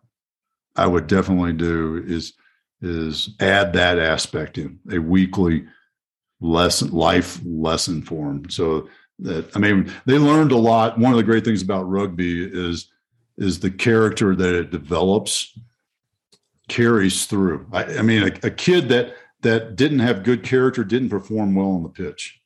I 0.76 0.86
would 0.86 1.08
definitely 1.08 1.54
do 1.54 2.04
is 2.06 2.34
is 2.82 3.36
add 3.40 3.74
that 3.74 3.98
aspect 3.98 4.58
in 4.58 4.80
a 4.92 5.00
weekly 5.00 5.66
lesson 6.40 6.92
life 6.92 7.40
lesson 7.44 8.02
for 8.02 8.28
them. 8.28 8.50
So 8.50 8.90
that 9.20 9.56
I 9.56 9.60
mean 9.60 9.92
they 10.06 10.18
learned 10.18 10.52
a 10.52 10.58
lot. 10.58 10.98
One 10.98 11.12
of 11.12 11.18
the 11.18 11.24
great 11.24 11.46
things 11.46 11.62
about 11.62 11.90
rugby 11.90 12.44
is 12.44 12.90
is 13.38 13.60
the 13.60 13.72
character 13.72 14.36
that 14.36 14.56
it 14.56 14.72
develops 14.72 15.58
carries 16.68 17.26
through. 17.26 17.68
I, 17.72 17.84
I 17.84 18.02
mean 18.02 18.24
a, 18.24 18.48
a 18.48 18.52
kid 18.52 18.90
that 18.90 19.16
that 19.42 19.76
didn't 19.76 20.00
have 20.00 20.24
good 20.24 20.44
character 20.44 20.84
didn't 20.84 21.10
perform 21.10 21.56
well 21.56 21.72
on 21.72 21.84
the 21.84 21.90
pitch 21.90 22.40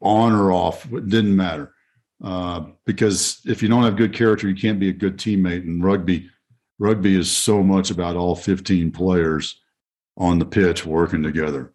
on 0.00 0.32
or 0.32 0.52
off 0.52 0.90
it 0.92 1.08
didn't 1.08 1.36
matter 1.36 1.74
uh, 2.22 2.64
because 2.86 3.40
if 3.46 3.62
you 3.62 3.68
don't 3.68 3.82
have 3.82 3.96
good 3.96 4.14
character 4.14 4.48
you 4.48 4.54
can't 4.54 4.80
be 4.80 4.88
a 4.88 4.94
good 4.94 5.16
teammate 5.18 5.62
and 5.62 5.84
rugby 5.84 6.28
rugby 6.78 7.16
is 7.16 7.30
so 7.30 7.62
much 7.62 7.90
about 7.90 8.16
all 8.16 8.34
15 8.34 8.90
players 8.92 9.60
on 10.16 10.38
the 10.38 10.44
pitch 10.44 10.86
working 10.86 11.22
together 11.22 11.74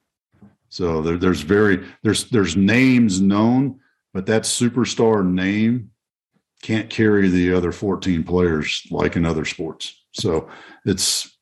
so 0.76 1.02
there, 1.02 1.18
there's 1.18 1.42
very 1.42 1.86
there's 2.04 2.30
there's 2.30 2.56
names 2.56 3.22
known 3.22 3.80
but 4.14 4.26
that 4.26 4.44
superstar 4.44 5.26
name 5.26 5.92
can't 6.62 6.90
carry 6.90 7.30
the 7.30 7.54
other 7.54 7.72
14 7.72 8.24
players 8.24 8.86
like 8.92 9.16
in 9.16 9.26
other 9.26 9.46
sports 9.46 10.04
so 10.12 10.50
it's 10.86 11.38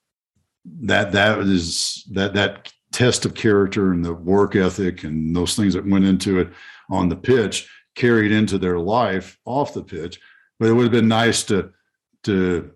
that 0.65 1.11
that 1.11 1.39
is 1.39 2.03
that 2.11 2.33
that 2.33 2.71
test 2.91 3.25
of 3.25 3.33
character 3.33 3.91
and 3.91 4.05
the 4.05 4.13
work 4.13 4.55
ethic 4.55 5.03
and 5.03 5.35
those 5.35 5.55
things 5.55 5.73
that 5.73 5.85
went 5.85 6.05
into 6.05 6.39
it 6.39 6.49
on 6.89 7.09
the 7.09 7.15
pitch 7.15 7.67
carried 7.95 8.31
into 8.31 8.57
their 8.57 8.79
life 8.79 9.37
off 9.45 9.73
the 9.73 9.83
pitch. 9.83 10.19
But 10.59 10.69
it 10.69 10.73
would 10.73 10.83
have 10.83 10.91
been 10.91 11.07
nice 11.07 11.43
to 11.45 11.71
to 12.23 12.71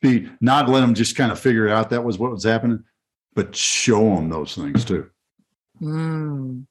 be 0.00 0.28
not 0.40 0.68
let 0.68 0.80
them 0.80 0.94
just 0.94 1.16
kind 1.16 1.32
of 1.32 1.40
figure 1.40 1.68
out 1.68 1.90
that 1.90 2.04
was 2.04 2.18
what 2.18 2.30
was 2.30 2.44
happening, 2.44 2.84
but 3.34 3.56
show 3.56 4.14
them 4.14 4.28
those 4.28 4.54
things 4.54 4.84
too. 4.84 5.10
Mm. 5.80 6.66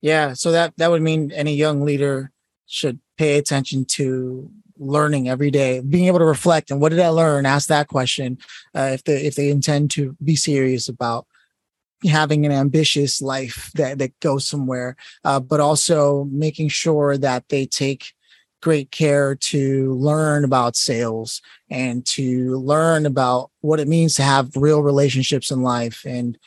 Yeah, 0.00 0.32
so 0.32 0.52
that 0.52 0.74
that 0.78 0.90
would 0.90 1.02
mean 1.02 1.30
any 1.32 1.54
young 1.54 1.82
leader 1.84 2.32
should 2.66 2.98
pay 3.16 3.38
attention 3.38 3.84
to 3.84 4.50
learning 4.78 5.28
every 5.28 5.50
day, 5.50 5.80
being 5.80 6.06
able 6.06 6.18
to 6.18 6.24
reflect 6.24 6.70
and 6.70 6.80
what 6.80 6.90
did 6.90 7.00
I 7.00 7.08
learn? 7.08 7.46
Ask 7.46 7.68
that 7.68 7.88
question 7.88 8.38
uh, 8.74 8.90
if 8.94 9.04
they 9.04 9.22
if 9.22 9.36
they 9.36 9.48
intend 9.50 9.90
to 9.92 10.16
be 10.22 10.34
serious 10.34 10.88
about 10.88 11.26
having 12.10 12.44
an 12.44 12.52
ambitious 12.52 13.22
life 13.22 13.70
that 13.74 13.98
that 13.98 14.18
goes 14.20 14.46
somewhere, 14.48 14.96
uh, 15.24 15.38
but 15.38 15.60
also 15.60 16.24
making 16.24 16.68
sure 16.68 17.16
that 17.16 17.48
they 17.48 17.66
take 17.66 18.12
great 18.60 18.90
care 18.90 19.34
to 19.34 19.92
learn 19.94 20.44
about 20.44 20.76
sales 20.76 21.42
and 21.68 22.06
to 22.06 22.56
learn 22.58 23.06
about 23.06 23.50
what 23.60 23.80
it 23.80 23.88
means 23.88 24.14
to 24.14 24.22
have 24.22 24.56
real 24.56 24.82
relationships 24.82 25.50
in 25.50 25.62
life 25.62 26.04
and 26.06 26.38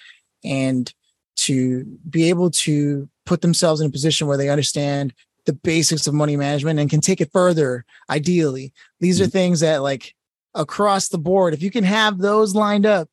and 0.43 0.93
to 1.35 1.85
be 2.09 2.29
able 2.29 2.49
to 2.49 3.09
put 3.25 3.41
themselves 3.41 3.81
in 3.81 3.87
a 3.87 3.91
position 3.91 4.27
where 4.27 4.37
they 4.37 4.49
understand 4.49 5.13
the 5.45 5.53
basics 5.53 6.07
of 6.07 6.13
money 6.13 6.35
management 6.35 6.79
and 6.79 6.89
can 6.89 7.01
take 7.01 7.21
it 7.21 7.31
further 7.31 7.85
ideally. 8.09 8.73
These 8.99 9.21
are 9.21 9.27
things 9.27 9.59
that 9.59 9.81
like 9.81 10.15
across 10.53 11.09
the 11.09 11.17
board 11.17 11.53
if 11.53 11.61
you 11.61 11.69
can 11.69 11.83
have 11.83 12.17
those 12.17 12.55
lined 12.55 12.85
up 12.85 13.09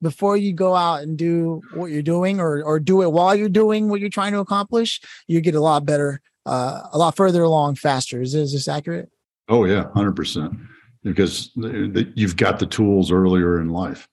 before 0.00 0.36
you 0.36 0.52
go 0.52 0.74
out 0.74 1.02
and 1.02 1.18
do 1.18 1.60
what 1.74 1.90
you're 1.90 2.00
doing 2.02 2.40
or 2.40 2.62
or 2.62 2.80
do 2.80 3.02
it 3.02 3.12
while 3.12 3.34
you're 3.34 3.50
doing 3.50 3.90
what 3.90 4.00
you're 4.00 4.08
trying 4.08 4.32
to 4.32 4.38
accomplish 4.38 5.00
you 5.26 5.42
get 5.42 5.54
a 5.54 5.60
lot 5.60 5.84
better 5.84 6.22
uh, 6.46 6.88
a 6.92 6.98
lot 6.98 7.16
further 7.16 7.42
along 7.42 7.74
faster. 7.74 8.22
Is, 8.22 8.34
is 8.34 8.52
this 8.52 8.68
accurate? 8.68 9.10
Oh 9.48 9.64
yeah, 9.64 9.90
hundred 9.92 10.16
percent. 10.16 10.54
Because 11.02 11.50
the, 11.56 11.68
the, 11.92 12.12
you've 12.16 12.36
got 12.36 12.58
the 12.58 12.66
tools 12.66 13.12
earlier 13.12 13.60
in 13.60 13.68
life, 13.68 14.08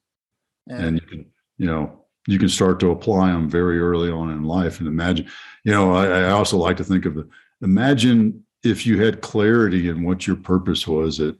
Yeah. 0.66 0.80
and 0.80 1.00
you 1.00 1.06
can, 1.06 1.26
you 1.58 1.66
know, 1.66 2.03
you 2.26 2.38
can 2.38 2.48
start 2.48 2.80
to 2.80 2.90
apply 2.90 3.32
them 3.32 3.48
very 3.48 3.78
early 3.78 4.10
on 4.10 4.30
in 4.30 4.44
life. 4.44 4.78
And 4.78 4.88
imagine, 4.88 5.26
you 5.64 5.72
know, 5.72 5.94
I, 5.94 6.06
I 6.06 6.30
also 6.30 6.56
like 6.56 6.76
to 6.78 6.84
think 6.84 7.04
of 7.04 7.14
the 7.14 7.28
imagine 7.62 8.44
if 8.62 8.86
you 8.86 9.02
had 9.02 9.20
clarity 9.20 9.88
in 9.88 10.02
what 10.02 10.26
your 10.26 10.36
purpose 10.36 10.86
was 10.86 11.20
at 11.20 11.36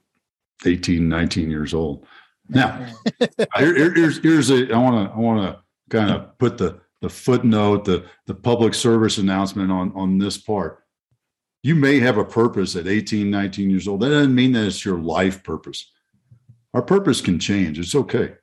18, 0.67 1.09
19 1.09 1.51
years 1.51 1.75
old. 1.75 2.07
Now, 2.49 2.87
here, 3.57 3.95
here's 3.95 4.19
here's 4.19 4.51
a 4.51 4.71
I 4.73 4.79
want 4.79 5.09
to 5.09 5.15
I 5.15 5.19
want 5.19 5.43
to 5.43 5.63
kind 5.91 6.11
of 6.11 6.37
put 6.39 6.59
the 6.59 6.81
the 7.01 7.09
footnote, 7.09 7.85
the 7.85 8.05
the 8.27 8.35
public 8.35 8.75
service 8.75 9.19
announcement 9.19 9.71
on 9.71 9.93
on 9.95 10.19
this 10.19 10.37
part. 10.37 10.85
You 11.63 11.75
may 11.75 11.99
have 12.01 12.19
a 12.19 12.25
purpose 12.27 12.77
at 12.77 12.87
18, 12.87 13.31
19 13.31 13.71
years 13.71 13.89
old. 13.89 14.01
That 14.01 14.11
doesn't 14.11 14.35
mean 14.35 14.53
that 14.53 14.67
it's 14.67 14.85
your 14.85 14.99
life 14.99 15.43
purpose. 15.43 15.91
Our 16.75 16.83
purpose 16.83 17.23
can 17.23 17.39
change. 17.39 17.79
It's 17.79 17.95
okay, 17.95 18.35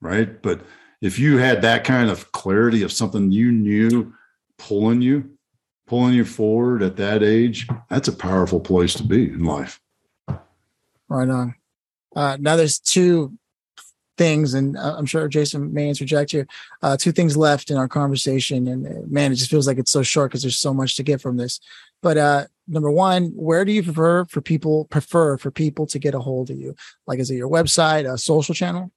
right? 0.00 0.40
But 0.40 0.62
if 1.00 1.18
you 1.18 1.38
had 1.38 1.62
that 1.62 1.84
kind 1.84 2.10
of 2.10 2.30
clarity 2.32 2.82
of 2.82 2.92
something 2.92 3.30
you 3.30 3.50
knew 3.50 4.12
pulling 4.58 5.00
you, 5.00 5.30
pulling 5.86 6.14
you 6.14 6.24
forward 6.24 6.82
at 6.82 6.96
that 6.96 7.22
age, 7.22 7.68
that's 7.88 8.08
a 8.08 8.12
powerful 8.12 8.60
place 8.60 8.94
to 8.94 9.02
be 9.02 9.24
in 9.24 9.44
life. 9.44 9.80
Right 11.08 11.28
on. 11.28 11.54
Uh, 12.14 12.36
now 12.40 12.56
there's 12.56 12.78
two 12.78 13.32
things, 14.18 14.52
and 14.52 14.76
uh, 14.76 14.96
I'm 14.98 15.06
sure 15.06 15.26
Jason 15.28 15.72
may 15.72 15.88
interject 15.88 16.32
here. 16.32 16.46
Uh, 16.82 16.96
two 16.96 17.12
things 17.12 17.36
left 17.36 17.70
in 17.70 17.76
our 17.76 17.88
conversation, 17.88 18.68
and 18.68 18.86
uh, 18.86 19.06
man, 19.06 19.32
it 19.32 19.36
just 19.36 19.50
feels 19.50 19.66
like 19.66 19.78
it's 19.78 19.90
so 19.90 20.02
short 20.02 20.30
because 20.30 20.42
there's 20.42 20.58
so 20.58 20.74
much 20.74 20.96
to 20.96 21.02
get 21.02 21.20
from 21.20 21.36
this. 21.36 21.58
But 22.02 22.18
uh, 22.18 22.44
number 22.68 22.90
one, 22.90 23.32
where 23.34 23.64
do 23.64 23.72
you 23.72 23.82
prefer 23.82 24.26
for 24.26 24.40
people 24.40 24.84
prefer 24.86 25.38
for 25.38 25.50
people 25.50 25.86
to 25.86 25.98
get 25.98 26.14
a 26.14 26.20
hold 26.20 26.50
of 26.50 26.58
you? 26.58 26.74
Like, 27.06 27.18
is 27.18 27.30
it 27.30 27.36
your 27.36 27.48
website, 27.48 28.12
a 28.12 28.18
social 28.18 28.54
channel? 28.54 28.92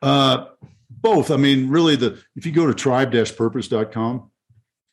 Uh, 0.00 0.46
both. 0.90 1.30
I 1.30 1.36
mean, 1.36 1.68
really, 1.68 1.96
the 1.96 2.22
if 2.36 2.46
you 2.46 2.52
go 2.52 2.66
to 2.66 2.74
tribe-purpose.com, 2.74 4.30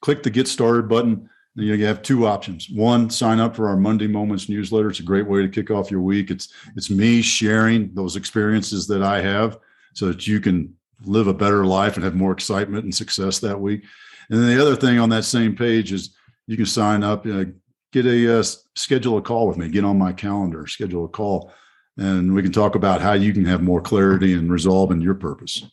click 0.01 0.23
the 0.23 0.29
get 0.29 0.47
started 0.47 0.89
button 0.89 1.29
you 1.55 1.85
have 1.85 2.01
two 2.01 2.25
options. 2.25 2.69
One, 2.69 3.09
sign 3.09 3.39
up 3.39 3.55
for 3.55 3.67
our 3.67 3.77
Monday 3.77 4.07
Moments 4.07 4.49
newsletter. 4.49 4.89
It's 4.89 4.99
a 4.99 5.03
great 5.03 5.27
way 5.27 5.41
to 5.41 5.49
kick 5.49 5.69
off 5.69 5.91
your 5.91 6.01
week. 6.01 6.31
It's 6.31 6.51
it's 6.75 6.89
me 6.89 7.21
sharing 7.21 7.93
those 7.93 8.15
experiences 8.15 8.87
that 8.87 9.03
I 9.03 9.21
have 9.21 9.59
so 9.93 10.07
that 10.07 10.25
you 10.25 10.39
can 10.39 10.75
live 11.05 11.27
a 11.27 11.33
better 11.33 11.65
life 11.65 11.95
and 11.95 12.03
have 12.03 12.15
more 12.15 12.31
excitement 12.31 12.85
and 12.85 12.95
success 12.95 13.39
that 13.39 13.59
week. 13.59 13.83
And 14.29 14.39
then 14.39 14.55
the 14.55 14.61
other 14.61 14.75
thing 14.75 14.99
on 14.99 15.09
that 15.09 15.25
same 15.25 15.55
page 15.55 15.91
is 15.91 16.15
you 16.47 16.57
can 16.57 16.65
sign 16.65 17.03
up, 17.03 17.25
uh, 17.27 17.45
get 17.91 18.05
a 18.05 18.39
uh, 18.39 18.43
schedule 18.75 19.17
a 19.17 19.21
call 19.21 19.47
with 19.47 19.57
me, 19.57 19.69
get 19.69 19.85
on 19.85 19.99
my 19.99 20.11
calendar, 20.11 20.65
schedule 20.65 21.05
a 21.05 21.09
call, 21.09 21.51
and 21.97 22.33
we 22.33 22.41
can 22.41 22.51
talk 22.51 22.73
about 22.73 23.01
how 23.01 23.13
you 23.13 23.31
can 23.31 23.45
have 23.45 23.61
more 23.61 23.81
clarity 23.81 24.33
and 24.33 24.51
resolve 24.51 24.91
in 24.91 25.01
your 25.01 25.13
purpose. 25.13 25.63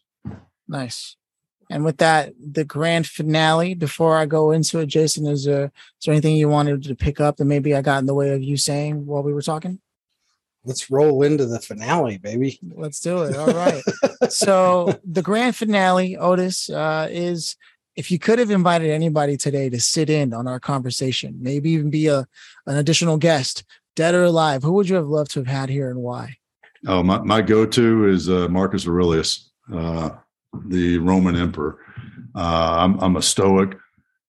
Nice. 0.70 1.16
And 1.68 1.84
with 1.84 1.98
that, 1.98 2.32
the 2.40 2.64
grand 2.64 3.06
finale, 3.06 3.74
before 3.74 4.16
I 4.16 4.26
go 4.26 4.50
into 4.50 4.80
it, 4.80 4.86
Jason, 4.86 5.26
is 5.26 5.44
there, 5.44 5.66
is 5.66 6.04
there 6.04 6.12
anything 6.12 6.36
you 6.36 6.48
wanted 6.48 6.82
to 6.84 6.94
pick 6.94 7.20
up 7.20 7.36
that 7.36 7.44
maybe 7.44 7.74
I 7.74 7.82
got 7.82 7.98
in 7.98 8.06
the 8.06 8.14
way 8.14 8.30
of 8.30 8.42
you 8.42 8.56
saying 8.56 9.06
while 9.06 9.22
we 9.22 9.32
were 9.32 9.42
talking? 9.42 9.80
Let's 10.64 10.90
roll 10.90 11.22
into 11.22 11.46
the 11.46 11.60
finale, 11.60 12.18
baby. 12.18 12.58
Let's 12.74 13.00
do 13.00 13.22
it. 13.22 13.36
All 13.36 13.52
right. 13.52 13.82
so 14.28 14.98
the 15.04 15.22
grand 15.22 15.56
finale, 15.56 16.16
Otis, 16.16 16.70
uh, 16.70 17.08
is 17.10 17.56
if 17.96 18.10
you 18.10 18.18
could 18.18 18.38
have 18.38 18.50
invited 18.50 18.90
anybody 18.90 19.36
today 19.36 19.70
to 19.70 19.80
sit 19.80 20.10
in 20.10 20.34
on 20.34 20.46
our 20.46 20.60
conversation, 20.60 21.36
maybe 21.40 21.70
even 21.70 21.90
be 21.90 22.08
a 22.08 22.26
an 22.66 22.76
additional 22.76 23.16
guest, 23.16 23.64
dead 23.96 24.14
or 24.14 24.24
alive, 24.24 24.62
who 24.62 24.72
would 24.72 24.88
you 24.88 24.96
have 24.96 25.08
loved 25.08 25.30
to 25.32 25.40
have 25.40 25.46
had 25.46 25.68
here 25.68 25.90
and 25.90 26.00
why? 26.00 26.36
Oh, 26.86 27.02
my, 27.02 27.20
my 27.20 27.42
go-to 27.42 28.06
is 28.08 28.28
uh, 28.28 28.48
Marcus 28.48 28.86
Aurelius. 28.86 29.50
Uh, 29.72 30.10
the 30.66 30.98
Roman 30.98 31.36
emperor. 31.36 31.78
Uh, 32.34 32.76
I'm, 32.78 32.98
I'm 33.00 33.16
a 33.16 33.22
Stoic. 33.22 33.76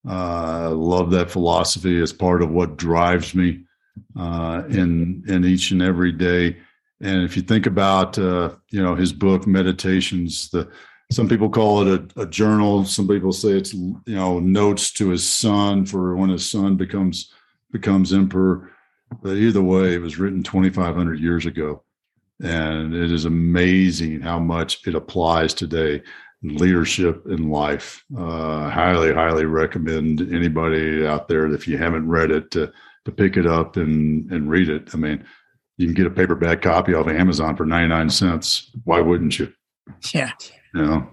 Uh, 0.07 0.71
love 0.71 1.11
that 1.11 1.29
philosophy 1.29 2.01
as 2.01 2.11
part 2.11 2.41
of 2.41 2.49
what 2.49 2.77
drives 2.77 3.35
me 3.35 3.61
uh, 4.17 4.63
in 4.69 5.23
in 5.27 5.45
each 5.45 5.71
and 5.71 5.81
every 5.81 6.11
day. 6.11 6.57
And 7.01 7.23
if 7.23 7.35
you 7.35 7.43
think 7.43 7.65
about 7.65 8.17
uh, 8.17 8.55
you 8.69 8.81
know 8.81 8.95
his 8.95 9.13
book 9.13 9.45
Meditations, 9.45 10.49
the 10.49 10.71
some 11.11 11.27
people 11.27 11.49
call 11.49 11.85
it 11.85 12.13
a, 12.15 12.21
a, 12.21 12.25
journal. 12.25 12.85
Some 12.85 13.07
people 13.07 13.33
say 13.33 13.49
it's 13.49 13.73
you 13.73 14.01
know 14.07 14.39
notes 14.39 14.91
to 14.93 15.09
his 15.09 15.27
son 15.27 15.85
for 15.85 16.15
when 16.15 16.29
his 16.29 16.49
son 16.49 16.77
becomes 16.77 17.31
becomes 17.71 18.13
emperor. 18.13 18.71
But 19.21 19.33
either 19.33 19.61
way, 19.61 19.93
it 19.93 20.01
was 20.01 20.17
written 20.17 20.41
2,500 20.41 21.19
years 21.19 21.45
ago. 21.45 21.83
And 22.43 22.93
it 22.93 23.11
is 23.11 23.25
amazing 23.25 24.21
how 24.21 24.39
much 24.39 24.87
it 24.87 24.95
applies 24.95 25.53
today 25.53 26.01
in 26.43 26.57
leadership 26.57 27.25
in 27.27 27.49
life. 27.49 28.03
Uh, 28.17 28.69
highly, 28.69 29.13
highly 29.13 29.45
recommend 29.45 30.21
anybody 30.33 31.05
out 31.05 31.27
there 31.27 31.51
if 31.53 31.67
you 31.67 31.77
haven't 31.77 32.07
read 32.07 32.31
it 32.31 32.51
to, 32.51 32.71
to 33.05 33.11
pick 33.11 33.37
it 33.37 33.45
up 33.45 33.77
and, 33.77 34.31
and 34.31 34.49
read 34.49 34.69
it. 34.69 34.89
I 34.93 34.97
mean, 34.97 35.23
you 35.77 35.87
can 35.87 35.93
get 35.93 36.07
a 36.07 36.11
paperback 36.11 36.61
copy 36.61 36.93
off 36.93 37.07
of 37.07 37.15
Amazon 37.15 37.55
for 37.55 37.65
99 37.65 38.09
cents. 38.09 38.71
Why 38.83 39.01
wouldn't 39.01 39.39
you? 39.39 39.51
Yeah. 40.13 40.31
You 40.73 40.81
know, 40.81 41.09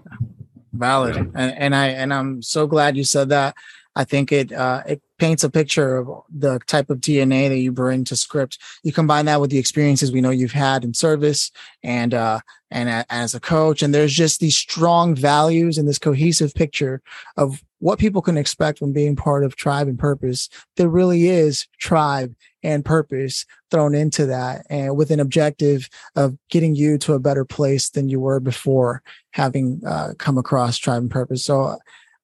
valid. 0.73 1.15
Yeah. 1.15 1.23
And, 1.35 1.57
and 1.57 1.75
I, 1.75 1.87
and 1.87 2.13
I'm 2.13 2.41
so 2.41 2.67
glad 2.67 2.97
you 2.97 3.03
said 3.03 3.29
that. 3.29 3.55
I 3.99 4.05
think 4.05 4.31
it, 4.31 4.53
uh, 4.53 4.81
it 4.87 5.01
paints 5.17 5.43
a 5.43 5.49
picture 5.49 5.97
of 5.97 6.23
the 6.29 6.59
type 6.67 6.89
of 6.89 6.99
DNA 7.01 7.49
that 7.49 7.57
you 7.57 7.73
bring 7.73 8.05
to 8.05 8.15
script. 8.15 8.57
You 8.81 8.93
combine 8.93 9.25
that 9.25 9.41
with 9.41 9.49
the 9.49 9.57
experiences 9.57 10.09
we 10.09 10.21
know 10.21 10.29
you've 10.29 10.53
had 10.53 10.85
in 10.85 10.93
service 10.93 11.51
and 11.83 12.13
uh, 12.13 12.39
and 12.71 12.87
a, 12.87 13.05
as 13.09 13.35
a 13.35 13.41
coach, 13.41 13.83
and 13.83 13.93
there's 13.93 14.13
just 14.13 14.39
these 14.39 14.55
strong 14.55 15.15
values 15.15 15.77
and 15.77 15.85
this 15.85 15.99
cohesive 15.99 16.53
picture 16.53 17.01
of 17.35 17.61
what 17.79 17.99
people 17.99 18.21
can 18.21 18.37
expect 18.37 18.79
from 18.79 18.93
being 18.93 19.17
part 19.17 19.43
of 19.43 19.57
tribe 19.57 19.89
and 19.89 19.99
purpose. 19.99 20.47
There 20.77 20.87
really 20.87 21.27
is 21.27 21.67
tribe 21.77 22.33
and 22.63 22.85
purpose 22.85 23.45
thrown 23.69 23.93
into 23.93 24.27
that, 24.27 24.65
and 24.69 24.95
with 24.95 25.11
an 25.11 25.19
objective 25.19 25.89
of 26.15 26.37
getting 26.49 26.73
you 26.73 26.97
to 26.99 27.15
a 27.15 27.19
better 27.19 27.43
place 27.43 27.89
than 27.89 28.07
you 28.07 28.21
were 28.21 28.39
before 28.39 29.03
having 29.31 29.81
uh, 29.85 30.13
come 30.17 30.37
across 30.37 30.77
tribe 30.77 31.01
and 31.01 31.11
purpose. 31.11 31.43
So. 31.43 31.77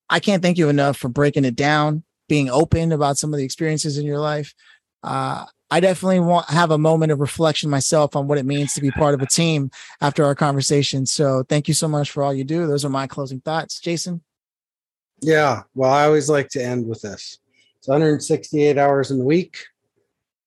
I 0.09 0.19
can't 0.19 0.41
thank 0.41 0.57
you 0.57 0.69
enough 0.69 0.97
for 0.97 1.09
breaking 1.09 1.45
it 1.45 1.55
down 1.55 2.03
being 2.27 2.49
open 2.49 2.91
about 2.91 3.17
some 3.17 3.33
of 3.33 3.37
the 3.37 3.45
experiences 3.45 3.97
in 3.97 4.05
your 4.05 4.19
life. 4.19 4.53
Uh, 5.03 5.45
I 5.71 5.79
definitely 5.79 6.19
want 6.19 6.49
have 6.49 6.71
a 6.71 6.77
moment 6.77 7.11
of 7.11 7.19
reflection 7.19 7.69
myself 7.69 8.15
on 8.15 8.27
what 8.27 8.37
it 8.37 8.45
means 8.45 8.73
to 8.73 8.81
be 8.81 8.91
part 8.91 9.13
of 9.13 9.21
a 9.21 9.25
team 9.25 9.71
after 10.01 10.23
our 10.23 10.35
conversation. 10.35 11.05
So 11.05 11.43
thank 11.43 11.67
you 11.67 11.73
so 11.73 11.87
much 11.87 12.11
for 12.11 12.23
all 12.23 12.33
you 12.33 12.43
do. 12.43 12.67
Those 12.67 12.85
are 12.85 12.89
my 12.89 13.07
closing 13.07 13.41
thoughts. 13.41 13.79
Jason? 13.79 14.21
Yeah. 15.21 15.63
Well, 15.73 15.91
I 15.91 16.05
always 16.05 16.29
like 16.29 16.49
to 16.49 16.63
end 16.63 16.87
with 16.87 17.01
this. 17.01 17.39
It's 17.77 17.87
168 17.87 18.77
hours 18.77 19.11
in 19.11 19.17
the 19.17 19.25
week. 19.25 19.57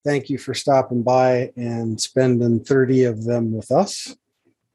Thank 0.05 0.31
you 0.31 0.39
for 0.39 0.55
stopping 0.55 1.03
by 1.03 1.53
and 1.57 2.01
spending 2.01 2.61
30 2.61 3.05
of 3.05 3.25
them 3.25 3.53
with 3.53 3.71
us. 3.73 4.17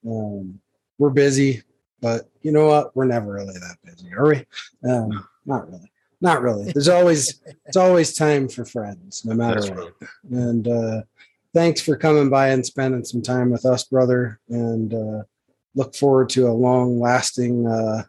Um, 0.06 0.60
we're 0.98 1.10
busy, 1.10 1.64
but 2.04 2.30
you 2.44 2.52
know 2.52 2.68
what? 2.68 2.96
We're 2.96 3.06
never 3.06 3.34
really 3.34 3.56
that 3.56 3.78
busy, 3.84 4.14
are 4.14 4.28
we? 4.28 4.46
Um, 4.88 5.28
not 5.48 5.68
really 5.72 5.90
not 6.24 6.42
really. 6.42 6.72
There's 6.72 6.88
always 6.88 7.42
it's 7.66 7.76
always 7.76 8.16
time 8.16 8.48
for 8.48 8.64
friends, 8.64 9.26
no 9.26 9.36
matter 9.36 9.60
That's 9.60 9.70
what. 9.70 9.78
Right. 9.78 10.10
And 10.32 10.68
uh, 10.68 11.02
thanks 11.54 11.82
for 11.82 11.98
coming 11.98 12.30
by 12.30 12.50
and 12.50 12.66
spending 12.66 13.04
some 13.04 13.22
time 13.22 13.52
with 13.52 13.66
us, 13.66 13.84
brother. 13.84 14.40
And 14.48 14.94
uh, 14.94 15.24
look 15.76 15.94
forward 15.94 16.30
to 16.30 16.48
a 16.48 16.54
long 16.54 16.98
lasting, 16.98 17.68
uh, 17.68 18.04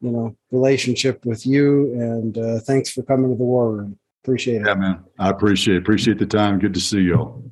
you 0.00 0.10
know, 0.10 0.34
relationship 0.50 1.26
with 1.26 1.46
you. 1.46 1.92
And 1.92 2.38
uh, 2.38 2.60
thanks 2.60 2.90
for 2.90 3.02
coming 3.02 3.30
to 3.30 3.36
the 3.36 3.44
war 3.44 3.70
room. 3.72 3.98
Appreciate 4.24 4.62
it. 4.62 4.66
Yeah, 4.66 4.74
man. 4.74 5.04
I 5.18 5.28
appreciate 5.28 5.76
it. 5.76 5.82
Appreciate 5.82 6.18
the 6.18 6.26
time. 6.26 6.58
Good 6.58 6.72
to 6.72 6.80
see 6.80 7.02
you 7.02 7.14
all. 7.14 7.44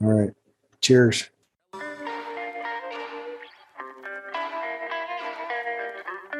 All 0.00 0.12
right. 0.12 0.30
Cheers. 0.80 1.28